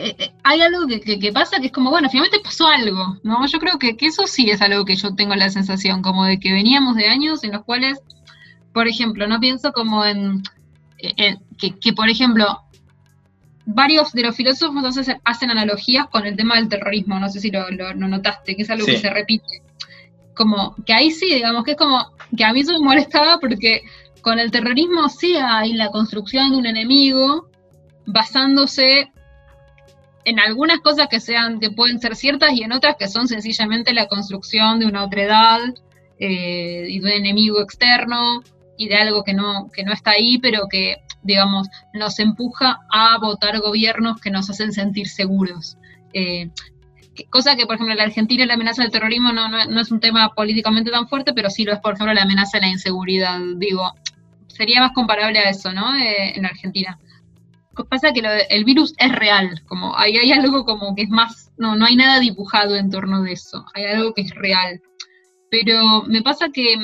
eh, 0.01 0.14
eh, 0.16 0.33
hay 0.44 0.61
algo 0.61 0.87
que, 0.87 1.33
pasa 1.33 1.59
que 1.59 1.66
es 1.66 1.73
como, 1.73 1.90
bueno, 1.90 2.09
finalmente 2.09 2.38
pasó 2.42 2.68
algo, 2.68 3.18
¿no? 3.25 3.44
Yo 3.47 3.59
creo 3.59 3.79
que, 3.79 3.97
eso 4.01 4.27
sí 4.29 4.49
es 4.49 4.62
algo 4.62 4.85
que 4.85 4.94
yo 4.94 5.14
tengo 5.16 5.35
la 5.35 5.51
sensación, 5.51 6.03
como 6.03 6.25
de 6.25 6.38
que 6.38 6.53
veníamos 6.53 6.94
de 6.94 7.09
años 7.09 7.42
en 7.42 7.53
los 7.53 7.64
cuales, 7.64 7.99
por 8.73 8.87
ejemplo, 8.87 9.27
no 9.27 9.40
pienso 9.40 9.73
como 9.73 10.05
en, 10.05 10.42
eh, 10.99 11.37
que, 11.57 11.92
por 11.92 12.09
ejemplo, 12.09 12.61
varios 13.66 14.12
de 14.12 14.23
los 14.23 14.37
filósofos 14.37 14.99
hacen, 15.25 15.51
analogías 15.51 16.07
con 16.07 16.27
el 16.27 16.37
tema 16.37 16.57
del 16.57 16.68
terrorismo, 16.68 17.18
no 17.18 17.29
sé 17.29 17.40
si 17.40 17.51
lo, 17.51 17.68
notaste, 17.94 18.55
que 18.55 18.62
es 18.62 18.71
algo 18.71 18.87
que 18.87 18.99
se 18.99 19.11
repite. 19.11 19.62
Como 20.35 20.77
que 20.87 20.92
ahí 20.92 21.11
sí, 21.11 21.35
digamos, 21.35 21.64
que 21.64 21.73
es 21.73 21.77
como 21.77 22.12
que 22.37 22.44
a 22.44 22.53
mí 22.53 22.61
eso 22.61 22.73
me 22.73 22.85
molestaba 22.85 23.40
porque 23.40 23.83
con 24.23 24.38
el 24.38 24.53
terrorismo 24.53 25.09
sí 25.09 25.35
hay 25.37 25.73
la 25.73 25.90
construcción 25.90 26.53
de 26.53 26.59
un 26.59 26.66
enemigo 26.66 27.48
basándose 28.09 29.12
en 30.25 30.40
algunas 30.40 30.81
cosas 30.81 31.09
que 31.09 31.21
sean, 31.21 31.61
que 31.61 31.71
pueden 31.71 32.01
ser 32.01 32.16
ciertas 32.16 32.53
y 32.53 32.62
en 32.62 32.73
otras 32.73 32.97
que 32.99 33.09
son 33.09 33.29
sencillamente 33.29 33.92
la 33.92 34.09
construcción 34.09 34.79
de 34.79 34.87
una 34.87 35.05
otredad 35.05 35.61
eh, 36.18 36.87
y 36.88 37.01
de 37.01 37.07
un 37.07 37.12
enemigo 37.12 37.61
externo 37.61 38.42
y 38.77 38.88
de 38.88 38.97
algo 38.97 39.25
que 39.25 39.35
no, 39.35 39.71
que 39.73 39.85
no 39.85 39.92
está 39.92 40.12
ahí, 40.12 40.38
pero 40.38 40.68
que, 40.71 40.97
digamos, 41.23 41.68
nos 41.92 42.18
empuja 42.18 42.81
a 42.90 43.18
votar 43.18 43.61
gobiernos 43.61 44.21
que 44.21 44.31
nos 44.31 44.49
hacen 44.49 44.73
sentir 44.73 45.09
seguros. 45.09 45.77
Eh, 46.12 46.51
cosa 47.31 47.57
que, 47.57 47.66
por 47.66 47.75
ejemplo, 47.75 47.92
en 47.92 47.99
la 47.99 48.05
Argentina 48.05 48.47
la 48.47 48.55
amenaza 48.55 48.83
del 48.83 48.92
terrorismo 48.92 49.33
no, 49.33 49.49
no, 49.49 49.81
es 49.81 49.90
un 49.90 50.01
tema 50.01 50.31
políticamente 50.35 50.90
tan 50.90 51.09
fuerte, 51.09 51.33
pero 51.35 51.51
sí 51.51 51.64
lo 51.64 51.73
es, 51.73 51.81
por 51.81 51.94
ejemplo, 51.94 52.14
la 52.14 52.23
amenaza 52.23 52.59
de 52.59 52.62
la 52.62 52.73
inseguridad. 52.73 53.38
Digo, 53.57 53.92
sería 54.47 54.81
más 54.81 54.92
comparable 54.92 55.38
a 55.40 55.51
eso, 55.51 55.73
¿no? 55.73 55.94
Eh, 55.97 56.37
en 56.37 56.47
Argentina 56.47 56.99
pasa 57.87 58.12
que 58.12 58.23
el 58.51 58.64
virus 58.64 58.95
es 58.99 59.12
real, 59.12 59.62
como 59.67 59.97
hay, 59.97 60.33
algo 60.33 60.64
como 60.64 60.95
que 60.95 61.03
es 61.03 61.09
más, 61.09 61.51
no, 61.57 61.77
no 61.77 61.87
hay 61.87 61.97
nada 61.97 62.21
dibujado 62.21 62.77
en 62.77 62.91
torno 62.91 63.23
de 63.23 63.33
eso, 63.33 63.64
hay 63.75 63.85
algo 63.85 64.14
que 64.14 64.23
es 64.23 64.35
real. 64.35 64.81
Pero 65.51 66.03
me 66.03 66.23
pasa 66.23 66.49
que, 66.53 66.77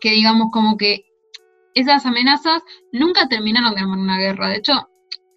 que 0.00 0.10
digamos, 0.10 0.50
como 0.52 0.76
que 0.76 1.04
esas 1.74 2.04
amenazas 2.06 2.62
nunca 2.92 3.28
terminaron 3.28 3.74
de 3.74 3.80
armar 3.80 3.98
una 3.98 4.18
guerra. 4.18 4.48
De 4.48 4.56
hecho, 4.56 4.88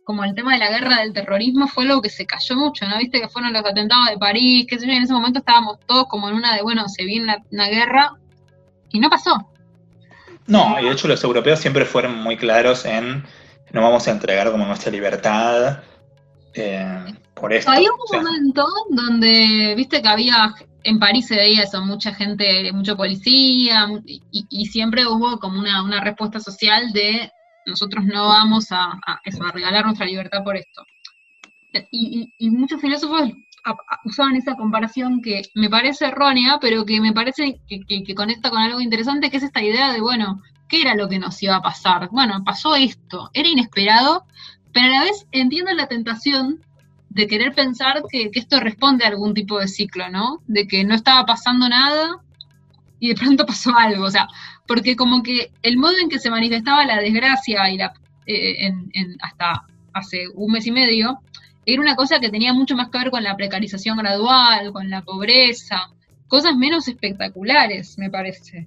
como 0.04 0.24
el 0.24 0.34
tema 0.34 0.54
de 0.54 0.60
la 0.60 0.70
guerra 0.70 1.00
del 1.00 1.14
terrorismo 1.14 1.68
fue 1.68 1.86
algo 1.86 2.02
que 2.02 2.10
se 2.10 2.26
cayó 2.26 2.56
mucho, 2.56 2.88
¿no? 2.88 2.98
Viste 2.98 3.22
que 3.22 3.30
fueron 3.30 3.54
los 3.54 3.66
atentados 3.66 4.10
de 4.10 4.18
París, 4.18 4.66
qué 4.68 4.80
sé 4.80 4.88
yo, 4.88 4.94
en 4.94 5.04
ese 5.04 5.14
momento 5.14 5.40
estábamos 5.40 5.80
todos 5.86 6.08
como 6.08 6.30
en 6.30 6.36
una 6.36 6.56
de, 6.56 6.64
bueno, 6.64 6.88
se 6.90 7.06
viene 7.06 7.38
una 7.52 7.68
guerra, 7.68 8.18
y 8.94 9.00
no 9.00 9.10
pasó. 9.10 9.50
No, 10.48 10.80
y 10.80 10.86
de 10.86 10.92
hecho 10.92 11.08
los 11.08 11.24
europeos 11.24 11.60
siempre 11.60 11.84
fueron 11.84 12.16
muy 12.16 12.38
claros 12.38 12.86
en 12.86 13.26
no 13.74 13.82
vamos 13.82 14.08
a 14.08 14.12
entregar 14.12 14.50
como 14.52 14.66
nuestra 14.66 14.92
libertad 14.92 15.80
eh, 16.54 17.06
por 17.34 17.52
esto. 17.52 17.72
Hay 17.72 17.86
un 17.88 18.24
momento 18.24 18.66
donde, 18.92 19.74
viste 19.76 20.02
que 20.02 20.08
había, 20.08 20.54
en 20.84 21.00
París 21.00 21.28
se 21.28 21.36
veía 21.36 21.64
eso, 21.64 21.84
mucha 21.84 22.14
gente, 22.14 22.72
mucho 22.72 22.96
policía, 22.96 23.88
y, 24.06 24.66
siempre 24.68 25.08
hubo 25.08 25.40
como 25.40 25.60
una, 25.60 26.00
respuesta 26.02 26.40
social 26.40 26.94
de 26.94 27.32
nosotros 27.66 28.06
no 28.06 28.28
vamos 28.28 28.68
a, 28.72 29.00
regalar 29.54 29.86
nuestra 29.86 30.06
libertad 30.06 30.44
por 30.44 30.56
esto. 30.56 30.84
Y, 31.92 32.32
muchos 32.52 32.80
filósofos 32.80 33.32
usaban 34.06 34.36
esa 34.36 34.56
comparación 34.56 35.20
que 35.22 35.42
me 35.56 35.70
parece 35.70 36.06
errónea, 36.06 36.60
pero 36.62 36.86
que 36.86 37.02
me 37.02 37.14
parece 37.14 37.60
que, 37.68 38.14
conecta 38.14 38.52
con 38.52 38.60
algo 38.60 38.82
interesante, 38.82 39.32
que 39.32 39.38
es 39.38 39.44
esta 39.44 39.64
idea 39.64 39.92
de, 39.92 40.00
bueno, 40.00 40.42
¿Qué 40.68 40.82
era 40.82 40.96
lo 40.96 41.10
que 41.10 41.20
nos 41.20 41.42
iba 41.44 41.56
a 41.56 41.62
pasar? 41.62 42.10
Bueno, 42.12 42.44
pasó 42.44 42.76
esto, 42.76 43.30
era 43.34 43.48
inesperado, 43.48 44.26
pero 44.72 44.88
a 44.88 44.90
la 44.90 45.04
vez 45.04 45.28
entiendo 45.32 45.72
la 45.74 45.88
tentación 45.88 46.62
de 47.10 47.28
querer 47.28 47.54
pensar 47.54 48.04
que, 48.10 48.32
esto 48.34 48.60
responde 48.60 49.06
a 49.06 49.10
algún 49.10 49.34
tipo 49.34 49.60
de 49.60 49.68
ciclo, 49.68 50.10
¿no? 50.10 50.42
De 50.48 50.68
que 50.68 50.84
no 50.84 50.96
estaba 50.96 51.26
pasando 51.26 51.70
nada 51.70 52.18
y 53.00 53.10
de 53.10 53.16
pronto 53.16 53.46
pasó 53.46 53.78
algo, 53.78 54.06
o 54.06 54.12
sea, 54.12 54.28
porque 54.68 54.96
como 54.96 55.22
que 55.22 55.52
el 55.62 55.78
modo 55.78 55.94
en 56.02 56.10
que 56.10 56.20
se 56.20 56.32
manifestaba 56.32 56.86
la 56.86 57.00
desgracia 57.00 57.70
y 57.70 57.78
la, 57.78 57.94
eh, 58.26 58.72
hasta 59.22 59.66
hace 59.94 60.28
un 60.34 60.54
mes 60.54 60.66
y 60.66 60.72
medio, 60.72 61.20
era 61.66 61.82
una 61.82 61.96
cosa 61.96 62.20
que 62.20 62.30
tenía 62.30 62.54
mucho 62.54 62.76
más 62.76 62.90
que 62.90 62.98
ver 62.98 63.12
con 63.12 63.24
la 63.24 63.38
precarización 63.38 63.98
gradual, 63.98 64.72
con 64.74 64.90
la 64.90 65.02
pobreza, 65.02 65.90
cosas 66.28 66.56
menos 66.56 66.88
espectaculares, 66.88 67.98
me 67.98 68.10
parece. 68.10 68.66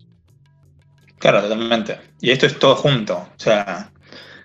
Claro, 1.18 1.42
totalmente. 1.42 1.98
Y 2.20 2.30
esto 2.30 2.46
es 2.46 2.58
todo 2.58 2.76
junto. 2.76 3.16
O 3.16 3.38
sea, 3.38 3.90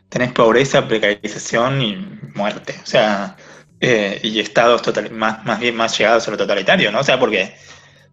tenés 0.09 0.31
pobreza, 0.31 0.87
precarización 0.87 1.81
y 1.81 1.95
muerte. 2.35 2.75
O 2.83 2.85
sea, 2.85 3.35
eh, 3.79 4.19
y 4.23 4.39
estados 4.39 4.81
total, 4.81 5.11
más, 5.11 5.43
más 5.45 5.59
bien 5.59 5.75
más 5.75 5.97
llegados 5.97 6.27
a 6.27 6.31
lo 6.31 6.37
totalitario, 6.37 6.91
¿no? 6.91 6.99
O 6.99 7.03
sea, 7.03 7.19
porque, 7.19 7.55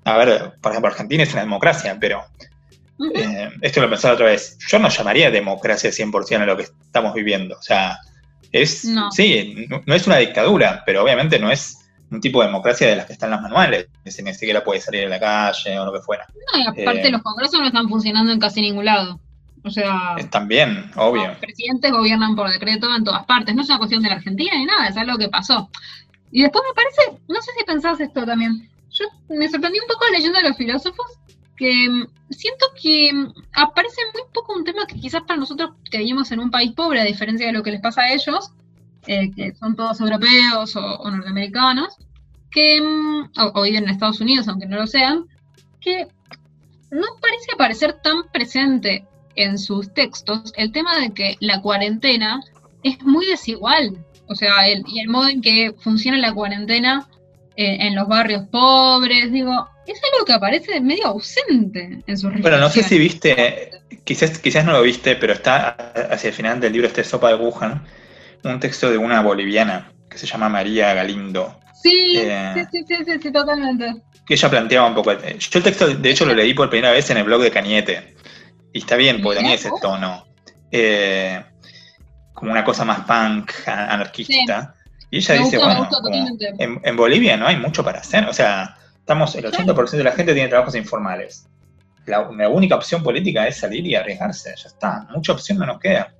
a 0.04 0.16
ver, 0.16 0.52
por 0.60 0.72
ejemplo, 0.72 0.90
Argentina 0.90 1.22
es 1.22 1.32
una 1.32 1.42
democracia, 1.42 1.96
pero 2.00 2.24
eh, 3.14 3.50
esto 3.60 3.80
lo 3.80 3.90
pensaba 3.90 4.14
otra 4.14 4.26
vez. 4.26 4.58
Yo 4.68 4.78
no 4.78 4.88
llamaría 4.88 5.30
democracia 5.30 5.90
100% 5.90 6.42
a 6.42 6.46
lo 6.46 6.56
que 6.56 6.64
estamos 6.64 7.14
viviendo. 7.14 7.56
O 7.56 7.62
sea, 7.62 7.98
es, 8.50 8.84
No. 8.84 9.10
sí, 9.12 9.66
no, 9.68 9.82
no 9.86 9.94
es 9.94 10.06
una 10.06 10.16
dictadura, 10.16 10.82
pero 10.86 11.02
obviamente 11.04 11.38
no 11.38 11.50
es 11.50 11.87
un 12.10 12.20
tipo 12.20 12.40
de 12.40 12.46
democracia 12.46 12.88
de 12.88 12.96
las 12.96 13.06
que 13.06 13.12
están 13.12 13.28
en 13.28 13.34
los 13.34 13.42
manuales. 13.42 13.88
Es 13.98 14.04
decir, 14.04 14.24
ni 14.24 14.34
siquiera 14.34 14.64
puede 14.64 14.80
salir 14.80 15.06
a 15.06 15.08
la 15.08 15.20
calle 15.20 15.78
o 15.78 15.84
lo 15.84 15.92
que 15.92 16.00
fuera. 16.00 16.26
No, 16.52 16.60
y 16.60 16.66
aparte 16.66 17.08
eh, 17.08 17.10
los 17.10 17.22
congresos 17.22 17.60
no 17.60 17.66
están 17.66 17.88
funcionando 17.88 18.32
en 18.32 18.38
casi 18.38 18.60
ningún 18.60 18.84
lado. 18.84 19.20
O 19.64 19.70
sea, 19.70 20.16
también, 20.30 20.90
obvio. 20.96 21.26
los 21.26 21.38
presidentes 21.38 21.90
gobiernan 21.90 22.36
por 22.36 22.50
decreto 22.50 22.94
en 22.94 23.04
todas 23.04 23.26
partes. 23.26 23.54
No 23.54 23.62
es 23.62 23.68
una 23.68 23.78
cuestión 23.78 24.02
de 24.02 24.08
la 24.08 24.16
Argentina 24.16 24.52
ni 24.54 24.64
nada, 24.64 24.88
es 24.88 24.96
algo 24.96 25.18
que 25.18 25.28
pasó. 25.28 25.68
Y 26.30 26.42
después 26.42 26.64
me 26.66 26.74
parece, 26.74 27.22
no 27.28 27.42
sé 27.42 27.50
si 27.58 27.64
pensás 27.64 28.00
esto 28.00 28.24
también, 28.24 28.68
yo 28.90 29.06
me 29.28 29.48
sorprendí 29.48 29.78
un 29.80 29.86
poco 29.86 30.04
leyendo 30.12 30.38
a 30.38 30.42
los 30.42 30.56
filósofos 30.56 31.06
que 31.56 31.88
mm, 31.88 32.06
siento 32.30 32.66
que 32.80 33.12
mm, 33.12 33.32
aparece 33.54 34.00
muy 34.14 34.22
poco 34.32 34.54
un 34.54 34.64
tema 34.64 34.86
que 34.86 34.98
quizás 34.98 35.22
para 35.22 35.40
nosotros 35.40 35.72
que 35.90 35.98
vivimos 35.98 36.30
en 36.32 36.40
un 36.40 36.50
país 36.50 36.72
pobre, 36.72 37.00
a 37.00 37.04
diferencia 37.04 37.46
de 37.46 37.52
lo 37.52 37.62
que 37.62 37.72
les 37.72 37.80
pasa 37.80 38.02
a 38.02 38.12
ellos, 38.12 38.52
eh, 39.08 39.30
que 39.34 39.54
son 39.54 39.74
todos 39.74 40.00
europeos 40.00 40.76
o, 40.76 40.80
o 40.80 41.10
norteamericanos, 41.10 41.96
que, 42.50 42.80
mm, 42.80 43.30
o, 43.40 43.60
o 43.60 43.62
viven 43.62 43.84
en 43.84 43.90
Estados 43.90 44.20
Unidos, 44.20 44.46
aunque 44.46 44.66
no 44.66 44.76
lo 44.76 44.86
sean, 44.86 45.24
que 45.80 46.06
no 46.90 47.06
parece 47.20 47.52
aparecer 47.54 47.94
tan 48.02 48.28
presente 48.32 49.04
en 49.34 49.58
sus 49.58 49.92
textos 49.94 50.52
el 50.56 50.72
tema 50.72 50.98
de 50.98 51.12
que 51.12 51.36
la 51.40 51.60
cuarentena 51.60 52.40
es 52.82 53.02
muy 53.02 53.26
desigual. 53.26 54.04
O 54.28 54.34
sea, 54.34 54.68
el, 54.68 54.84
y 54.86 55.00
el 55.00 55.08
modo 55.08 55.28
en 55.28 55.40
que 55.40 55.74
funciona 55.78 56.18
la 56.18 56.34
cuarentena 56.34 57.08
eh, 57.56 57.78
en 57.80 57.94
los 57.94 58.06
barrios 58.08 58.46
pobres, 58.50 59.32
digo, 59.32 59.68
es 59.86 60.00
algo 60.12 60.24
que 60.26 60.32
aparece 60.32 60.80
medio 60.80 61.06
ausente 61.06 62.02
en 62.06 62.18
sus 62.18 62.32
Bueno, 62.40 62.58
no 62.58 62.68
sé 62.68 62.82
si 62.82 62.98
viste, 62.98 63.70
quizás, 64.04 64.38
quizás 64.38 64.64
no 64.64 64.72
lo 64.72 64.82
viste, 64.82 65.16
pero 65.16 65.32
está 65.32 65.68
hacia 66.10 66.28
el 66.28 66.34
final 66.34 66.60
del 66.60 66.72
libro 66.72 66.88
este 66.88 67.04
Sopa 67.04 67.28
de 67.28 67.36
Wuhan, 67.36 67.82
un 68.44 68.60
texto 68.60 68.90
de 68.90 68.98
una 68.98 69.20
boliviana 69.20 69.92
que 70.10 70.18
se 70.18 70.26
llama 70.26 70.48
María 70.48 70.94
Galindo, 70.94 71.58
Sí, 71.82 72.14
eh, 72.16 72.66
sí, 72.72 72.84
sí, 72.88 72.96
sí, 73.04 73.18
sí, 73.22 73.32
totalmente. 73.32 74.02
que 74.26 74.34
ella 74.34 74.50
planteaba 74.50 74.88
un 74.88 74.94
poco, 74.94 75.12
yo 75.12 75.58
el 75.58 75.62
texto 75.62 75.86
de 75.86 76.10
hecho 76.10 76.24
lo 76.26 76.34
leí 76.34 76.52
por 76.52 76.68
primera 76.68 76.92
vez 76.92 77.08
en 77.10 77.18
el 77.18 77.24
blog 77.24 77.42
de 77.42 77.50
Cañete, 77.50 78.16
y 78.72 78.80
está 78.80 78.96
bien, 78.96 79.22
porque 79.22 79.38
tenía 79.38 79.54
ese 79.54 79.70
tono, 79.80 80.26
eh, 80.72 81.42
como 82.34 82.50
una 82.50 82.64
cosa 82.64 82.84
más 82.84 83.00
punk, 83.00 83.52
anarquista, 83.66 84.74
y 85.10 85.18
ella 85.18 85.34
Me 85.34 85.44
dice, 85.44 85.58
bueno, 85.58 85.88
como 85.88 86.08
en, 86.58 86.80
en 86.82 86.96
Bolivia 86.96 87.36
no 87.36 87.46
hay 87.46 87.56
mucho 87.56 87.84
para 87.84 88.00
hacer, 88.00 88.26
o 88.26 88.32
sea, 88.32 88.76
estamos, 88.98 89.34
el 89.36 89.44
80% 89.44 89.90
de 89.90 90.04
la 90.04 90.12
gente 90.12 90.34
tiene 90.34 90.48
trabajos 90.48 90.74
informales. 90.74 91.46
La, 92.06 92.28
la 92.36 92.48
única 92.48 92.74
opción 92.74 93.02
política 93.02 93.46
es 93.46 93.58
salir 93.58 93.86
y 93.86 93.94
arriesgarse, 93.94 94.52
ya 94.56 94.68
está, 94.68 95.06
mucha 95.14 95.32
opción 95.32 95.58
no 95.58 95.66
nos 95.66 95.78
queda. 95.78 96.12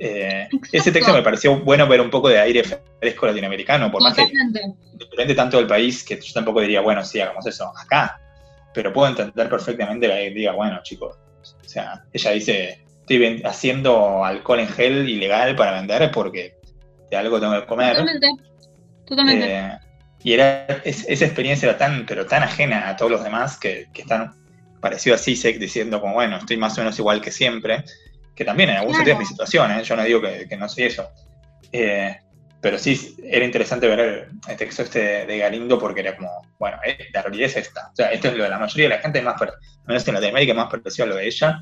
Eh, 0.00 0.48
ese 0.72 0.92
texto 0.92 1.12
me 1.12 1.22
pareció 1.22 1.58
bueno 1.60 1.86
ver 1.88 2.00
un 2.00 2.10
poco 2.10 2.28
de 2.28 2.38
aire 2.38 2.62
fresco 3.00 3.26
latinoamericano, 3.26 3.90
por 3.90 4.02
más 4.02 4.14
que 4.14 4.30
depende 4.92 5.34
tanto 5.34 5.56
del 5.56 5.66
país 5.66 6.04
que 6.04 6.20
yo 6.20 6.32
tampoco 6.32 6.60
diría, 6.60 6.80
bueno, 6.80 7.04
sí, 7.04 7.20
hagamos 7.20 7.46
eso 7.46 7.72
acá, 7.76 8.20
pero 8.72 8.92
puedo 8.92 9.08
entender 9.08 9.48
perfectamente 9.48 10.06
que 10.08 10.30
diga, 10.30 10.52
bueno, 10.52 10.80
chicos, 10.82 11.16
o 11.42 11.68
sea, 11.68 12.04
ella 12.12 12.30
dice, 12.30 12.84
estoy 13.00 13.42
haciendo 13.44 14.24
alcohol 14.24 14.60
en 14.60 14.68
gel 14.68 15.08
ilegal 15.08 15.56
para 15.56 15.72
vender 15.72 16.10
porque 16.12 16.54
de 17.10 17.16
algo 17.16 17.40
tengo 17.40 17.58
que 17.60 17.66
comer. 17.66 17.96
Totalmente. 17.96 18.28
Totalmente. 19.06 19.52
Eh, 19.56 19.78
y 20.22 20.32
era, 20.34 20.66
es- 20.84 21.06
esa 21.08 21.24
experiencia 21.24 21.68
era 21.68 21.78
tan, 21.78 22.04
pero 22.06 22.26
tan 22.26 22.42
ajena 22.42 22.88
a 22.88 22.96
todos 22.96 23.10
los 23.10 23.24
demás 23.24 23.58
que, 23.58 23.88
que 23.92 24.02
están 24.02 24.34
parecido 24.80 25.16
a 25.16 25.18
CISEC 25.18 25.58
diciendo 25.58 26.00
como, 26.00 26.14
bueno, 26.14 26.36
estoy 26.36 26.56
más 26.56 26.76
o 26.78 26.82
menos 26.82 26.98
igual 26.98 27.20
que 27.20 27.30
siempre, 27.32 27.84
que 28.38 28.44
también 28.44 28.70
en 28.70 28.76
algún 28.76 28.92
Claro. 28.92 28.98
sentido 29.04 29.14
es 29.14 29.18
mi 29.18 29.26
situación, 29.26 29.72
¿eh? 29.72 29.82
yo 29.82 29.96
no 29.96 30.04
digo 30.04 30.20
que, 30.20 30.46
que 30.48 30.56
no 30.56 30.68
soy 30.68 30.84
eso. 30.84 31.10
Eh, 31.72 32.16
pero 32.60 32.78
sí, 32.78 33.16
era 33.24 33.44
interesante 33.44 33.88
ver 33.88 34.30
el, 34.48 34.56
texto 34.56 34.82
este 34.82 35.00
de, 35.00 35.26
de 35.26 35.38
Galindo 35.38 35.76
porque 35.76 36.00
era 36.02 36.16
como, 36.16 36.30
bueno, 36.56 36.78
eh, 36.86 37.08
la 37.12 37.22
realidad 37.22 37.46
es 37.46 37.56
esta. 37.56 37.88
O 37.92 37.96
sea, 37.96 38.12
esto 38.12 38.28
es 38.28 38.34
lo 38.36 38.44
de 38.44 38.50
la 38.50 38.60
mayoría 38.60 38.88
de 38.88 38.94
la 38.94 39.00
gente, 39.00 39.22
más, 39.22 39.40
menos 39.86 40.06
en 40.06 40.14
Latinoamérica, 40.14 40.52
es 40.52 40.56
más 40.56 40.70
parecido 40.70 41.06
a 41.06 41.08
lo 41.08 41.16
de 41.16 41.26
ella 41.26 41.60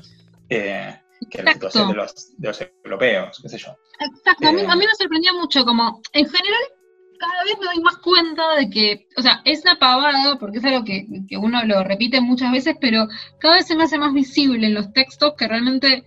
eh, 0.49 0.99
que 1.31 1.41
la 1.41 1.53
situación 1.53 1.89
de 1.89 1.95
los, 1.95 2.37
de 2.37 2.47
los 2.47 2.61
europeos, 2.83 3.39
qué 3.41 3.49
sé 3.49 3.57
yo. 3.57 3.75
Exacto, 3.99 4.47
a 4.47 4.51
mí, 4.51 4.61
Eh, 4.61 4.67
a 4.69 4.75
mí 4.75 4.85
me 4.85 4.95
sorprendió 4.95 5.33
mucho, 5.33 5.65
como 5.65 5.99
en 6.13 6.25
general 6.25 6.61
cada 7.19 7.43
vez 7.43 7.57
me 7.59 7.65
doy 7.65 7.79
más 7.81 7.97
cuenta 7.97 8.55
de 8.55 8.69
que, 8.69 9.07
o 9.17 9.23
sea, 9.23 9.41
es 9.45 9.61
una 9.63 9.79
pavada, 9.79 10.37
porque 10.37 10.59
es 10.59 10.65
algo 10.65 10.85
que, 10.85 11.07
que 11.27 11.37
uno 11.37 11.63
lo 11.65 11.83
repite 11.83 12.21
muchas 12.21 12.51
veces, 12.51 12.75
pero 12.79 13.07
cada 13.39 13.55
vez 13.55 13.65
se 13.65 13.75
me 13.75 13.85
hace 13.85 13.97
más 13.97 14.13
visible 14.13 14.67
en 14.67 14.75
los 14.75 14.93
textos 14.93 15.33
que 15.35 15.47
realmente 15.47 16.03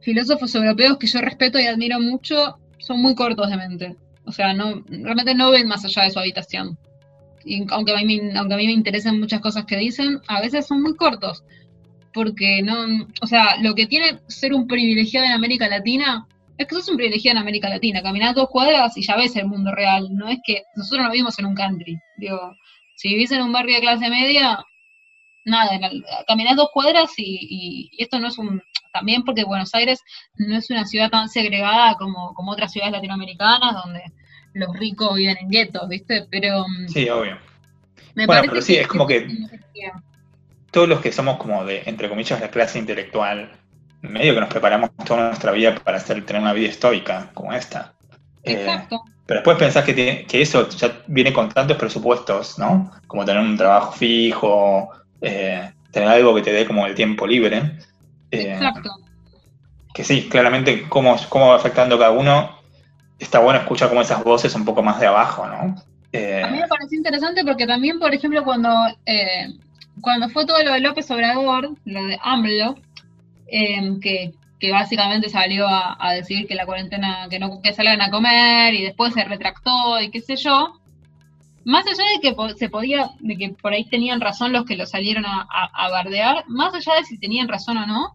filósofos 0.00 0.54
europeos 0.54 0.98
que 0.98 1.06
yo 1.06 1.20
respeto 1.20 1.58
y 1.58 1.66
admiro 1.66 2.00
mucho 2.00 2.58
son 2.78 3.00
muy 3.00 3.14
cortos 3.14 3.50
de 3.50 3.56
mente. 3.56 3.96
O 4.24 4.32
sea, 4.32 4.52
no, 4.52 4.82
realmente 4.88 5.34
no 5.34 5.50
ven 5.50 5.68
más 5.68 5.84
allá 5.84 6.02
de 6.02 6.10
su 6.10 6.18
habitación. 6.18 6.78
Y 7.44 7.64
aunque 7.70 7.92
a, 7.92 8.02
mí, 8.02 8.20
aunque 8.36 8.54
a 8.54 8.56
mí 8.58 8.66
me 8.66 8.72
interesan 8.72 9.18
muchas 9.18 9.40
cosas 9.40 9.64
que 9.64 9.76
dicen, 9.76 10.20
a 10.28 10.40
veces 10.40 10.66
son 10.66 10.82
muy 10.82 10.94
cortos. 10.96 11.44
Porque 12.12 12.62
no, 12.62 13.06
o 13.20 13.26
sea, 13.26 13.56
lo 13.62 13.74
que 13.74 13.86
tiene 13.86 14.18
ser 14.26 14.52
un 14.52 14.66
privilegiado 14.66 15.26
en 15.26 15.32
América 15.32 15.68
Latina 15.68 16.26
es 16.58 16.66
que 16.66 16.74
sos 16.74 16.88
un 16.88 16.96
privilegiado 16.96 17.36
en 17.36 17.42
América 17.42 17.68
Latina. 17.68 18.02
Caminás 18.02 18.34
dos 18.34 18.48
cuadras 18.50 18.96
y 18.96 19.02
ya 19.02 19.16
ves 19.16 19.34
el 19.36 19.46
mundo 19.46 19.72
real. 19.72 20.08
No 20.10 20.28
es 20.28 20.38
que 20.44 20.62
nosotros 20.74 21.04
no 21.04 21.12
vivimos 21.12 21.38
en 21.38 21.46
un 21.46 21.54
country. 21.54 21.98
Digo, 22.18 22.54
si 22.96 23.10
vivís 23.10 23.30
en 23.30 23.42
un 23.42 23.52
barrio 23.52 23.76
de 23.76 23.80
clase 23.80 24.10
media, 24.10 24.58
nada, 25.44 25.70
caminás 26.26 26.56
dos 26.56 26.70
cuadras 26.72 27.10
y, 27.18 27.22
y- 27.24 27.88
y 27.92 28.02
esto 28.02 28.18
no 28.18 28.28
es 28.28 28.38
un. 28.38 28.62
También 28.92 29.22
porque 29.24 29.44
Buenos 29.44 29.74
Aires 29.74 30.00
no 30.36 30.56
es 30.56 30.70
una 30.70 30.84
ciudad 30.84 31.10
tan 31.10 31.28
segregada 31.28 31.94
como, 31.96 32.34
como 32.34 32.52
otras 32.52 32.72
ciudades 32.72 32.92
latinoamericanas 32.92 33.74
donde 33.84 34.02
los 34.54 34.76
ricos 34.76 35.14
viven 35.14 35.36
en 35.40 35.50
guetos, 35.50 35.88
¿viste? 35.88 36.26
Pero 36.30 36.64
mm, 36.66 36.88
Sí, 36.88 37.08
obvio. 37.10 37.38
me 38.14 38.26
Bueno, 38.26 38.42
parece 38.42 38.48
pero 38.50 38.62
sí, 38.62 38.76
es 38.76 38.86
como 38.88 39.06
que- 39.06 39.26
que 39.26 39.92
todos 40.70 40.88
los 40.88 41.00
que 41.00 41.12
somos 41.12 41.36
como 41.38 41.64
de, 41.64 41.82
entre 41.86 42.08
comillas, 42.08 42.40
la 42.40 42.50
clase 42.50 42.78
intelectual, 42.78 43.50
medio 44.02 44.34
que 44.34 44.40
nos 44.40 44.48
preparamos 44.48 44.90
toda 45.04 45.28
nuestra 45.28 45.52
vida 45.52 45.74
para 45.76 45.96
hacer, 45.98 46.24
tener 46.24 46.42
una 46.42 46.52
vida 46.52 46.68
estoica 46.68 47.30
como 47.34 47.52
esta. 47.52 47.94
Eh, 48.44 48.52
Exacto. 48.52 49.02
pero 49.26 49.40
después 49.40 49.58
pensás 49.58 49.84
que, 49.84 49.94
tiene- 49.94 50.24
que 50.26 50.40
eso 50.42 50.68
ya 50.70 51.02
viene 51.06 51.32
con 51.32 51.48
tantos 51.48 51.76
presupuestos, 51.76 52.58
¿no? 52.58 52.90
Como 53.06 53.24
tener 53.24 53.42
un 53.42 53.56
trabajo 53.56 53.92
fijo, 53.92 54.90
eh, 55.20 55.70
tener 55.90 56.08
algo 56.08 56.34
que 56.34 56.42
te 56.42 56.52
dé 56.52 56.66
como 56.66 56.86
el 56.86 56.94
tiempo 56.94 57.26
libre. 57.26 57.58
Eh, 58.30 58.52
Exacto. 58.52 58.90
que 59.94 60.04
sí, 60.04 60.28
claramente 60.28 60.88
cómo, 60.88 61.16
cómo 61.28 61.48
va 61.48 61.56
afectando 61.56 61.98
cada 61.98 62.10
uno. 62.10 62.56
Está 63.18 63.40
bueno 63.40 63.58
escuchar 63.58 63.88
como 63.88 64.00
esas 64.02 64.22
voces 64.22 64.54
un 64.54 64.64
poco 64.64 64.82
más 64.82 65.00
de 65.00 65.06
abajo, 65.06 65.46
¿no? 65.46 65.74
Eh, 66.12 66.42
A 66.42 66.48
mí 66.48 66.58
me 66.58 66.68
pareció 66.68 66.96
interesante 66.96 67.44
porque 67.44 67.66
también, 67.66 67.98
por 67.98 68.14
ejemplo, 68.14 68.44
cuando, 68.44 68.70
eh, 69.06 69.48
cuando 70.00 70.28
fue 70.28 70.46
todo 70.46 70.62
lo 70.62 70.72
de 70.72 70.80
López 70.80 71.10
Obrador, 71.10 71.70
lo 71.84 72.04
de 72.04 72.18
AMLO, 72.22 72.76
eh, 73.48 73.96
que, 74.00 74.32
que 74.60 74.70
básicamente 74.70 75.28
salió 75.28 75.66
a, 75.66 75.96
a 75.98 76.12
decir 76.12 76.46
que 76.46 76.54
la 76.54 76.64
cuarentena, 76.66 77.26
que 77.28 77.38
no 77.38 77.60
que 77.60 77.72
salgan 77.72 78.00
a 78.00 78.10
comer 78.10 78.74
y 78.74 78.84
después 78.84 79.14
se 79.14 79.24
retractó 79.24 80.00
y 80.00 80.10
qué 80.10 80.20
sé 80.20 80.36
yo, 80.36 80.77
más 81.68 81.84
allá 81.86 82.04
de 82.14 82.20
que 82.22 82.34
se 82.56 82.70
podía, 82.70 83.10
de 83.20 83.36
que 83.36 83.50
por 83.50 83.74
ahí 83.74 83.84
tenían 83.84 84.22
razón 84.22 84.52
los 84.54 84.64
que 84.64 84.74
lo 84.74 84.86
salieron 84.86 85.26
a, 85.26 85.46
a- 85.50 85.84
a 85.84 85.90
bardear, 85.90 86.44
más 86.48 86.72
allá 86.72 86.94
de 86.94 87.04
si 87.04 87.18
tenían 87.18 87.46
razón 87.46 87.76
o 87.76 87.86
no, 87.86 88.14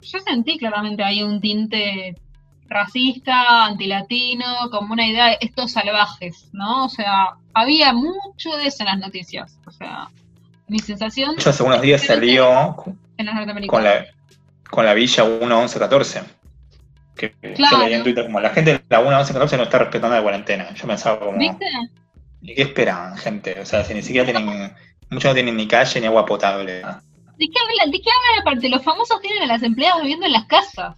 yo 0.00 0.18
sentí 0.20 0.56
claramente 0.56 1.04
ahí 1.04 1.22
un 1.22 1.40
tinte 1.40 2.16
racista, 2.68 3.66
antilatino, 3.66 4.46
como 4.70 4.94
una 4.94 5.06
idea 5.06 5.26
de 5.26 5.38
estos 5.40 5.72
salvajes, 5.72 6.48
¿no? 6.52 6.86
O 6.86 6.88
sea, 6.88 7.34
había 7.52 7.92
mucho 7.92 8.56
de 8.56 8.66
eso 8.68 8.78
en 8.82 8.86
las 8.86 8.98
noticias. 8.98 9.58
O 9.66 9.70
sea, 9.70 10.08
mi 10.66 10.78
sensación 10.78 11.34
hecho, 11.34 11.50
hace 11.50 11.62
unos 11.62 11.82
días 11.82 12.02
salió 12.02 12.74
en 13.18 13.26
las 13.26 13.66
con 13.68 13.84
la, 13.84 14.06
con 14.70 14.86
la 14.86 14.94
Villa 14.94 15.24
11114. 15.24 16.22
Que 17.14 17.30
Claro. 17.54 17.76
yo 17.78 17.84
leí 17.84 17.94
en 17.94 18.02
Twitter 18.04 18.24
como 18.26 18.40
la 18.40 18.50
gente 18.50 18.72
de 18.72 18.82
la 18.88 19.00
1 19.00 19.18
11 19.18 19.32
14 19.32 19.56
no 19.58 19.62
está 19.64 19.78
respetando 19.78 20.16
la 20.16 20.22
cuarentena. 20.22 20.72
Yo 20.74 20.86
pensaba 20.86 21.18
como, 21.18 21.38
¿Viste? 21.38 21.66
¿Y 22.42 22.54
qué 22.54 22.62
esperan, 22.62 23.16
gente? 23.16 23.60
O 23.60 23.66
sea, 23.66 23.84
si 23.84 23.94
ni 23.94 24.02
siquiera 24.02 24.24
tienen, 24.24 24.72
muchos 25.10 25.30
no 25.30 25.34
tienen 25.34 25.56
ni 25.56 25.66
calle 25.66 26.00
ni 26.00 26.06
agua 26.06 26.26
potable. 26.26 26.82
¿De 27.38 27.48
qué 27.48 27.60
hablan? 27.60 27.90
¿De 27.90 28.00
qué 28.00 28.10
hablan 28.10 28.40
aparte? 28.40 28.68
Los 28.68 28.82
famosos 28.82 29.20
tienen 29.20 29.42
a 29.42 29.46
las 29.46 29.62
empleadas 29.62 30.00
viviendo 30.02 30.26
en 30.26 30.32
las 30.32 30.46
casas. 30.46 30.96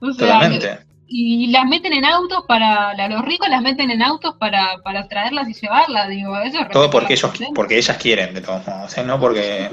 O 0.00 0.12
sea, 0.12 0.34
Totalmente. 0.34 0.78
y 1.06 1.48
las 1.48 1.64
meten 1.66 1.92
en 1.92 2.04
autos 2.04 2.44
para, 2.46 2.90
a 2.90 3.08
los 3.08 3.22
ricos 3.24 3.48
las 3.48 3.62
meten 3.62 3.90
en 3.90 4.02
autos 4.02 4.36
para, 4.38 4.78
para 4.82 5.08
traerlas 5.08 5.48
y 5.48 5.54
llevarlas, 5.54 6.08
digo, 6.08 6.38
eso 6.40 6.60
es 6.60 6.68
Todo 6.70 6.90
porque 6.90 7.14
ellos, 7.14 7.30
porque 7.54 7.78
ellas 7.78 7.96
quieren, 7.96 8.34
de 8.34 8.40
todos 8.40 8.66
modos. 8.66 8.84
O 8.84 8.88
sea, 8.88 9.04
no 9.04 9.18
porque, 9.18 9.70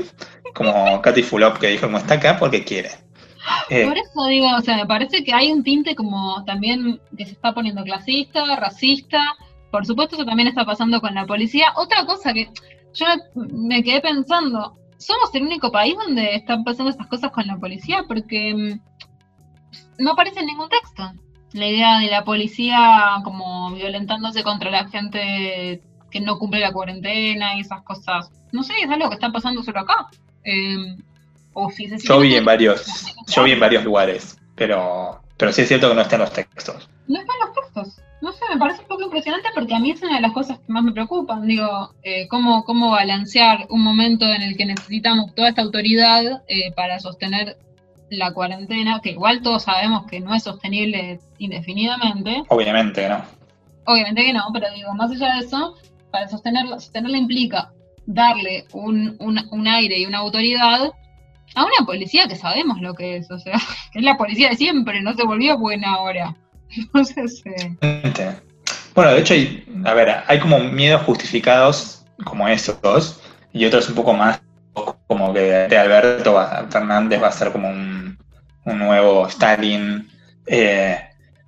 como 0.54 1.02
Katy 1.02 1.24
Fulop 1.24 1.58
que 1.58 1.68
dijo, 1.68 1.88
como 1.88 1.98
está 1.98 2.16
acá 2.16 2.38
porque 2.38 2.64
quiere. 2.64 2.92
Eh, 3.70 3.86
Por 3.86 3.98
eso 3.98 4.26
digo, 4.28 4.48
o 4.56 4.62
sea, 4.62 4.78
me 4.78 4.86
parece 4.86 5.24
que 5.24 5.34
hay 5.34 5.52
un 5.52 5.64
tinte 5.64 5.96
como 5.96 6.44
también 6.46 7.02
que 7.18 7.26
se 7.26 7.32
está 7.32 7.54
poniendo 7.54 7.84
clasista, 7.84 8.56
racista. 8.56 9.36
Por 9.74 9.88
supuesto, 9.88 10.16
eso 10.16 10.24
también 10.24 10.48
está 10.48 10.66
pasando 10.66 11.02
con 11.02 11.16
la 11.16 11.26
policía. 11.26 11.74
Otra 11.78 12.06
cosa 12.06 12.32
que 12.32 12.48
yo 12.94 13.08
me 13.34 13.84
quedé 13.84 14.02
pensando, 14.02 14.78
somos 15.00 15.34
el 15.34 15.42
único 15.42 15.72
país 15.72 15.96
donde 15.98 16.36
están 16.36 16.64
pasando 16.64 16.92
estas 16.92 17.08
cosas 17.08 17.32
con 17.32 17.48
la 17.48 17.58
policía 17.58 18.06
porque 18.08 18.54
mm, 18.54 18.80
no 19.98 20.12
aparece 20.12 20.42
en 20.42 20.46
ningún 20.46 20.70
texto. 20.70 21.12
La 21.54 21.68
idea 21.68 21.98
de 21.98 22.06
la 22.06 22.24
policía 22.24 23.16
como 23.24 23.72
violentándose 23.72 24.44
contra 24.44 24.70
la 24.70 24.88
gente 24.90 25.82
que 26.12 26.22
no 26.22 26.38
cumple 26.38 26.60
la 26.60 26.72
cuarentena 26.72 27.58
y 27.58 27.62
esas 27.62 27.82
cosas. 27.82 28.30
No 28.52 28.62
sé, 28.62 28.74
es 28.80 28.92
algo 28.92 29.10
que 29.10 29.16
está 29.16 29.32
pasando 29.32 29.64
solo 29.64 29.80
acá. 29.80 30.06
Eh, 30.44 30.98
o 31.54 31.72
si 31.72 31.90
se 31.90 31.98
yo 31.98 32.20
vi 32.20 32.36
en 32.36 32.46
varios, 32.46 33.08
yo 33.26 33.44
vi 33.44 33.54
en 33.54 33.60
varios 33.60 33.84
lugares, 33.84 34.38
pero, 34.54 35.20
pero 35.36 35.52
sí 35.52 35.64
es 35.64 35.68
cierto 35.68 35.90
que 35.90 35.96
no 35.96 36.02
está 36.02 36.18
en 36.18 36.22
los 36.22 36.32
textos. 36.32 36.88
Impresionante 39.14 39.50
porque 39.54 39.76
a 39.76 39.80
mí 39.80 39.92
es 39.92 40.02
una 40.02 40.16
de 40.16 40.22
las 40.22 40.32
cosas 40.32 40.58
que 40.60 40.72
más 40.72 40.84
me 40.84 40.92
preocupan. 40.92 41.46
Digo, 41.46 41.94
eh, 42.02 42.28
cómo, 42.28 42.64
cómo 42.64 42.90
balancear 42.92 43.68
un 43.70 43.82
momento 43.82 44.26
en 44.26 44.42
el 44.42 44.58
que 44.58 44.66
necesitamos 44.66 45.36
toda 45.36 45.50
esta 45.50 45.62
autoridad 45.62 46.42
eh, 46.48 46.72
para 46.76 47.00
sostener 47.00 47.58
la 48.10 48.34
cuarentena, 48.34 49.00
que 49.02 49.12
igual 49.12 49.42
todos 49.42 49.64
sabemos 49.64 50.06
que 50.08 50.20
no 50.20 50.34
es 50.34 50.44
sostenible 50.44 51.20
indefinidamente. 51.38 52.44
Obviamente, 52.50 53.08
¿no? 53.08 53.24
Obviamente 53.86 54.24
que 54.24 54.34
no, 54.34 54.46
pero 54.52 54.68
digo, 54.74 54.94
más 54.96 55.12
allá 55.12 55.36
de 55.36 55.46
eso, 55.46 55.76
para 56.12 56.28
sostenerla, 56.28 56.80
sostenerla 56.80 57.18
implica 57.18 57.72
darle 58.06 58.66
un, 58.74 59.16
un, 59.20 59.40
un 59.52 59.68
aire 59.68 60.00
y 60.00 60.06
una 60.06 60.20
autoridad 60.20 60.92
a 61.56 61.66
una 61.66 61.86
policía 61.86 62.28
que 62.28 62.36
sabemos 62.36 62.82
lo 62.82 62.96
que 62.96 63.18
es, 63.18 63.30
o 63.30 63.38
sea, 63.38 63.54
que 63.92 64.00
es 64.00 64.06
la 64.06 64.18
policía 64.18 64.50
de 64.50 64.56
siempre, 64.56 65.02
no 65.02 65.14
se 65.14 65.24
volvió 65.24 65.58
buena 65.58 65.94
ahora. 65.94 66.36
Entonces, 66.76 67.44
eh. 67.46 67.76
Bueno, 68.96 69.12
de 69.14 69.20
hecho, 69.20 69.34
hay, 69.34 69.66
a 69.86 69.94
ver, 69.94 70.16
hay 70.28 70.40
como 70.40 70.60
miedos 70.60 71.02
justificados 71.04 72.06
como 72.26 72.48
esos, 72.48 73.22
y 73.52 73.66
otros 73.66 73.90
un 73.90 73.96
poco 73.96 74.14
más 74.14 74.42
como 75.08 75.34
que 75.34 75.40
de 75.42 75.78
Alberto 75.78 76.36
Fernández 76.70 77.22
va 77.22 77.28
a 77.28 77.32
ser 77.32 77.52
como 77.52 77.70
un, 77.70 78.18
un 78.66 78.80
nuevo 78.80 79.28
Stalin. 79.28 80.08
eh, 80.48 81.00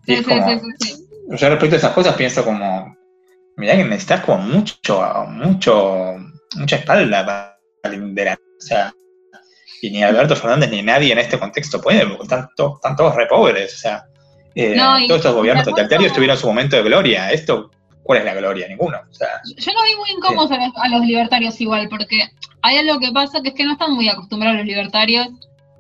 y 0.06 0.14
es 0.14 0.22
como, 0.22 0.48
sí, 0.48 0.60
sí, 0.80 0.96
sí. 0.96 1.08
yo 1.38 1.50
respecto 1.50 1.76
a 1.76 1.80
esas 1.80 1.93
cosas 1.93 2.16
pienso 2.16 2.43
como, 2.43 2.96
mirá 3.58 3.76
que 3.76 3.84
necesitas 3.84 4.22
como 4.22 4.39
mucho, 4.39 5.02
mucho, 5.30 6.16
mucha 6.56 6.76
espalda 6.78 7.26
para 7.82 7.96
liderar. 7.96 8.38
O 8.38 8.62
sea, 8.62 8.93
y 9.82 9.89
ni 9.91 10.04
Alberto 10.04 10.36
Fernández 10.36 10.70
ni 10.72 10.82
nadie 10.82 11.12
en 11.14 11.20
este 11.20 11.39
contexto 11.39 11.82
puede, 11.82 12.06
porque 12.08 12.24
están, 12.24 12.50
to- 12.56 12.76
están 12.76 12.96
todos 12.96 13.16
re 13.16 13.28
pobres. 13.28 13.74
O 13.76 13.78
sea, 13.78 14.06
eh, 14.56 14.74
No, 14.76 14.95
todos 15.08 15.20
estos 15.20 15.36
gobiernos 15.36 15.64
cosa- 15.64 15.72
totalitarios 15.72 16.14
tuvieron 16.14 16.38
su 16.38 16.47
momento 16.47 16.76
de 16.76 16.84
gloria. 16.84 17.32
Esto, 17.32 17.72
¿cuál 18.03 18.20
es 18.20 18.26
la 18.26 18.34
gloria? 18.34 18.68
Ninguno. 18.68 18.97
O 19.10 19.14
sea, 19.14 19.28
Yo 19.58 19.72
no 19.74 19.84
vi 19.84 19.95
muy 19.97 20.10
incómodos 20.18 20.51
a, 20.51 20.58
los, 20.58 20.76
a 20.78 20.88
los 20.89 21.06
libertarios 21.06 21.60
igual, 21.62 21.88
porque 21.89 22.24
hay 22.62 22.78
algo 22.78 22.99
que 22.99 23.12
pasa 23.12 23.41
que 23.41 23.49
es 23.49 23.56
que 23.56 23.64
no 23.66 23.74
están 23.74 23.93
muy 23.93 24.10
acostumbrados 24.10 24.58
los 24.58 24.66
libertarios 24.66 25.28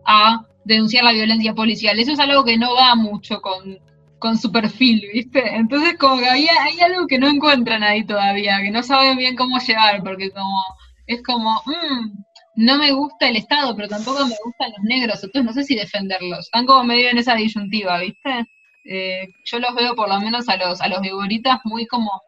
a 0.05 0.45
denunciar 0.65 1.03
la 1.03 1.11
violencia 1.11 1.53
policial. 1.53 1.97
Eso 1.99 2.11
es 2.11 2.19
algo 2.19 2.43
que 2.43 2.57
no 2.57 2.75
va 2.75 2.95
mucho 2.95 3.39
con, 3.41 3.79
con 4.19 4.37
su 4.37 4.51
perfil, 4.51 5.07
¿viste? 5.13 5.41
Entonces 5.55 5.97
como 5.97 6.17
que 6.19 6.27
había, 6.29 6.51
hay 6.63 6.79
algo 6.81 7.07
que 7.07 7.17
no 7.19 7.27
encuentran 7.27 7.83
ahí 7.83 8.03
todavía, 8.05 8.59
que 8.61 8.71
no 8.71 8.81
saben 8.83 9.17
bien 9.17 9.35
cómo 9.35 9.57
llevar, 9.59 10.01
porque 10.03 10.31
como 10.31 10.63
es 11.07 11.21
como, 11.23 11.61
mm, 11.65 12.23
no 12.55 12.77
me 12.77 12.91
gusta 12.91 13.27
el 13.29 13.35
Estado, 13.35 13.75
pero 13.75 13.87
tampoco 13.87 14.25
me 14.25 14.35
gustan 14.43 14.71
los 14.71 14.83
negros, 14.83 15.23
entonces 15.23 15.43
no 15.43 15.53
sé 15.53 15.63
si 15.63 15.75
defenderlos. 15.75 16.39
Están 16.45 16.65
como 16.65 16.83
medio 16.83 17.09
en 17.09 17.17
esa 17.19 17.35
disyuntiva, 17.35 17.99
¿viste? 17.99 18.45
Eh, 18.85 19.27
yo 19.45 19.59
los 19.59 19.73
veo 19.75 19.95
por 19.95 20.07
lo 20.09 20.19
menos 20.19 20.47
a 20.47 20.57
los, 20.57 20.79
a 20.81 20.87
los 20.87 20.99
figuritas 20.99 21.59
muy 21.63 21.85
como 21.87 22.21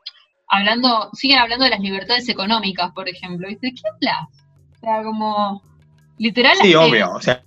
hablando, 0.47 1.10
siguen 1.14 1.39
hablando 1.39 1.66
de 1.66 1.72
las 1.72 1.80
libertades 1.80 2.28
económicas, 2.30 2.91
por 2.93 3.08
ejemplo, 3.08 3.47
¿viste? 3.47 3.74
¿Qué 3.74 3.82
hablas? 3.88 4.28
O 4.76 4.80
sea, 4.80 5.03
como, 5.03 5.62
literal, 6.18 6.55
sí, 6.62 6.74
obvio. 6.76 7.12
O 7.14 7.22
sea, 7.22 7.43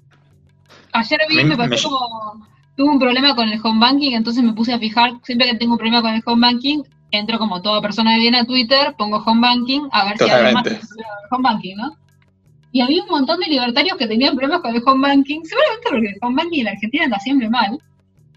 ayer 0.92 1.20
vi, 1.28 1.36
Me- 1.36 1.44
me 1.44 1.56
pasó 1.56 1.68
me- 1.90 1.96
como, 1.96 2.46
tuve 2.76 2.88
un 2.90 2.98
problema 2.98 3.34
con 3.34 3.48
el 3.48 3.61
home 3.62 3.80
banking, 3.80 4.12
entonces 4.12 4.42
me 4.44 4.52
puse 4.52 4.72
a 4.72 4.78
fijar, 4.78 5.12
siempre 5.24 5.48
que 5.50 5.56
tengo 5.56 5.72
un 5.72 5.78
problema 5.78 6.02
con 6.02 6.14
el 6.14 6.22
home 6.24 6.46
banking, 6.46 6.82
entro 7.11 7.38
como 7.38 7.61
toda 7.62 7.80
persona 7.80 8.14
que 8.14 8.20
viene 8.20 8.38
a 8.38 8.44
Twitter, 8.44 8.94
pongo 8.96 9.18
home 9.18 9.40
banking, 9.40 9.88
a 9.92 10.04
ver 10.04 10.18
si 10.18 10.24
alguien 10.30 10.54
más 10.54 10.62
home 11.30 11.42
banking, 11.42 11.76
¿no? 11.76 11.96
Y 12.72 12.80
había 12.82 13.02
un 13.02 13.08
montón 13.08 13.40
de 13.40 13.46
libertarios 13.46 13.96
que 13.98 14.06
tenían 14.06 14.36
problemas 14.36 14.61
con 14.62 14.74
el 14.76 14.82
home 14.86 15.08
banking, 15.08 15.40
seguramente 15.44 15.88
porque 15.90 16.06
el 16.08 16.16
home 16.20 16.36
banking 16.42 16.58
en 16.61 16.64
la 16.66 16.70
Argentina 16.72 17.04
anda 17.04 17.18
siempre 17.18 17.48
mal, 17.50 17.78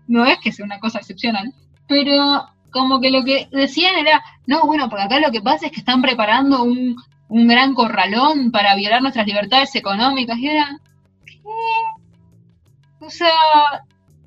no 0.08 0.26
es 0.26 0.38
que 0.40 0.52
sea 0.52 0.66
una 0.66 0.80
cosa 0.80 1.00
excepcional, 1.00 1.54
pero 1.88 2.48
como 2.72 3.00
que 3.02 3.12
lo 3.12 3.24
que 3.24 3.48
decían 3.52 3.96
era, 3.96 4.22
no, 4.48 4.66
bueno, 4.66 4.90
porque 4.90 5.04
acá 5.06 5.20
lo 5.20 5.32
que 5.32 5.42
pasa 5.42 5.68
es 5.68 5.72
que 5.72 5.80
están 5.80 6.02
preparando 6.02 6.64
un, 6.64 6.96
un 7.30 7.48
gran 7.48 7.74
corralón 7.76 8.52
para 8.52 8.76
violar 8.76 9.02
nuestras 9.02 9.28
libertades 9.28 9.76
económicas, 9.76 10.38
y 10.40 10.48
era, 10.48 10.80
¿qué? 11.26 11.34
O 13.00 13.10
sea, 13.10 13.30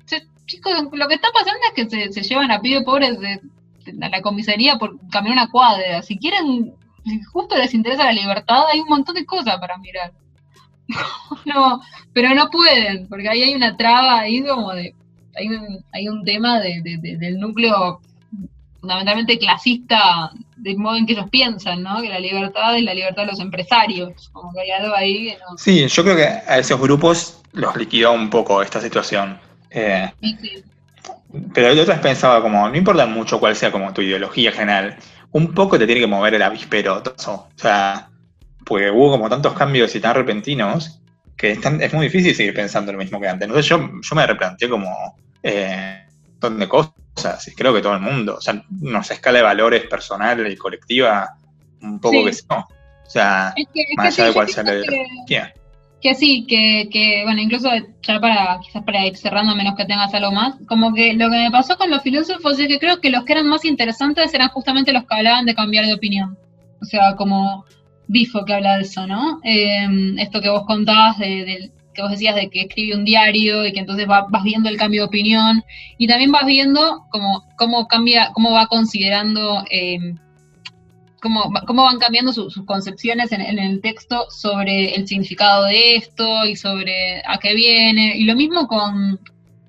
se- 0.05 0.27
chicos, 0.45 0.73
lo 0.91 1.07
que 1.07 1.15
está 1.15 1.29
pasando 1.33 1.59
es 1.67 1.73
que 1.73 1.89
se, 1.89 2.13
se 2.13 2.21
llevan 2.27 2.51
a 2.51 2.61
pibes 2.61 2.83
pobres 2.83 3.19
de- 3.19 3.41
a 4.01 4.09
la 4.09 4.21
comisaría 4.21 4.77
por 4.77 4.97
caminar 5.09 5.37
una 5.43 5.49
cuadra. 5.51 6.01
Si 6.01 6.17
quieren, 6.17 6.73
si 7.05 7.21
justo 7.23 7.55
les 7.57 7.73
interesa 7.73 8.03
la 8.05 8.11
libertad, 8.11 8.65
hay 8.71 8.81
un 8.81 8.89
montón 8.89 9.15
de 9.15 9.25
cosas 9.25 9.57
para 9.59 9.77
mirar. 9.77 10.11
no, 11.45 11.81
pero 12.13 12.33
no 12.33 12.49
pueden, 12.49 13.07
porque 13.07 13.29
ahí 13.29 13.43
hay 13.43 13.55
una 13.55 13.75
traba 13.77 14.19
ahí 14.19 14.43
como 14.43 14.73
de, 14.73 14.93
hay 15.37 15.47
un, 15.49 15.83
hay 15.93 16.07
un 16.09 16.23
tema 16.23 16.59
de, 16.59 16.81
de- 16.81 16.97
de- 16.97 17.17
del 17.17 17.39
núcleo 17.39 18.01
fundamentalmente 18.79 19.37
clasista 19.39 20.31
del 20.55 20.77
modo 20.77 20.95
en 20.97 21.05
que 21.05 21.13
ellos 21.13 21.29
piensan, 21.29 21.83
¿no? 21.83 22.01
Que 22.01 22.09
la 22.09 22.19
libertad 22.19 22.77
es 22.77 22.83
la 22.83 22.93
libertad 22.93 23.23
de 23.23 23.31
los 23.31 23.39
empresarios, 23.39 24.29
como 24.31 24.53
que 24.53 24.61
hay 24.61 24.71
algo 24.71 24.95
ahí 24.95 25.29
que 25.29 25.37
no. 25.37 25.57
sí, 25.57 25.87
yo 25.87 26.03
creo 26.03 26.15
que 26.15 26.23
a 26.25 26.57
esos 26.59 26.79
grupos 26.79 27.41
los 27.53 27.75
liquidó 27.75 28.11
un 28.13 28.29
poco 28.29 28.61
esta 28.61 28.79
situación. 28.81 29.39
Eh, 29.71 30.09
Sí, 30.21 30.37
sí. 30.41 30.63
pero 31.53 31.73
de 31.75 31.81
otras 31.81 31.99
pensaba 31.99 32.41
como, 32.41 32.67
no 32.69 32.75
importa 32.75 33.05
mucho 33.05 33.39
cuál 33.39 33.55
sea 33.55 33.71
como 33.71 33.93
tu 33.93 34.01
ideología 34.01 34.51
general, 34.51 34.95
un 35.31 35.53
poco 35.53 35.77
te 35.77 35.85
tiene 35.85 36.01
que 36.01 36.07
mover 36.07 36.35
el 36.35 36.41
avispero. 36.43 37.01
O 37.27 37.47
sea, 37.55 38.09
porque 38.65 38.89
hubo 38.91 39.11
como 39.11 39.29
tantos 39.29 39.53
cambios 39.53 39.93
y 39.95 39.99
tan 39.99 40.15
repentinos 40.15 40.99
que 41.35 41.51
es, 41.51 41.61
tan- 41.61 41.81
es 41.81 41.93
muy 41.93 42.05
difícil 42.07 42.33
seguir 42.35 42.53
pensando 42.53 42.91
lo 42.91 42.97
mismo 42.97 43.19
que 43.19 43.27
antes. 43.27 43.47
Entonces 43.47 43.69
yo, 43.69 43.77
yo 44.01 44.15
me 44.15 44.25
replanteé 44.25 44.69
como 44.69 45.15
eh, 45.47 46.05
un 46.25 46.31
montón 46.31 46.59
de 46.59 46.67
cosas, 46.67 47.47
y 47.47 47.55
creo 47.55 47.73
que 47.73 47.81
todo 47.81 47.93
el 47.95 48.01
mundo, 48.01 48.35
o 48.37 48.41
sea, 48.41 48.61
nos 48.69 49.09
escala 49.11 49.37
de 49.39 49.43
valores 49.43 49.83
personal 49.85 50.51
y 50.51 50.55
colectiva 50.55 51.35
un 51.81 51.99
poco 51.99 52.17
Sí. 52.17 52.25
que 52.25 52.53
no. 52.55 52.67
O 53.05 53.09
sea, 53.09 53.53
Es 53.55 53.67
que, 53.73 53.81
es 53.81 53.87
más 53.97 54.15
que 54.15 54.21
allá 54.21 54.23
sí, 54.25 54.27
de 54.29 54.33
cuál 54.33 54.49
sea 54.49 54.63
la 54.63 54.71
que-. 55.27 55.53
Que 55.99 56.13
sí, 56.13 56.45
que, 56.47 56.89
que, 56.91 57.23
bueno, 57.23 57.41
incluso 57.41 57.69
ya 58.03 58.19
para, 58.19 58.59
quizás 58.61 58.83
para 58.83 59.03
ir 59.07 59.17
cerrando, 59.17 59.55
menos 59.55 59.75
que 59.75 59.85
tengas 59.85 60.13
algo 60.13 60.31
más, 60.31 60.53
como 60.67 60.93
que 60.93 61.13
lo 61.13 61.27
que 61.29 61.37
me 61.37 61.49
pasó 61.51 61.75
con 61.75 61.89
los 61.89 62.03
filósofos 62.03 62.59
es 62.59 62.67
que 62.67 62.77
creo 62.77 63.01
que 63.01 63.09
los 63.09 63.23
que 63.25 63.33
eran 63.33 63.47
más 63.47 63.65
interesantes 63.65 64.31
eran 64.33 64.49
justamente 64.49 64.93
los 64.93 65.05
que 65.05 65.15
hablaban 65.15 65.45
de 65.45 65.55
cambiar 65.55 65.85
de 65.87 65.93
opinión. 65.95 66.37
O 66.81 66.85
sea, 66.85 67.15
como 67.15 67.65
Bifo 68.07 68.45
que 68.45 68.53
habla 68.53 68.75
de 68.77 68.83
eso, 68.83 69.07
¿no? 69.07 69.39
Eh, 69.43 69.87
esto 70.19 70.39
que 70.39 70.49
vos 70.49 70.65
contabas, 70.67 71.17
de, 71.17 71.43
del- 71.45 71.71
que 71.97 72.03
vos 72.03 72.11
decías 72.11 72.35
de 72.35 72.49
que 72.49 72.61
escribe 72.61 72.95
un 72.95 73.03
diario 73.03 73.65
y 73.65 73.73
que 73.73 73.79
entonces 73.79 74.07
va- 74.07 74.27
vas 74.29 74.43
viendo 74.43 74.69
el 74.69 74.77
cambio 74.77 75.01
de 75.01 75.07
opinión 75.07 75.63
y 75.97 76.07
también 76.07 76.31
vas 76.31 76.45
viendo 76.45 77.05
como, 77.09 77.43
cómo 77.57 77.87
cambia, 77.87 78.29
cómo 78.33 78.51
va 78.51 78.67
considerando... 78.67 79.65
eh, 79.71 80.13
cómo, 81.19 81.51
cómo 81.65 81.83
van 81.83 81.97
cambiando 81.97 82.31
su- 82.31 82.51
sus 82.51 82.65
concepciones 82.65 83.31
en, 83.31 83.41
el 83.41 83.81
texto 83.81 84.29
sobre 84.29 84.93
el 84.93 85.07
significado 85.07 85.65
de 85.65 85.95
esto 85.95 86.45
y 86.45 86.55
sobre 86.55 87.21
a 87.25 87.39
qué 87.39 87.55
viene. 87.55 88.15
Y 88.15 88.25
lo 88.25 88.35
mismo 88.35 88.67
con, 88.67 89.19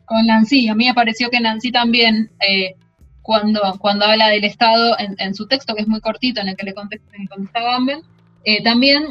con 0.05 0.27
Nancy. 0.27 0.69
A 0.69 0.75
mí 0.75 0.87
me 0.87 0.95
pareció 0.95 1.31
que 1.31 1.41
Nancy 1.41 1.73
también, 1.73 2.31
eh, 2.47 2.75
cuando, 3.23 3.61
cuando 3.81 4.05
habla 4.05 4.29
del 4.29 4.45
Estado 4.45 4.97
en, 4.99 5.35
su 5.35 5.47
texto, 5.47 5.75
que 5.75 5.83
es 5.83 5.89
muy 5.89 6.01
cortito, 6.01 6.43
en 6.43 6.49
el 6.49 6.57
que 6.57 6.67
le 6.67 6.75
contesta, 6.75 7.11
le 7.19 7.27
contesta 7.27 7.61
Gamben, 7.63 8.01
eh, 8.45 8.63
también 8.63 9.05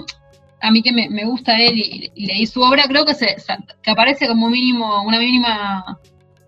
a 0.62 0.72
mí 0.72 0.82
que 0.82 0.92
me, 0.92 1.26
gusta 1.26 1.60
él 1.60 1.78
y, 1.78 2.26
leí 2.26 2.46
su 2.46 2.62
obra, 2.62 2.84
creo 2.88 3.06
que, 3.06 3.14
se, 3.14 3.36
aparece 3.86 4.28
como 4.28 4.50
mínimo, 4.50 5.04
una 5.04 5.20
mínima 5.20 6.00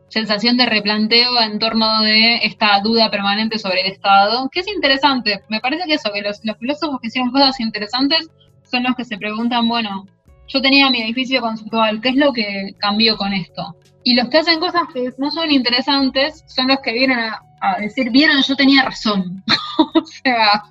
sensación 0.10 0.58
de 0.58 0.66
replanteo 0.66 1.40
en 1.42 1.60
torno 1.60 2.02
de 2.02 2.38
esta 2.38 2.80
duda 2.82 3.12
permanente 3.12 3.60
sobre 3.60 3.82
el 3.82 3.92
Estado, 3.92 4.50
que 4.52 4.62
es 4.62 4.68
interesante. 4.68 5.42
Me 5.50 5.60
parece 5.60 5.86
que 5.86 5.94
eso, 5.94 6.12
que 6.12 6.22
los, 6.22 6.40
los 6.44 6.58
filósofos 6.58 7.00
que 7.00 7.08
hicieron 7.08 7.32
cosas 7.32 7.60
interesantes 7.60 8.30
son 8.64 8.84
los 8.84 8.96
que 8.96 9.06
se 9.06 9.18
preguntan, 9.18 9.68
bueno, 9.68 10.06
yo 10.48 10.62
tenía 10.62 10.90
mi 10.90 11.02
edificio 11.02 11.42
conceptual, 11.42 12.02
¿qué 12.02 12.10
es 12.10 12.16
lo 12.16 12.34
que 12.34 12.74
cambió 12.80 13.16
con 13.18 13.34
esto? 13.34 13.76
Y 14.04 14.16
los 14.16 14.30
que 14.30 14.40
hacen 14.40 14.60
cosas 14.60 14.84
que 14.92 15.12
no 15.20 15.30
son 15.30 15.52
interesantes 15.52 16.44
son 16.48 16.68
los 16.68 16.80
que 16.80 16.94
vienen 16.94 17.20
a, 17.20 17.44
a 17.62 17.80
decir, 17.80 18.10
vieron, 18.10 18.42
yo 18.42 18.56
tenía 18.56 18.84
razón. 18.84 19.44
o 19.94 20.06
sea, 20.06 20.64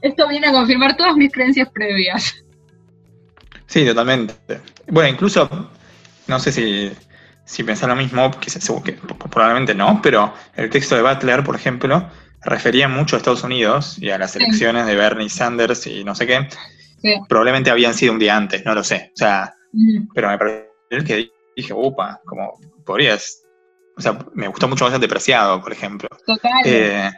esto 0.00 0.28
viene 0.28 0.46
a 0.46 0.52
confirmar 0.52 0.96
todas 0.96 1.16
mis 1.16 1.32
creencias 1.32 1.68
previas. 1.70 2.45
Sí, 3.66 3.84
totalmente. 3.84 4.34
Bueno, 4.88 5.08
incluso, 5.08 5.48
no 6.26 6.38
sé 6.40 6.52
si, 6.52 6.92
si 7.44 7.62
pensás 7.64 7.88
lo 7.88 7.96
mismo, 7.96 8.30
que, 8.40 8.50
se- 8.50 8.60
que 8.82 8.92
probablemente 9.30 9.74
no, 9.74 10.00
pero 10.02 10.32
el 10.54 10.70
texto 10.70 10.94
de 10.96 11.02
Butler, 11.02 11.42
por 11.44 11.56
ejemplo, 11.56 12.08
refería 12.42 12.88
mucho 12.88 13.16
a 13.16 13.18
Estados 13.18 13.42
Unidos 13.42 13.96
y 14.00 14.10
a 14.10 14.18
las 14.18 14.32
Sí. 14.32 14.38
elecciones 14.38 14.86
de 14.86 14.94
Bernie 14.94 15.28
Sanders 15.28 15.86
y 15.86 16.04
no 16.04 16.14
sé 16.14 16.26
qué. 16.26 16.48
Sí. 17.02 17.14
Probablemente 17.28 17.70
habían 17.70 17.94
sido 17.94 18.12
un 18.12 18.18
día 18.18 18.36
antes, 18.36 18.64
no 18.64 18.74
lo 18.74 18.82
sé. 18.84 19.10
O 19.14 19.16
sea, 19.18 19.52
Mm, 19.72 20.08
pero 20.14 20.28
me 20.30 20.38
pareció 20.38 21.04
que 21.06 21.30
dije, 21.54 21.74
upa, 21.74 22.20
como 22.24 22.58
podrías. 22.86 23.42
O 23.98 24.00
sea, 24.00 24.16
me 24.32 24.48
gustó 24.48 24.68
mucho 24.68 24.84
más 24.86 24.94
el 24.94 25.00
depreciado, 25.00 25.60
por 25.60 25.70
ejemplo. 25.72 26.08
Total. 26.24 26.52
Eh, 26.64 27.10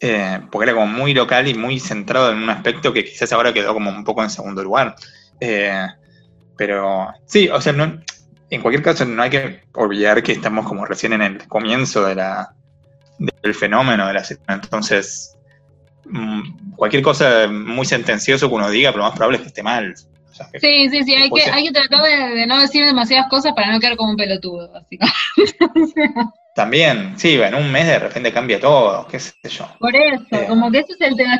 eh, 0.00 0.40
porque 0.50 0.70
era 0.70 0.74
como 0.80 0.86
muy 0.86 1.12
local 1.12 1.46
y 1.48 1.54
muy 1.54 1.78
centrado 1.80 2.30
en 2.30 2.38
un 2.38 2.48
aspecto 2.50 2.92
que 2.92 3.04
quizás 3.04 3.32
ahora 3.32 3.52
quedó 3.52 3.74
como 3.74 3.90
un 3.90 4.04
poco 4.04 4.22
en 4.22 4.30
segundo 4.30 4.62
lugar. 4.62 4.94
Eh, 5.40 5.86
pero 6.56 7.08
sí, 7.26 7.48
o 7.48 7.60
sea, 7.60 7.72
no- 7.72 8.00
en 8.50 8.62
cualquier 8.62 8.82
caso 8.82 9.04
no 9.04 9.22
hay 9.22 9.30
que 9.30 9.60
olvidar 9.74 10.22
que 10.22 10.32
estamos 10.32 10.66
como 10.66 10.84
recién 10.86 11.12
en 11.12 11.22
el 11.22 11.46
comienzo 11.48 12.04
de 12.06 12.14
la, 12.14 12.54
del 13.42 13.54
fenómeno 13.54 14.06
de 14.06 14.14
la 14.14 14.24
situación. 14.24 14.60
Entonces, 14.64 15.36
mm, 16.06 16.74
cualquier 16.76 17.02
cosa 17.02 17.46
muy 17.48 17.84
sentencioso 17.86 18.48
que 18.48 18.54
uno 18.54 18.70
diga, 18.70 18.90
pero 18.90 19.02
lo 19.04 19.08
más 19.10 19.16
probable 19.16 19.36
es 19.36 19.42
que 19.42 19.48
esté 19.48 19.62
mal. 19.62 19.94
O 20.30 20.34
sea, 20.34 20.48
que- 20.52 20.60
Sí, 20.60 20.88
sí, 20.90 21.04
sí, 21.04 21.14
hay 21.14 21.30
que, 21.30 21.42
hay 21.50 21.64
que 21.64 21.72
tratar 21.72 22.02
de, 22.02 22.34
de 22.36 22.46
no 22.46 22.58
decir 22.60 22.84
demasiadas 22.84 23.28
cosas 23.28 23.52
para 23.54 23.70
no 23.72 23.80
quedar 23.80 23.96
como 23.96 24.10
un 24.12 24.16
pelotudo, 24.16 24.70
básicamente. 24.72 25.14
También, 26.54 27.16
sí, 27.16 27.34
en 27.40 27.54
un 27.54 27.70
mes 27.70 27.86
de 27.86 27.98
repente 28.00 28.32
cambia 28.32 28.58
todo, 28.58 29.06
qué 29.06 29.20
sé 29.20 29.32
yo. 29.48 29.68
Por 29.78 29.94
eso, 29.94 30.24
Eh. 30.32 30.46
como 30.48 30.70
que 30.72 30.78
ese 30.80 30.92
es 30.94 31.00
el 31.02 31.16
tema. 31.16 31.38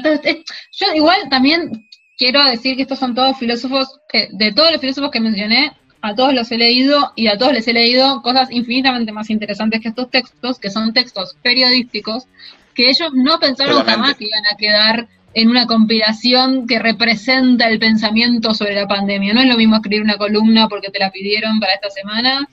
Yo 0.73 0.87
igual 0.95 1.19
también 1.29 1.88
quiero 2.19 2.45
decir 2.45 2.77
que 2.77 2.83
estos 2.83 2.99
son 2.99 3.15
todos 3.15 3.39
filósofos, 3.39 4.01
que 4.09 4.29
de 4.33 4.53
todos 4.53 4.73
los 4.73 4.81
filósofos 4.81 5.11
que 5.11 5.21
mencioné, 5.21 5.73
a 6.03 6.15
todos 6.15 6.35
los 6.35 6.51
he 6.53 6.59
leído 6.59 7.13
y 7.17 7.27
a 7.29 7.39
todos 7.39 7.53
les 7.53 7.67
he 7.67 7.73
leído 7.73 8.23
cosas 8.23 8.51
infinitamente 8.51 9.11
más 9.13 9.31
interesantes 9.31 9.81
que 9.81 9.89
estos 9.89 10.11
textos, 10.11 10.59
que 10.59 10.71
son 10.71 10.93
textos 10.93 11.37
periodísticos, 11.43 12.27
que 12.75 12.91
ellos 12.91 13.11
no 13.15 13.39
pensaron 13.41 13.85
jamás 13.85 14.15
que 14.17 14.27
iban 14.27 14.47
a 14.53 14.57
quedar 14.57 15.09
en 15.35 15.51
una 15.51 15.67
compilación 15.67 16.67
que 16.67 16.79
representa 16.79 17.69
el 17.69 17.79
pensamiento 17.79 18.55
sobre 18.55 18.75
la 18.75 18.87
pandemia. 18.87 19.35
No 19.35 19.41
es 19.41 19.49
lo 19.49 19.57
mismo 19.57 19.77
escribir 19.77 20.03
una 20.03 20.17
columna 20.17 20.69
porque 20.69 20.91
te 20.91 20.99
la 21.01 21.11
pidieron 21.11 21.59
para 21.61 21.75
esta 21.75 21.91
semana 21.91 22.49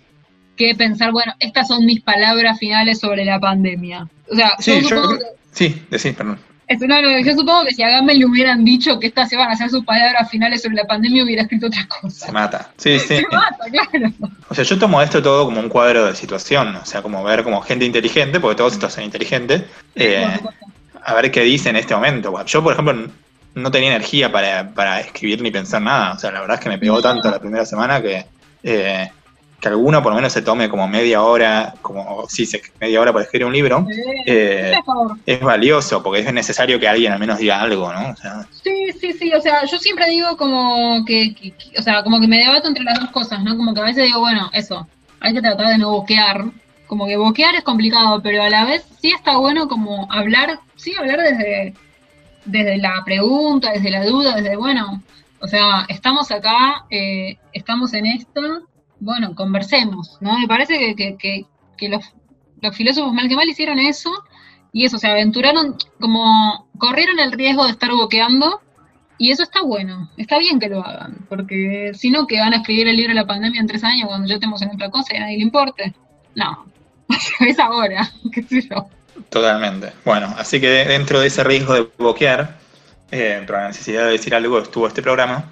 que 0.55 0.73
pensar, 0.73 1.11
bueno, 1.11 1.33
estas 1.39 1.67
son 1.67 1.85
mis 1.85 2.01
palabras 2.01 2.57
finales 2.59 2.99
sobre 2.99 3.25
la 3.25 3.39
pandemia. 3.39 4.07
O 4.31 4.35
sea, 4.35 4.53
Sí, 4.59 4.71
yo 4.71 4.79
yo 4.81 4.89
supongo 4.89 5.07
creo- 5.09 5.19
que 5.19 5.25
Sí, 5.51 5.81
decís, 5.89 6.13
perdón. 6.15 6.39
Es- 6.67 6.79
no, 6.79 7.19
yo 7.19 7.33
supongo 7.33 7.65
que 7.65 7.73
si 7.73 7.83
a 7.83 7.89
Gamble 7.89 8.15
le 8.15 8.25
hubieran 8.25 8.63
dicho 8.65 8.99
que 8.99 9.07
estas 9.07 9.31
iban 9.33 9.49
a 9.49 9.55
ser 9.55 9.69
sus 9.69 9.83
palabras 9.85 10.29
finales 10.29 10.61
sobre 10.61 10.75
la 10.75 10.85
pandemia, 10.85 11.23
hubiera 11.23 11.43
escrito 11.43 11.67
otra 11.67 11.87
cosa. 11.87 12.25
Se 12.27 12.31
mata. 12.31 12.69
Sí, 12.77 12.99
sí. 12.99 13.17
Se 13.17 13.25
mata, 13.31 13.65
claro. 13.71 14.13
O 14.49 14.53
sea, 14.55 14.63
yo 14.63 14.77
tomo 14.79 15.01
esto 15.01 15.21
todo 15.21 15.45
como 15.45 15.59
un 15.59 15.69
cuadro 15.69 16.05
de 16.05 16.15
situación, 16.15 16.75
o 16.75 16.85
sea, 16.85 17.01
como 17.01 17.23
ver 17.23 17.43
como 17.43 17.61
gente 17.61 17.85
inteligente, 17.85 18.39
porque 18.39 18.55
todos 18.57 18.73
estos 18.73 18.93
son 18.93 19.03
inteligentes, 19.03 19.63
eh, 19.95 20.27
a 21.03 21.13
ver 21.13 21.31
qué 21.31 21.41
dice 21.41 21.69
en 21.69 21.75
este 21.75 21.93
momento. 21.95 22.43
Yo, 22.45 22.63
por 22.63 22.73
ejemplo, 22.73 23.07
no 23.53 23.71
tenía 23.71 23.89
energía 23.91 24.31
para, 24.31 24.69
para 24.73 24.99
escribir 24.99 25.41
ni 25.41 25.51
pensar 25.51 25.81
nada, 25.81 26.13
o 26.13 26.19
sea, 26.19 26.31
la 26.31 26.41
verdad 26.41 26.55
es 26.57 26.61
que 26.63 26.69
me 26.69 26.77
pegó 26.77 27.01
tanto 27.01 27.29
la 27.31 27.39
primera 27.39 27.65
semana 27.65 28.01
que, 28.01 28.25
eh, 28.63 29.09
que 29.59 29.67
alguno 29.69 30.01
por 30.03 30.11
lo 30.11 30.17
menos 30.17 30.33
se 30.33 30.41
tome 30.41 30.69
como 30.69 30.87
media 30.87 31.23
hora, 31.23 31.73
como 31.81 32.25
sí, 32.27 32.47
media 32.79 33.01
hora 33.01 33.11
para 33.13 33.23
escribir 33.23 33.47
un 33.47 33.53
libro, 33.53 33.87
eh, 34.25 34.73
es 35.25 35.41
valioso, 35.41 36.03
porque 36.03 36.19
es 36.21 36.33
necesario 36.33 36.79
que 36.79 36.87
alguien 36.87 37.13
al 37.13 37.19
menos 37.19 37.39
diga 37.39 37.61
algo, 37.61 37.91
¿no? 37.91 38.09
O 38.11 38.15
sea, 38.15 38.45
Sí, 38.63 38.91
sí, 38.99 39.13
sí, 39.13 39.33
o 39.33 39.41
sea, 39.41 39.65
yo 39.65 39.77
siempre 39.79 40.07
digo 40.09 40.35
como 40.37 41.03
que, 41.05 41.33
que- 41.33 41.51
que- 41.51 41.79
o 41.79 41.81
sea, 41.81 42.03
como 42.03 42.19
que 42.19 42.27
me 42.27 42.37
debato 42.39 42.67
entre 42.67 42.83
las 42.83 42.99
dos 42.99 43.09
cosas, 43.11 43.43
¿no? 43.43 43.55
Como 43.57 43.73
que 43.73 43.81
a 43.81 43.85
veces 43.85 44.05
digo, 44.05 44.19
bueno, 44.19 44.49
eso, 44.53 44.87
hay 45.19 45.33
que 45.33 45.41
tratar 45.41 45.67
de 45.67 45.77
no 45.77 45.91
boquear, 45.91 46.45
como 46.87 47.07
que 47.07 47.17
boquear 47.17 47.55
es 47.55 47.63
complicado, 47.63 48.21
pero 48.21 48.43
a 48.43 48.49
la 48.49 48.65
vez 48.65 48.83
sí 49.01 49.11
está 49.15 49.37
bueno 49.37 49.67
como 49.67 50.07
hablar, 50.11 50.59
sí 50.75 50.93
hablar 50.99 51.19
desde, 51.21 51.73
desde 52.45 52.77
la 52.77 53.01
pregunta, 53.03 53.71
desde 53.71 53.89
la 53.89 54.05
duda, 54.05 54.35
desde, 54.35 54.55
bueno, 54.55 55.01
o 55.39 55.47
sea, 55.47 55.85
estamos 55.89 56.29
acá, 56.31 56.85
eh, 56.91 57.37
estamos 57.53 57.93
en 57.93 58.05
esto, 58.05 58.41
bueno, 58.99 59.35
conversemos, 59.35 60.17
¿no? 60.21 60.37
Me 60.39 60.47
parece 60.47 60.77
que, 60.77 60.95
que, 60.95 61.17
que, 61.17 61.45
que 61.77 61.89
los, 61.89 62.13
los 62.61 62.75
filósofos 62.75 63.13
mal 63.13 63.27
que 63.27 63.35
mal 63.35 63.47
hicieron 63.47 63.79
eso, 63.79 64.11
y 64.71 64.85
eso, 64.85 64.97
se 64.97 65.07
aventuraron, 65.07 65.77
como 65.99 66.67
corrieron 66.77 67.19
el 67.19 67.31
riesgo 67.31 67.65
de 67.65 67.71
estar 67.71 67.91
boqueando, 67.91 68.61
y 69.17 69.31
eso 69.31 69.43
está 69.43 69.61
bueno, 69.61 70.11
está 70.17 70.37
bien 70.37 70.59
que 70.59 70.67
lo 70.67 70.85
hagan, 70.85 71.25
porque 71.29 71.91
si 71.93 72.09
no, 72.09 72.27
que 72.27 72.39
van 72.39 72.53
a 72.53 72.57
escribir 72.57 72.87
el 72.87 72.97
libro 72.97 73.13
de 73.13 73.21
la 73.21 73.27
pandemia 73.27 73.61
en 73.61 73.67
tres 73.67 73.83
años 73.83 74.07
cuando 74.07 74.27
ya 74.27 74.35
estemos 74.35 74.61
en 74.61 74.71
otra 74.71 74.89
cosa 74.89 75.13
y 75.13 75.17
a 75.17 75.21
nadie 75.21 75.37
le 75.37 75.43
importe. 75.43 75.93
No, 76.35 76.65
es 77.39 77.59
ahora, 77.59 78.09
qué 78.33 78.43
sé 78.43 78.67
yo. 78.69 78.89
Totalmente. 79.29 79.93
Bueno, 80.03 80.33
así 80.37 80.59
que 80.59 80.67
dentro 80.67 81.21
de 81.21 81.27
ese 81.27 81.43
riesgo 81.43 81.73
de 81.73 81.89
bloquear, 81.97 82.57
eh, 83.11 83.41
pero 83.45 83.59
la 83.59 83.67
necesidad 83.67 84.05
de 84.05 84.11
decir 84.11 84.35
algo, 84.35 84.59
estuvo 84.59 84.87
este 84.87 85.01
programa. 85.01 85.45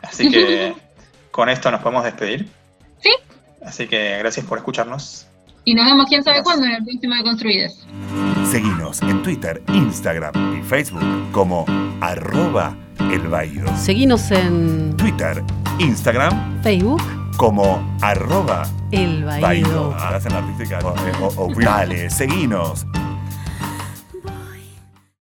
Así 0.00 0.30
que 0.30 0.74
con 1.30 1.48
esto 1.48 1.70
nos 1.70 1.82
podemos 1.82 2.04
despedir. 2.04 2.48
Sí. 3.02 3.10
Así 3.64 3.86
que 3.86 4.18
gracias 4.18 4.46
por 4.46 4.58
escucharnos. 4.58 5.26
Y 5.64 5.74
nos 5.74 5.84
vemos 5.84 6.06
quién 6.08 6.22
sabe 6.24 6.38
Gracias. 6.38 6.44
cuándo 6.56 6.66
en 6.66 6.72
el 6.80 6.84
próximo 6.84 7.14
de 7.14 7.22
Construides. 7.22 7.86
Seguinos 8.50 9.02
en 9.02 9.22
Twitter, 9.22 9.62
Instagram 9.68 10.58
y 10.58 10.62
Facebook 10.62 11.02
como 11.32 11.66
arroba 12.00 12.74
el. 12.98 13.68
Seguinos 13.76 14.30
en 14.30 14.96
Twitter, 14.96 15.42
Instagram 15.78 16.62
Facebook, 16.62 17.02
como 17.36 17.96
arroba 18.00 18.62
El. 18.90 19.28
Hacen 19.28 20.32
la 20.32 20.38
artística. 20.38 20.78
O- 20.82 21.26
o- 21.26 21.44
o- 21.46 21.54
Dale, 21.60 22.08
seguinos 22.10 22.86